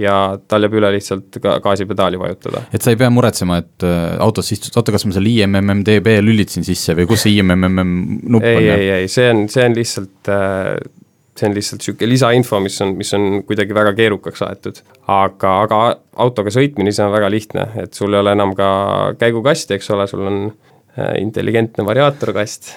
ja 0.00 0.14
tal 0.48 0.66
jääb 0.66 0.74
üle 0.80 0.90
lihtsalt 0.96 1.38
ka 1.42 1.58
gaasipedaali 1.62 2.18
vajutada. 2.18 2.64
et 2.74 2.82
sa 2.82 2.92
ei 2.92 2.98
pea 2.98 3.10
muretsema, 3.14 3.60
et 3.62 3.86
äh, 3.86 4.16
autosse 4.22 4.56
istud, 4.56 4.74
oota, 4.78 4.94
kas 4.94 5.06
ma 5.06 5.14
selle 5.14 5.30
IMMMDB 5.30 6.18
lülitasin 6.24 6.66
sisse 6.66 6.96
või 6.98 7.06
kus 7.10 7.24
see 7.26 7.38
IMMM 7.38 7.94
nupp 8.34 8.46
ei, 8.46 8.58
on? 8.58 8.68
ei, 8.74 8.90
ei, 8.98 9.08
see 9.12 9.28
on, 9.30 9.46
see 9.52 9.66
on 9.68 9.78
lihtsalt 9.78 10.32
äh, 10.34 10.74
see 11.34 11.48
on 11.48 11.54
lihtsalt 11.56 11.82
niisugune 11.82 12.10
lisainfo, 12.10 12.60
mis 12.62 12.80
on, 12.82 12.94
mis 12.98 13.14
on 13.16 13.40
kuidagi 13.46 13.74
väga 13.74 13.94
keerukaks 13.98 14.44
aetud. 14.46 14.82
aga, 15.10 15.54
aga 15.66 15.80
autoga 16.26 16.52
sõitmine 16.54 16.94
ise 16.94 17.06
on 17.06 17.14
väga 17.14 17.30
lihtne, 17.30 17.68
et 17.82 17.94
sul 17.94 18.14
ei 18.14 18.22
ole 18.22 18.34
enam 18.34 18.54
ka 18.58 18.68
käigukasti, 19.20 19.78
eks 19.78 19.94
ole, 19.94 20.10
sul 20.10 20.26
on 20.26 20.44
äh, 20.98 21.16
intelligentne 21.22 21.86
variaatorkast, 21.86 22.74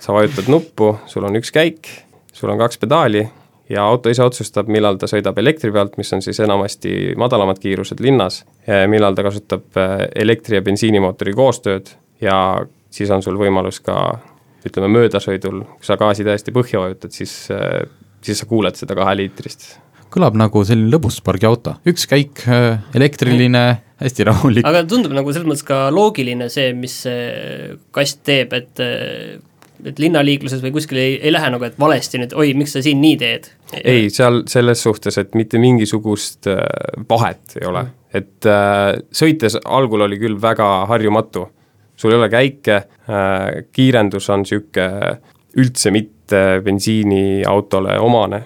sa 0.00 0.16
vajutad 0.16 0.52
nuppu, 0.52 0.94
sul 1.08 1.28
on 1.28 1.40
üks 1.40 1.52
käik, 1.54 1.92
sul 2.32 2.52
on 2.52 2.60
kaks 2.60 2.80
pedaali 2.80 3.28
ja 3.70 3.84
auto 3.86 4.10
ise 4.10 4.24
otsustab, 4.24 4.70
millal 4.72 4.98
ta 5.00 5.08
sõidab 5.10 5.38
elektri 5.40 5.70
pealt, 5.74 5.96
mis 6.00 6.10
on 6.14 6.22
siis 6.24 6.40
enamasti 6.42 7.14
madalamad 7.20 7.60
kiirused 7.62 8.02
linnas, 8.02 8.42
millal 8.90 9.16
ta 9.16 9.24
kasutab 9.26 9.78
äh, 9.78 10.06
elektri- 10.24 10.58
ja 10.58 10.64
bensiinimootori 10.66 11.34
koostööd 11.38 11.92
ja 12.22 12.36
siis 12.90 13.10
on 13.14 13.22
sul 13.22 13.38
võimalus 13.40 13.80
ka 13.84 13.96
ütleme, 14.66 14.90
möödasõidul, 14.92 15.62
kui 15.78 15.86
sa 15.86 15.96
gaasi 16.00 16.26
täiesti 16.26 16.52
põhja 16.52 16.82
vajutad, 16.82 17.14
siis, 17.16 17.34
äh, 17.54 17.84
siis 18.24 18.42
sa 18.42 18.48
kuuled 18.50 18.76
seda 18.78 18.98
kaheliitrist. 18.98 19.76
kõlab 20.10 20.34
nagu 20.34 20.64
selline 20.66 20.90
lõbuspargi 20.90 21.46
auto, 21.46 21.76
üks 21.86 22.08
käik, 22.10 22.42
elektriline, 22.98 23.62
hästi 24.02 24.26
rahulik. 24.26 24.66
aga 24.66 24.82
tundub 24.90 25.14
nagu 25.14 25.30
selles 25.30 25.46
mõttes 25.46 25.62
ka 25.68 25.84
loogiline 25.94 26.48
see, 26.50 26.72
mis 26.74 26.96
see 27.04 27.76
kast 27.94 28.24
teeb, 28.26 28.52
et 28.58 28.82
et 29.86 30.02
linnaliikluses 30.02 30.62
või 30.64 30.74
kuskil 30.74 31.00
ei, 31.00 31.14
ei 31.22 31.32
lähe 31.32 31.50
nagu, 31.52 31.64
et 31.66 31.78
valesti 31.80 32.20
nüüd, 32.20 32.34
oi, 32.38 32.52
miks 32.58 32.76
sa 32.76 32.82
siin 32.84 33.00
nii 33.02 33.16
teed? 33.20 33.48
ei, 33.80 34.08
seal 34.10 34.42
selles 34.50 34.82
suhtes, 34.82 35.18
et 35.20 35.34
mitte 35.38 35.60
mingisugust 35.62 36.50
äh, 36.50 36.60
vahet 37.08 37.56
ei 37.60 37.66
ole, 37.70 37.86
et 38.14 38.48
äh, 38.50 38.92
sõites 39.14 39.58
algul 39.64 40.06
oli 40.08 40.18
küll 40.20 40.40
väga 40.42 40.68
harjumatu. 40.90 41.48
sul 41.96 42.14
ei 42.14 42.18
ole 42.18 42.28
käike 42.32 42.76
äh,, 42.76 43.64
kiirendus 43.72 44.30
on 44.30 44.44
niisugune 44.44 45.18
üldse 45.60 45.90
mitte 45.90 46.60
bensiiniautole 46.64 47.98
omane, 47.98 48.44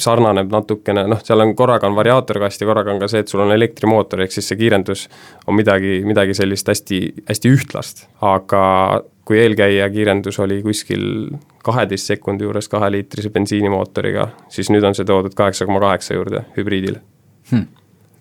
sarnaneb 0.00 0.50
natukene, 0.52 1.04
noh, 1.10 1.20
seal 1.24 1.42
on 1.44 1.52
korraga 1.56 1.88
on 1.88 1.96
variaatorkast 1.96 2.60
ja 2.60 2.68
korraga 2.68 2.94
on 2.94 3.00
ka 3.02 3.08
see, 3.12 3.20
et 3.22 3.28
sul 3.32 3.42
on 3.44 3.52
elektrimootor, 3.52 4.22
ehk 4.24 4.32
siis 4.32 4.48
see 4.48 4.58
kiirendus 4.60 5.06
on 5.46 5.56
midagi, 5.58 6.00
midagi 6.08 6.36
sellist 6.36 6.68
hästi, 6.72 7.00
hästi 7.28 7.52
ühtlast, 7.52 8.06
aga 8.24 8.62
kui 9.26 9.40
eelkäija 9.42 9.88
kiirendus 9.90 10.38
oli 10.42 10.60
kuskil 10.62 11.02
kaheteist 11.66 12.12
sekundi 12.12 12.46
juures 12.46 12.68
kaheliitrise 12.70 13.32
bensiinimootoriga, 13.34 14.28
siis 14.52 14.70
nüüd 14.70 14.86
on 14.86 14.94
see 14.94 15.08
toodud 15.08 15.34
kaheksa 15.36 15.66
koma 15.66 15.82
kaheksa 15.82 16.14
juurde 16.14 16.44
hübriidil. 16.56 17.00
Hmm. 17.50 17.66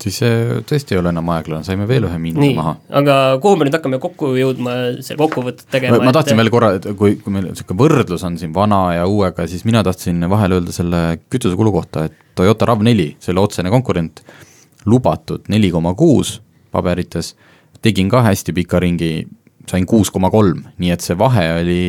siis 0.02 0.20
see 0.22 0.58
tõesti 0.70 0.94
ei 0.94 1.00
ole 1.00 1.10
enam 1.10 1.30
aeglane, 1.34 1.65
saime 1.65 1.88
veel 1.89 2.06
ühe 2.06 2.18
miinuse 2.22 2.44
nii 2.44 2.58
maha., 2.58 2.74
aga 3.00 3.13
kuhu 3.41 3.58
me 3.58 3.65
nüüd 3.65 3.78
hakkame 3.78 3.98
kokku 4.02 4.34
jõudma, 4.38 4.74
selle 5.06 5.18
kokkuvõtet 5.22 5.65
tegema? 5.72 5.98
ma 6.04 6.13
tahtsin 6.13 6.38
veel 6.38 6.52
korra, 6.54 6.74
et 6.78 6.86
kui, 7.00 7.15
kui 7.22 7.34
meil 7.34 7.48
niisugune 7.48 7.80
võrdlus 7.80 8.26
on 8.28 8.38
siin 8.41 8.54
vana 8.54 8.82
ja 9.00 9.08
uuega, 9.10 9.48
siis 9.50 9.65
mina 9.65 9.82
tahtsin 9.88 10.22
vahele 10.30 10.60
öelda 10.60 10.76
selle 10.76 11.02
kütusekulu 11.34 11.74
kohta, 11.80 12.06
et 12.10 12.20
Toyota 12.38 12.68
RAV4, 12.70 13.08
selle 13.24 13.41
otsene 13.41 13.72
konkurent, 13.74 14.22
lubatud 14.86 15.50
neli 15.50 15.72
koma 15.74 15.96
kuus 15.98 16.36
paberites, 16.76 17.34
tegin 17.82 18.12
ka 18.12 18.22
hästi 18.26 18.54
pika 18.58 18.82
ringi, 18.84 19.26
sain 19.69 19.86
kuus 19.89 20.12
koma 20.13 20.32
kolm, 20.34 20.65
nii 20.82 20.93
et 20.95 21.06
see 21.06 21.17
vahe 21.19 21.45
oli 21.62 21.80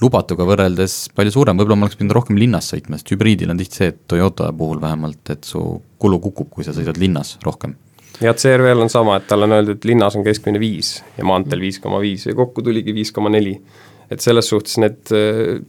lubatuga 0.00 0.46
võrreldes 0.48 0.94
palju 1.16 1.34
suurem, 1.34 1.58
võib-olla 1.60 1.76
ma 1.76 1.86
oleks 1.86 1.98
pidanud 2.00 2.16
rohkem 2.16 2.38
linnas 2.40 2.70
sõitma, 2.72 2.98
sest 2.98 3.12
hübriidil 3.12 3.52
on 3.52 3.60
tihti 3.60 3.80
see, 3.82 3.90
et 3.92 4.00
Toyota 4.08 4.48
puhul 4.56 4.80
vähemalt, 4.80 5.22
et 5.34 5.44
su 5.48 5.60
kulu 6.00 6.20
kukub, 6.24 6.48
kui 6.54 6.64
sa 6.66 6.74
sõidad 6.76 7.00
linnas 7.00 7.36
rohkem. 7.44 7.76
ja 8.20 8.32
CRV-l 8.36 8.86
on 8.86 8.92
sama, 8.92 9.18
et 9.20 9.28
talle 9.28 9.48
on 9.48 9.58
öeldud, 9.58 9.80
et 9.80 9.90
linnas 9.92 10.16
on 10.16 10.24
keskmine 10.24 10.60
viis 10.60 10.98
ja 11.18 11.26
maanteel 11.28 11.60
viis 11.60 11.80
koma 11.80 12.00
viis 12.00 12.26
ja 12.26 12.34
kokku 12.36 12.64
tuligi 12.64 12.94
viis 12.96 13.12
koma 13.12 13.32
neli. 13.32 13.60
et 14.10 14.20
selles 14.20 14.48
suhtes 14.48 14.78
need 14.80 15.12
äh, 15.14 15.60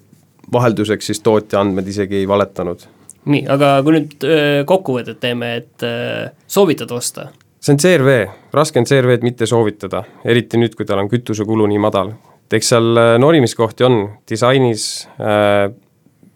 vahelduseks 0.51 1.11
siis 1.11 1.19
tootja 1.19 1.61
andmed 1.61 1.87
isegi 1.87 2.21
ei 2.21 2.27
valetanud. 2.27 2.87
nii, 3.25 3.43
aga 3.53 3.75
kui 3.85 3.93
nüüd 3.99 4.23
öö, 4.25 4.63
kokkuvõtet 4.65 5.19
teeme, 5.21 5.55
et 5.61 5.85
öö, 5.85 6.29
soovitad 6.47 6.91
osta? 6.91 7.27
See 7.61 7.73
on 7.75 7.79
CRV, 7.79 8.15
raske 8.53 8.81
on 8.81 8.87
CRV-d 8.89 9.25
mitte 9.25 9.45
soovitada, 9.49 10.03
eriti 10.25 10.59
nüüd, 10.59 10.75
kui 10.77 10.87
tal 10.89 11.03
on 11.03 11.09
kütusekulu 11.11 11.67
nii 11.69 11.81
madal. 11.81 12.13
et 12.47 12.57
eks 12.57 12.73
seal 12.73 12.97
äh, 12.97 13.13
norimiskohti 13.21 13.85
on, 13.87 13.99
disainis 14.29 15.07
äh, 15.21 15.69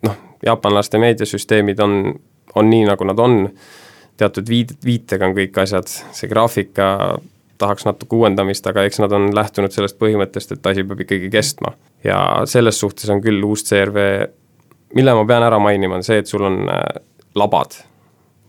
noh, 0.05 0.19
jaapanlaste 0.45 1.01
meediasüsteemid 1.01 1.81
on, 1.83 2.13
on 2.55 2.69
nii, 2.69 2.85
nagu 2.91 3.07
nad 3.09 3.19
on, 3.19 3.49
teatud 4.17 4.49
viid-, 4.49 4.77
viitega 4.85 5.27
on 5.27 5.33
kõik 5.35 5.57
asjad, 5.65 5.89
see 5.89 6.29
graafika 6.31 7.17
tahaks 7.57 7.87
natuke 7.87 8.15
uuendamist, 8.15 8.67
aga 8.67 8.83
eks 8.85 8.99
nad 9.01 9.13
on 9.15 9.29
lähtunud 9.35 9.73
sellest 9.73 9.97
põhimõttest, 9.99 10.53
et 10.53 10.71
asi 10.71 10.83
peab 10.83 11.01
ikkagi 11.05 11.31
kestma. 11.31 11.73
ja 12.03 12.19
selles 12.45 12.79
suhtes 12.79 13.09
on 13.09 13.23
küll 13.23 13.43
uus 13.43 13.65
CRV, 13.65 14.29
mille 14.95 15.17
ma 15.17 15.25
pean 15.25 15.43
ära 15.43 15.59
mainima, 15.59 15.97
on 15.97 16.05
see, 16.05 16.21
et 16.21 16.29
sul 16.29 16.45
on 16.45 16.63
äh, 16.69 17.01
labad 17.35 17.79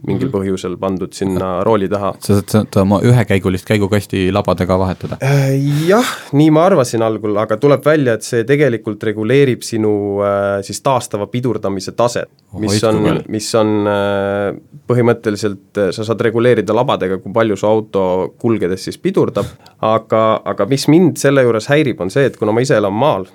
mingil 0.07 0.31
põhjusel 0.33 0.77
pandud 0.81 1.13
sinna 1.17 1.61
rooli 1.67 1.89
taha. 1.91 2.13
sa 2.21 2.39
saad 2.39 2.53
seda 2.53 2.83
oma 2.83 3.01
ühekäigulist 3.07 3.67
käigukasti 3.69 4.27
labadega 4.35 4.79
vahetada? 4.81 5.19
Äh, 5.25 5.55
jah, 5.89 6.11
nii 6.37 6.51
ma 6.55 6.67
arvasin 6.71 7.05
algul, 7.07 7.37
aga 7.43 7.59
tuleb 7.63 7.85
välja, 7.87 8.17
et 8.17 8.27
see 8.27 8.45
tegelikult 8.49 9.03
reguleerib 9.09 9.65
sinu 9.67 9.93
äh, 10.25 10.45
siis 10.67 10.83
taastava 10.85 11.29
pidurdamise 11.33 11.97
taset, 11.99 12.31
mis 12.63 12.83
on, 12.87 13.03
mis 13.33 13.49
on 13.59 13.73
äh, 13.91 14.51
põhimõtteliselt, 14.87 15.83
sa 15.97 16.07
saad 16.07 16.23
reguleerida 16.29 16.77
labadega, 16.77 17.19
kui 17.23 17.35
palju 17.35 17.59
su 17.59 17.69
auto 17.69 18.05
kulgedes 18.41 18.87
siis 18.89 19.01
pidurdab, 19.03 19.49
aga, 19.85 20.27
aga 20.45 20.69
mis 20.71 20.87
mind 20.93 21.19
selle 21.21 21.45
juures 21.47 21.71
häirib, 21.73 22.01
on 22.01 22.13
see, 22.13 22.29
et 22.31 22.39
kuna 22.39 22.55
ma 22.55 22.63
ise 22.65 22.79
elan 22.79 22.95
maal, 22.95 23.27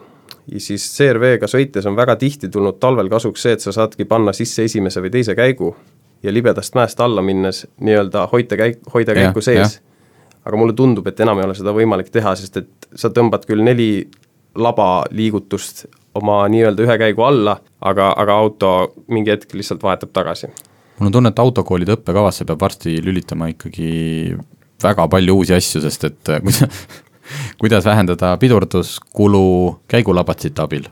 siis 0.60 0.86
CRV-ga 0.96 1.48
sõites 1.50 1.86
on 1.88 1.98
väga 1.98 2.16
tihti 2.20 2.50
tulnud 2.52 2.80
talvel 2.82 3.10
kasuks 3.12 3.44
see, 3.46 3.58
et 3.58 3.64
sa 3.64 3.74
saadki 3.76 4.08
panna 4.10 4.34
sisse 4.36 4.66
esimese 4.68 5.04
või 5.04 5.14
teise 5.14 5.36
käigu 5.38 5.74
ja 6.24 6.34
libedast 6.34 6.76
mäest 6.76 7.00
alla 7.00 7.22
minnes 7.22 7.66
nii-öelda 7.80 8.28
hoida 8.32 8.58
käik, 8.58 8.82
hoida 8.94 9.16
käiku 9.18 9.42
sees. 9.42 9.80
aga 10.46 10.58
mulle 10.58 10.74
tundub, 10.74 11.08
et 11.08 11.20
enam 11.20 11.40
ei 11.40 11.46
ole 11.46 11.56
seda 11.56 11.74
võimalik 11.74 12.10
teha, 12.10 12.36
sest 12.36 12.58
et 12.58 12.88
sa 12.96 13.12
tõmbad 13.14 13.46
küll 13.46 13.62
neli 13.64 14.08
laba 14.56 15.04
liigutust 15.12 15.86
oma 16.18 16.42
nii-öelda 16.52 16.84
ühe 16.86 16.98
käigu 16.98 17.24
alla, 17.24 17.56
aga, 17.82 18.12
aga 18.18 18.40
auto 18.44 18.72
mingi 19.08 19.32
hetk 19.32 19.54
lihtsalt 19.54 19.84
vahetab 19.84 20.12
tagasi. 20.14 20.50
mul 21.00 21.12
on 21.12 21.14
tunne, 21.18 21.30
et 21.30 21.40
autokoolide 21.40 21.96
õppekavasse 21.98 22.46
peab 22.46 22.62
varsti 22.62 22.98
lülitama 23.04 23.52
ikkagi 23.54 24.36
väga 24.84 25.08
palju 25.08 25.38
uusi 25.38 25.56
asju, 25.56 25.82
sest 25.86 26.10
et 26.10 26.34
kui 26.44 26.58
sa 26.58 26.68
kuidas 27.62 27.86
vähendada 27.86 28.38
pidurduskulu 28.38 29.82
käigulabatsite 29.88 30.62
abil. 30.62 30.88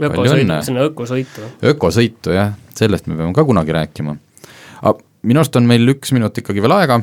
ökosõitu, 0.00 0.58
see 0.64 0.74
on 0.74 0.82
ökosõitu. 0.84 1.48
ökosõitu 1.72 2.34
jah, 2.36 2.52
sellest 2.76 3.08
me 3.10 3.18
peame 3.18 3.34
ka 3.36 3.44
kunagi 3.44 3.74
rääkima. 3.74 4.16
Minu 5.26 5.42
arust 5.42 5.56
on 5.60 5.66
meil 5.68 5.94
üks 5.94 6.14
minut 6.16 6.38
ikkagi 6.40 6.62
veel 6.64 6.74
aega, 6.78 7.00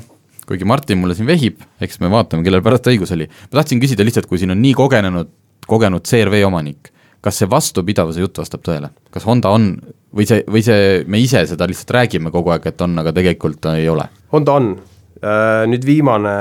kuigi 0.48 0.68
Martin 0.68 1.02
mulle 1.02 1.16
siin 1.18 1.28
vehib, 1.30 1.62
eks 1.84 2.00
me 2.02 2.10
vaatame, 2.12 2.46
kellel 2.46 2.64
pärast 2.66 2.88
õigus 2.90 3.12
oli. 3.16 3.28
ma 3.28 3.60
tahtsin 3.60 3.82
küsida 3.84 4.06
lihtsalt, 4.08 4.30
kui 4.30 4.40
siin 4.42 4.54
on 4.56 4.62
nii 4.64 4.74
kogenenud, 4.78 5.34
kogenud 5.68 6.08
CRV 6.08 6.42
omanik, 6.48 6.92
kas 7.22 7.42
see 7.42 7.50
vastupidavuse 7.52 8.24
jutt 8.24 8.40
vastab 8.40 8.64
tõele, 8.66 8.92
kas 9.14 9.28
Honda 9.28 9.52
on 9.54 9.74
või 10.16 10.28
see, 10.30 10.46
või 10.48 10.64
see, 10.66 11.04
me 11.08 11.22
ise 11.22 11.44
seda 11.50 11.68
lihtsalt 11.70 11.94
räägime 11.98 12.32
kogu 12.34 12.54
aeg, 12.56 12.70
et 12.72 12.82
on, 12.82 12.96
aga 13.02 13.14
tegelikult 13.16 13.70
ei 13.76 13.90
ole? 13.92 14.08
Honda 14.34 14.58
on, 14.58 14.74
äh, 15.20 15.68
nüüd 15.70 15.86
viimane 15.86 16.36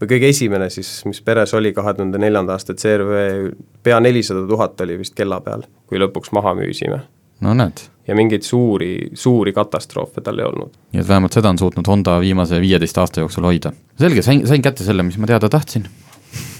või 0.00 0.10
kõige 0.10 0.30
esimene 0.34 0.68
siis, 0.72 0.90
mis 1.08 1.22
peres 1.24 1.54
oli 1.56 1.72
kahe 1.76 1.94
tuhande 1.96 2.20
neljanda 2.20 2.56
aasta 2.56 2.76
CRV, 2.76 3.52
pea 3.86 4.00
nelisada 4.02 4.44
tuhat 4.48 4.80
oli 4.84 4.98
vist 5.00 5.16
kella 5.16 5.40
peal, 5.44 5.64
kui 5.88 6.00
lõpuks 6.02 6.34
maha 6.36 6.56
müüsime. 6.58 7.00
no 7.40 7.54
näed. 7.54 7.86
Ja 8.08 8.14
mingeid 8.14 8.42
suuri, 8.42 8.98
suuri 9.14 9.52
katastroofe 9.52 10.20
tal 10.20 10.38
ei 10.38 10.44
olnud. 10.46 10.74
nii 10.92 11.00
et 11.00 11.08
vähemalt 11.08 11.32
seda 11.32 11.50
on 11.50 11.58
suutnud 11.58 11.88
Honda 11.88 12.20
viimase 12.20 12.60
viieteist 12.60 12.98
aasta 12.98 13.20
jooksul 13.20 13.44
hoida. 13.44 13.72
selge, 13.98 14.22
sain, 14.22 14.46
sain 14.46 14.62
kätte 14.62 14.84
selle, 14.84 15.02
mis 15.02 15.18
ma 15.18 15.26
teada 15.26 15.48
tahtsin 15.48 15.86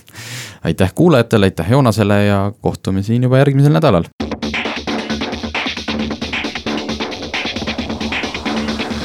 aitäh 0.66 0.94
kuulajatele, 0.94 1.47
aitäh 1.47 1.70
Joonasele 1.70 2.24
ja 2.24 2.53
kohtume 2.61 3.03
siin 3.03 3.22
juba 3.22 3.38
järgmisel 3.38 3.72
nädalal. 3.72 4.05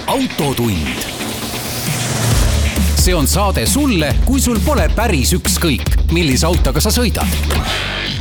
autotund 0.08 1.10
see 3.02 3.16
on 3.16 3.28
saade 3.28 3.66
sulle, 3.66 4.16
kui 4.26 4.42
sul 4.42 4.60
pole 4.66 4.90
päris 4.96 5.34
ükskõik, 5.34 5.96
millise 6.14 6.46
autoga 6.46 6.82
sa 6.84 6.94
sõidad 6.94 8.21